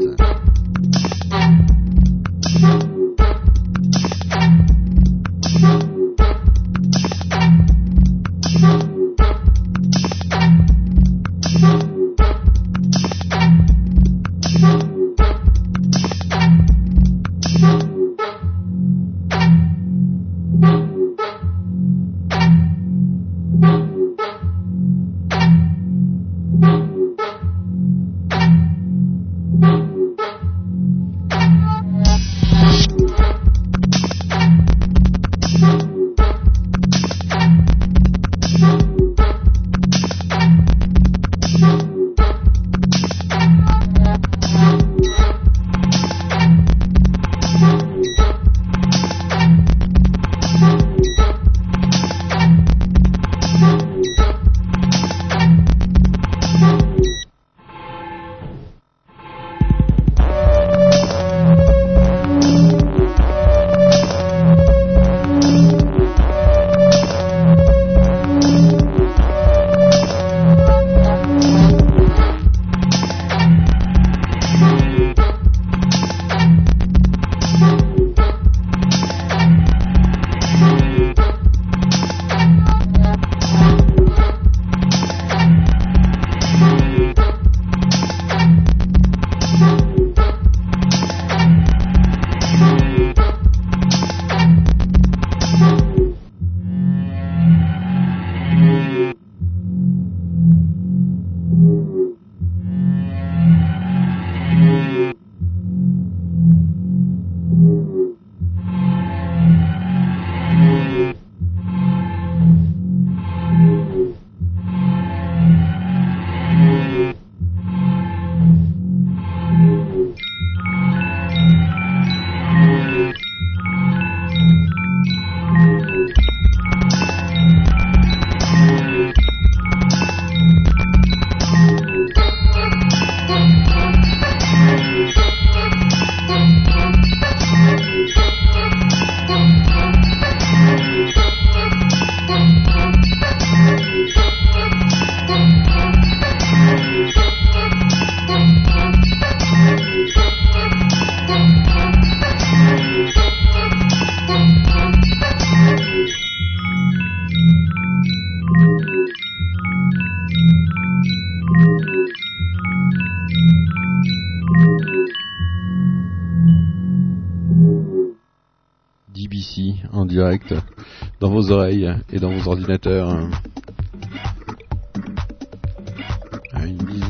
Oreilles 171.52 171.94
et 172.12 172.20
dans 172.20 172.32
vos 172.32 172.52
ordinateurs. 172.52 173.16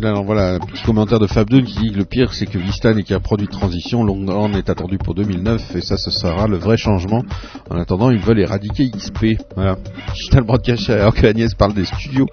Alors 0.03 0.23
voilà, 0.23 0.59
petit 0.59 0.83
commentaire 0.83 1.19
de 1.19 1.27
Fab2 1.27 1.63
qui 1.63 1.79
dit 1.79 1.91
que 1.91 1.97
le 1.97 2.05
pire 2.05 2.33
c'est 2.33 2.45
que 2.45 2.57
Vista 2.57 2.93
n'est 2.93 3.03
qu'un 3.03 3.19
produit 3.19 3.47
de 3.47 3.51
transition, 3.51 4.03
Longhorn 4.03 4.53
est 4.55 4.69
attendu 4.69 4.97
pour 4.97 5.15
2009 5.15 5.75
et 5.75 5.81
ça 5.81 5.97
ce 5.97 6.11
sera 6.11 6.47
le 6.47 6.57
vrai 6.57 6.77
changement. 6.77 7.23
En 7.69 7.77
attendant, 7.77 8.11
ils 8.11 8.19
veulent 8.19 8.39
éradiquer 8.39 8.89
XP. 8.89 9.41
Voilà. 9.55 9.77
Digital 10.13 10.43
Broadcast 10.43 10.89
alors 10.89 11.13
que 11.13 11.25
Agnès 11.25 11.53
parle 11.53 11.73
des 11.73 11.85
studios, 11.85 12.27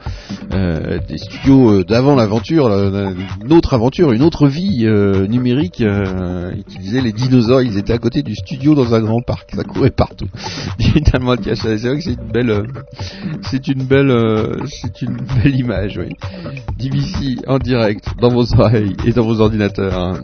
euh, 0.52 0.98
des 1.08 1.18
studios 1.18 1.70
euh, 1.70 1.84
d'avant 1.84 2.14
l'aventure, 2.14 2.68
une 2.68 3.52
autre 3.52 3.74
aventure, 3.74 4.12
une 4.12 4.22
autre 4.22 4.48
vie 4.48 4.84
euh, 4.84 5.26
numérique. 5.26 5.80
Euh, 5.80 6.52
qui 6.68 6.78
disait 6.78 7.00
les 7.00 7.12
dinosaures, 7.12 7.62
ils 7.62 7.78
étaient 7.78 7.92
à 7.92 7.98
côté 7.98 8.22
du 8.22 8.34
studio 8.34 8.74
dans 8.74 8.94
un 8.94 9.00
grand 9.00 9.20
parc, 9.20 9.50
ça 9.54 9.64
courait 9.64 9.90
partout. 9.90 10.28
Digital 10.78 11.22
Broadcast, 11.22 11.62
c'est 11.62 11.76
vrai 11.76 11.96
que 11.96 12.02
c'est 12.02 12.14
une 12.14 12.32
belle, 12.32 12.50
euh, 12.50 12.62
c'est 13.42 13.68
une 13.68 13.84
belle, 13.84 14.12
c'est 14.66 15.02
une 15.02 15.16
belle 15.16 15.56
image, 15.56 15.98
oui. 15.98 16.10
En 17.52 17.58
direct 17.58 18.06
dans 18.18 18.30
vos 18.30 18.54
oreilles 18.54 18.96
et 19.04 19.12
dans 19.12 19.24
vos 19.24 19.40
ordinateurs. 19.40 20.18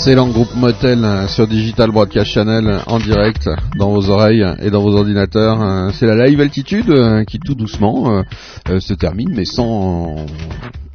Excellent 0.00 0.30
groupe 0.30 0.54
Motel 0.54 1.04
euh, 1.04 1.28
sur 1.28 1.46
Digital 1.46 1.90
Broadcast 1.90 2.30
Channel 2.30 2.66
euh, 2.66 2.78
en 2.86 2.98
direct 2.98 3.50
dans 3.76 3.92
vos 3.92 4.08
oreilles 4.08 4.42
euh, 4.42 4.54
et 4.62 4.70
dans 4.70 4.80
vos 4.80 4.96
ordinateurs. 4.96 5.92
C'est 5.92 6.06
la 6.06 6.26
live 6.26 6.40
altitude 6.40 6.90
qui 7.26 7.38
tout 7.38 7.54
doucement 7.54 8.24
se 8.66 8.94
termine 8.94 9.28
mais 9.36 9.44
sans 9.44 10.24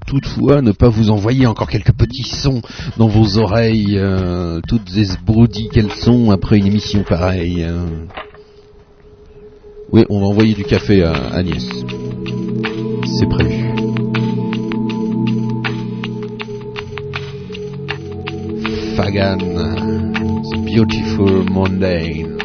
toutefois 0.08 0.64
ne 0.64 0.72
pas 0.72 0.90
vous 0.90 1.12
envoyer 1.12 1.46
encore 1.46 1.70
quelques 1.70 1.94
petits 1.94 2.24
sons 2.24 2.64
dans 2.98 3.08
vos 3.08 3.38
oreilles, 3.38 4.02
toutes 4.68 4.98
esbroudies 4.98 5.70
qu'elles 5.70 5.92
sont 5.92 6.32
après 6.32 6.58
une 6.58 6.66
émission 6.66 7.04
pareille. 7.04 7.64
Oui, 9.92 10.04
on 10.10 10.20
va 10.20 10.26
envoyer 10.26 10.56
du 10.56 10.64
café 10.64 11.04
à 11.04 11.14
Agnès. 11.14 11.64
C'est 13.20 13.30
prévu. 13.30 13.65
again. 19.06 19.40
It's 20.44 20.62
beautiful 20.66 21.44
Monday. 21.46 22.45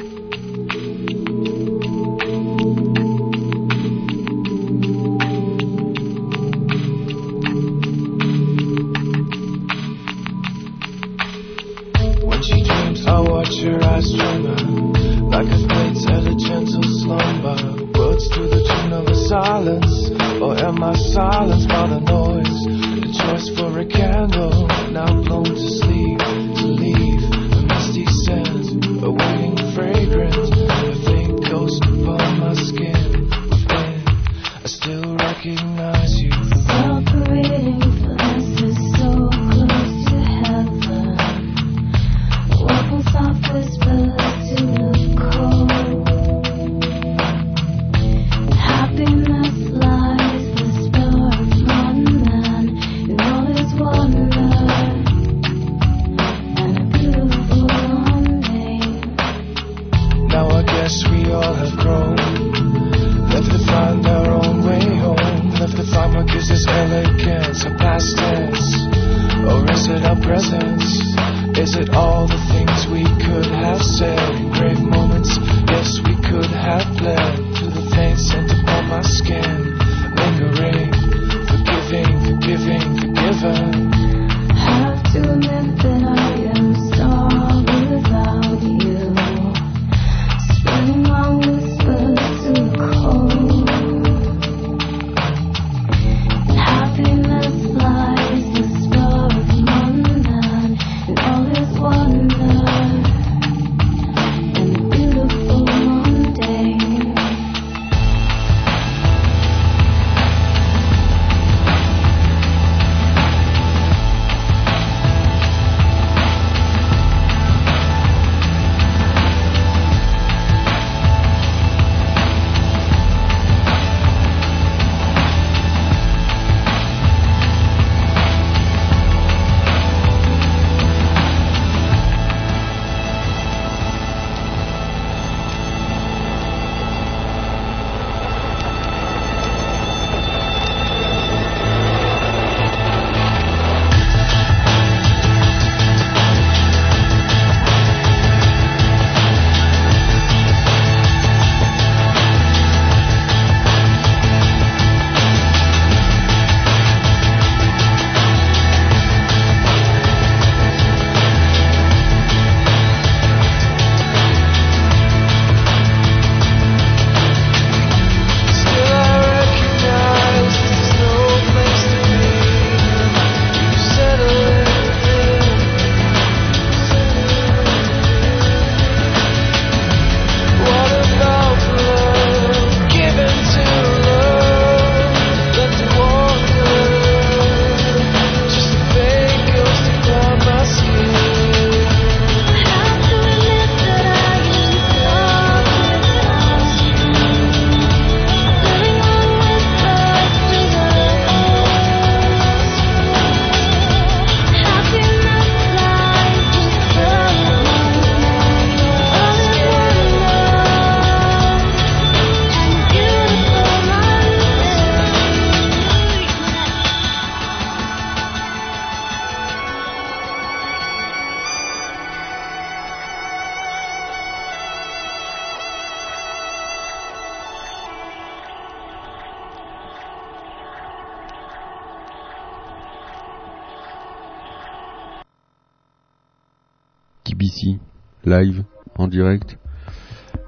live, 238.31 238.65
en 238.97 239.09
direct. 239.09 239.59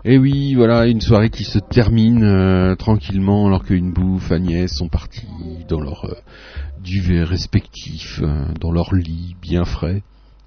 Et 0.04 0.18
oui, 0.18 0.54
voilà, 0.54 0.86
une 0.86 1.00
soirée 1.00 1.30
qui 1.30 1.44
se 1.44 1.58
termine 1.58 2.24
euh, 2.24 2.74
tranquillement 2.74 3.46
alors 3.46 3.64
qu'une 3.64 3.92
bouffe, 3.92 4.32
Agnès 4.32 4.72
sont 4.72 4.88
partis 4.88 5.28
dans 5.68 5.80
leur 5.80 6.06
euh, 6.06 6.14
duvet 6.82 7.22
respectif, 7.22 8.20
euh, 8.22 8.46
dans 8.60 8.72
leur 8.72 8.94
lit 8.94 9.36
bien 9.40 9.64
frais 9.64 10.02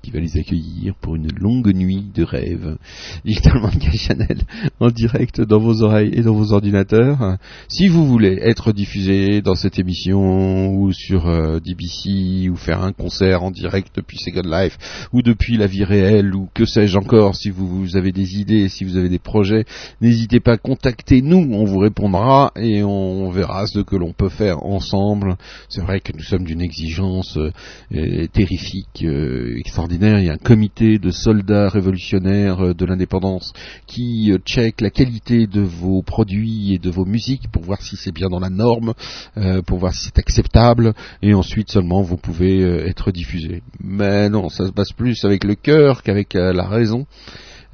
qui 0.06 0.12
va 0.12 0.20
les 0.20 0.38
accueillir 0.38 0.94
pour 1.02 1.16
une 1.16 1.32
longue 1.32 1.74
nuit 1.74 2.06
de 2.14 2.24
rêve. 2.24 2.78
Channel 3.26 4.38
en 4.80 4.90
direct 4.90 5.42
dans 5.42 5.60
vos 5.60 5.82
oreilles 5.82 6.12
et 6.14 6.22
dans 6.22 6.36
vos 6.36 6.54
ordinateurs. 6.54 7.38
Si 7.70 7.88
vous 7.88 8.06
voulez 8.06 8.38
être 8.42 8.72
diffusé 8.72 9.42
dans 9.42 9.56
cette 9.56 9.80
émission 9.80 10.70
ou 10.76 10.94
sur 10.94 11.28
euh, 11.28 11.60
DBC 11.60 12.50
ou 12.50 12.56
faire 12.56 12.84
un 12.84 12.92
concert 12.92 13.42
en 13.42 13.50
direct 13.50 13.96
depuis 13.96 14.20
Second 14.20 14.48
Life 14.48 14.78
ou 15.12 15.24
depuis 15.24 15.58
la 15.58 15.66
vie 15.66 15.84
réelle 15.84 16.36
ou 16.36 16.50
que 16.54 16.66
sais-je 16.66 16.98
encore, 16.98 17.36
si 17.36 17.50
vous, 17.50 17.98
avez 17.98 18.12
des 18.12 18.40
idées, 18.40 18.70
si 18.70 18.84
vous 18.84 18.98
avez 18.98 19.10
des 19.10 19.18
projets, 19.18 19.66
n'hésitez 20.02 20.40
pas 20.40 20.54
à 20.54 20.58
contacter 20.58 21.24
nous, 21.24 21.50
on 21.52 21.66
vous 21.66 21.80
répondra 21.80 22.52
et 22.56 22.84
on 22.84 23.32
verra 23.32 23.66
ce 23.66 23.80
que 23.80 23.96
l'on 23.96 24.14
peut 24.14 24.30
faire 24.30 24.64
ensemble. 24.64 25.36
C'est 25.68 25.82
vrai 25.82 26.00
que 26.00 26.12
nous 26.14 26.24
sommes 26.24 26.44
d'une 26.44 26.62
exigence 26.62 27.38
euh, 27.38 28.28
terrifique, 28.28 29.04
euh, 29.04 29.58
extraordinaire. 29.58 29.95
Il 30.02 30.26
y 30.26 30.30
a 30.30 30.34
un 30.34 30.38
comité 30.38 31.00
de 31.00 31.10
soldats 31.10 31.70
révolutionnaires 31.70 32.60
euh, 32.60 32.74
de 32.74 32.86
l'indépendance 32.86 33.54
qui 33.88 34.30
euh, 34.32 34.38
check 34.46 34.82
la 34.82 34.90
qualité 34.90 35.48
de 35.48 35.62
vos 35.62 36.02
produits 36.02 36.74
et 36.74 36.80
de 36.80 36.90
vos 36.90 37.06
musiques 37.06 37.50
pour 37.50 37.64
voir 37.64 37.82
si 37.82 37.96
c'est 37.96 38.12
bien 38.12 38.28
dans 38.28 38.42
la 38.42 38.50
norme, 38.50 38.94
euh, 39.38 39.62
pour 39.62 39.80
voir 39.80 39.94
si 39.94 40.06
c'est 40.06 40.20
acceptable, 40.20 40.94
et 41.22 41.34
ensuite 41.34 41.72
seulement 41.72 42.02
vous 42.02 42.18
pouvez 42.18 42.62
être 42.62 43.12
diffusé. 43.12 43.64
Mais 43.82 44.30
non, 44.30 44.50
ça 44.50 44.68
se 44.68 44.72
passe 44.72 44.92
plus 44.92 45.24
avec 45.24 45.46
le 45.46 45.56
cœur 45.56 46.04
qu'avec 46.04 46.34
la 46.34 46.68
raison. 46.68 47.06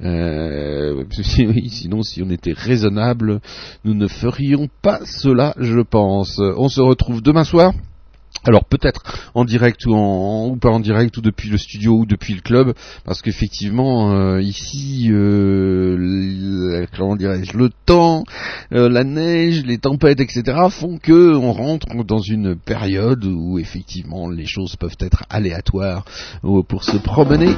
Sinon, 0.00 2.02
si 2.02 2.22
on 2.22 2.30
était 2.30 2.54
raisonnable, 2.54 3.40
nous 3.84 3.94
ne 3.94 4.08
ferions 4.08 4.68
pas 4.82 5.00
cela, 5.04 5.54
je 5.58 5.80
pense. 5.80 6.38
On 6.38 6.68
se 6.68 6.80
retrouve 6.80 7.22
demain 7.22 7.44
soir. 7.44 7.72
Alors 8.44 8.64
peut-être 8.64 9.02
en 9.34 9.44
direct 9.44 9.86
ou, 9.86 10.56
pas 10.60 10.70
en 10.70 10.80
direct 10.80 11.16
ou 11.16 11.20
depuis 11.20 11.48
le 11.48 11.56
studio 11.58 11.98
ou 11.98 12.06
depuis 12.06 12.34
le 12.34 12.40
club 12.40 12.74
parce 13.04 13.22
qu'effectivement 13.22 14.12
euh, 14.12 14.42
ici 14.42 15.08
euh, 15.12 15.96
le- 15.96 16.86
temps 17.86 18.24
euh, 18.72 18.88
la 18.88 19.04
neige 19.04 19.62
les 19.64 19.78
tempêtes 19.78 20.20
etc 20.20 20.56
font 20.70 20.98
que 20.98 21.34
on 21.36 21.52
rentre 21.52 21.86
dans 22.04 22.18
une 22.18 22.56
période 22.56 23.24
où 23.24 23.58
effectivement 23.60 24.28
les 24.28 24.46
choses 24.46 24.74
peuvent 24.74 24.96
être 24.98 25.24
aléatoires 25.30 26.04
pour 26.68 26.82
se 26.82 26.96
promener 26.96 27.54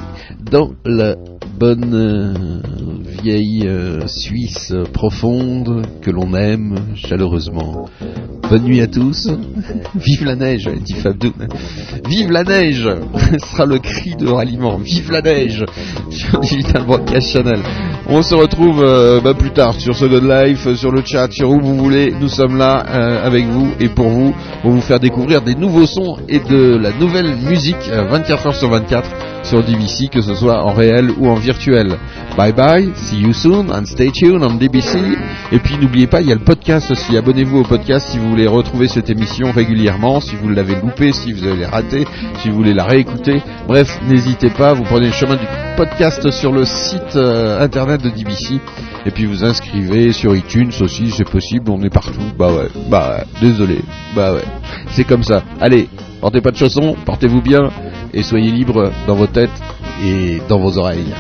dans 0.51 0.73
la 0.85 1.17
bonne 1.59 2.63
vieille 3.23 3.69
Suisse 4.07 4.75
profonde 4.93 5.87
que 6.03 6.11
l'on 6.11 6.35
aime 6.35 6.79
chaleureusement. 6.95 7.89
Bonne 8.49 8.65
nuit 8.65 8.81
à 8.83 8.87
tous. 8.87 9.31
Vive 9.95 10.25
la 10.25 10.37
neige, 10.37 10.64
dit 10.71 10.95
Fabdou. 10.95 11.33
Vive 12.09 12.31
la 12.31 12.45
neige 12.45 12.89
Ce 13.33 13.47
sera 13.47 13.67
le 13.67 13.79
cri 13.79 14.15
de 14.17 14.29
ralliement. 14.29 14.77
Vive 14.79 15.11
la 15.13 15.23
neige 15.23 15.65
Sur 16.11 16.41
Digital 16.41 16.85
Broadcast 16.85 17.33
Channel. 17.33 17.61
On 18.09 18.23
se 18.23 18.35
retrouve 18.35 18.83
euh, 18.83 19.21
bah, 19.21 19.35
plus 19.35 19.51
tard 19.51 19.75
sur 19.75 19.95
ce 19.95 20.05
God 20.05 20.25
Life, 20.25 20.67
euh, 20.67 20.75
sur 20.75 20.91
le 20.91 21.03
chat, 21.05 21.31
sur 21.33 21.51
où 21.51 21.61
vous 21.61 21.77
voulez. 21.77 22.13
Nous 22.21 22.29
sommes 22.29 22.57
là 22.57 22.85
euh, 22.89 23.27
avec 23.27 23.47
vous 23.47 23.73
et 23.81 23.89
pour 23.89 24.09
vous, 24.09 24.35
pour 24.63 24.71
vous 24.71 24.81
faire 24.81 25.01
découvrir 25.01 25.43
des 25.43 25.55
nouveaux 25.55 25.87
sons 25.87 26.19
et 26.29 26.39
de 26.39 26.77
la 26.77 26.93
nouvelle 26.93 27.35
musique 27.37 27.89
euh, 27.91 28.05
24 28.09 28.47
heures 28.47 28.55
sur 28.55 28.71
24 28.71 29.34
sur 29.45 29.63
DBC, 29.63 30.09
que 30.09 30.21
ce 30.21 30.35
soit 30.35 30.65
en 30.65 30.73
réel 30.73 31.11
ou 31.19 31.29
en 31.29 31.35
virtuel. 31.35 31.97
Bye 32.37 32.53
bye, 32.53 32.91
see 32.95 33.21
you 33.21 33.33
soon 33.33 33.71
and 33.71 33.85
stay 33.85 34.11
tuned 34.11 34.43
on 34.43 34.55
DBC. 34.55 34.99
Et 35.53 35.59
puis 35.59 35.77
n'oubliez 35.81 36.07
pas, 36.07 36.21
il 36.21 36.29
y 36.29 36.33
a 36.33 36.35
le 36.35 36.41
podcast 36.41 36.91
aussi. 36.91 37.17
Abonnez-vous 37.17 37.59
au 37.59 37.63
podcast 37.63 38.09
si 38.09 38.19
vous 38.19 38.31
voulez 38.31 38.47
retrouver 38.47 38.89
cette 38.89 39.11
émission 39.11 39.53
régulièrement, 39.53 40.21
si 40.21 40.35
vous 40.37 40.49
l'avez 40.49 40.75
loupée, 40.75 41.13
si 41.13 41.33
vous 41.33 41.47
avez 41.47 41.67
raté, 41.67 42.07
si 42.39 42.49
vous 42.49 42.57
voulez 42.57 42.75
la 42.75 42.85
réécouter. 42.85 43.43
Bref, 43.69 44.01
n'hésitez 44.09 44.51
pas, 44.51 44.73
vous 44.75 44.85
prenez 44.85 45.07
le 45.07 45.13
chemin 45.13 45.37
du 45.37 45.47
podcast 45.77 46.31
sur 46.31 46.53
le 46.53 46.65
site 46.65 47.17
euh, 47.17 47.61
internet 47.61 48.03
de 48.03 48.11
DBC. 48.11 48.61
Et 49.07 49.11
puis 49.11 49.27
vous 49.27 49.45
inscrivez 49.45 50.13
sur 50.13 50.35
iTunes 50.35 50.71
aussi, 50.81 51.11
c'est 51.11 51.29
possible, 51.29 51.71
on 51.71 51.83
est 51.83 51.91
partout. 51.91 52.33
Bah 52.39 52.53
ouais, 52.53 52.69
bah 52.89 53.17
ouais, 53.19 53.25
désolé, 53.41 53.81
bah 54.15 54.33
ouais. 54.33 54.45
C'est 54.91 55.05
comme 55.05 55.23
ça. 55.23 55.43
Allez, 55.61 55.89
portez 56.21 56.41
pas 56.41 56.51
de 56.51 56.57
chaussons, 56.57 56.97
portez-vous 57.05 57.43
bien 57.43 57.71
et 58.13 58.23
soyez 58.23 58.51
libres 58.51 58.91
dans 59.07 59.15
vos 59.15 59.27
têtes 59.27 59.51
et 60.05 60.41
dans 60.49 60.59
vos 60.59 60.79
oreilles. 60.79 61.13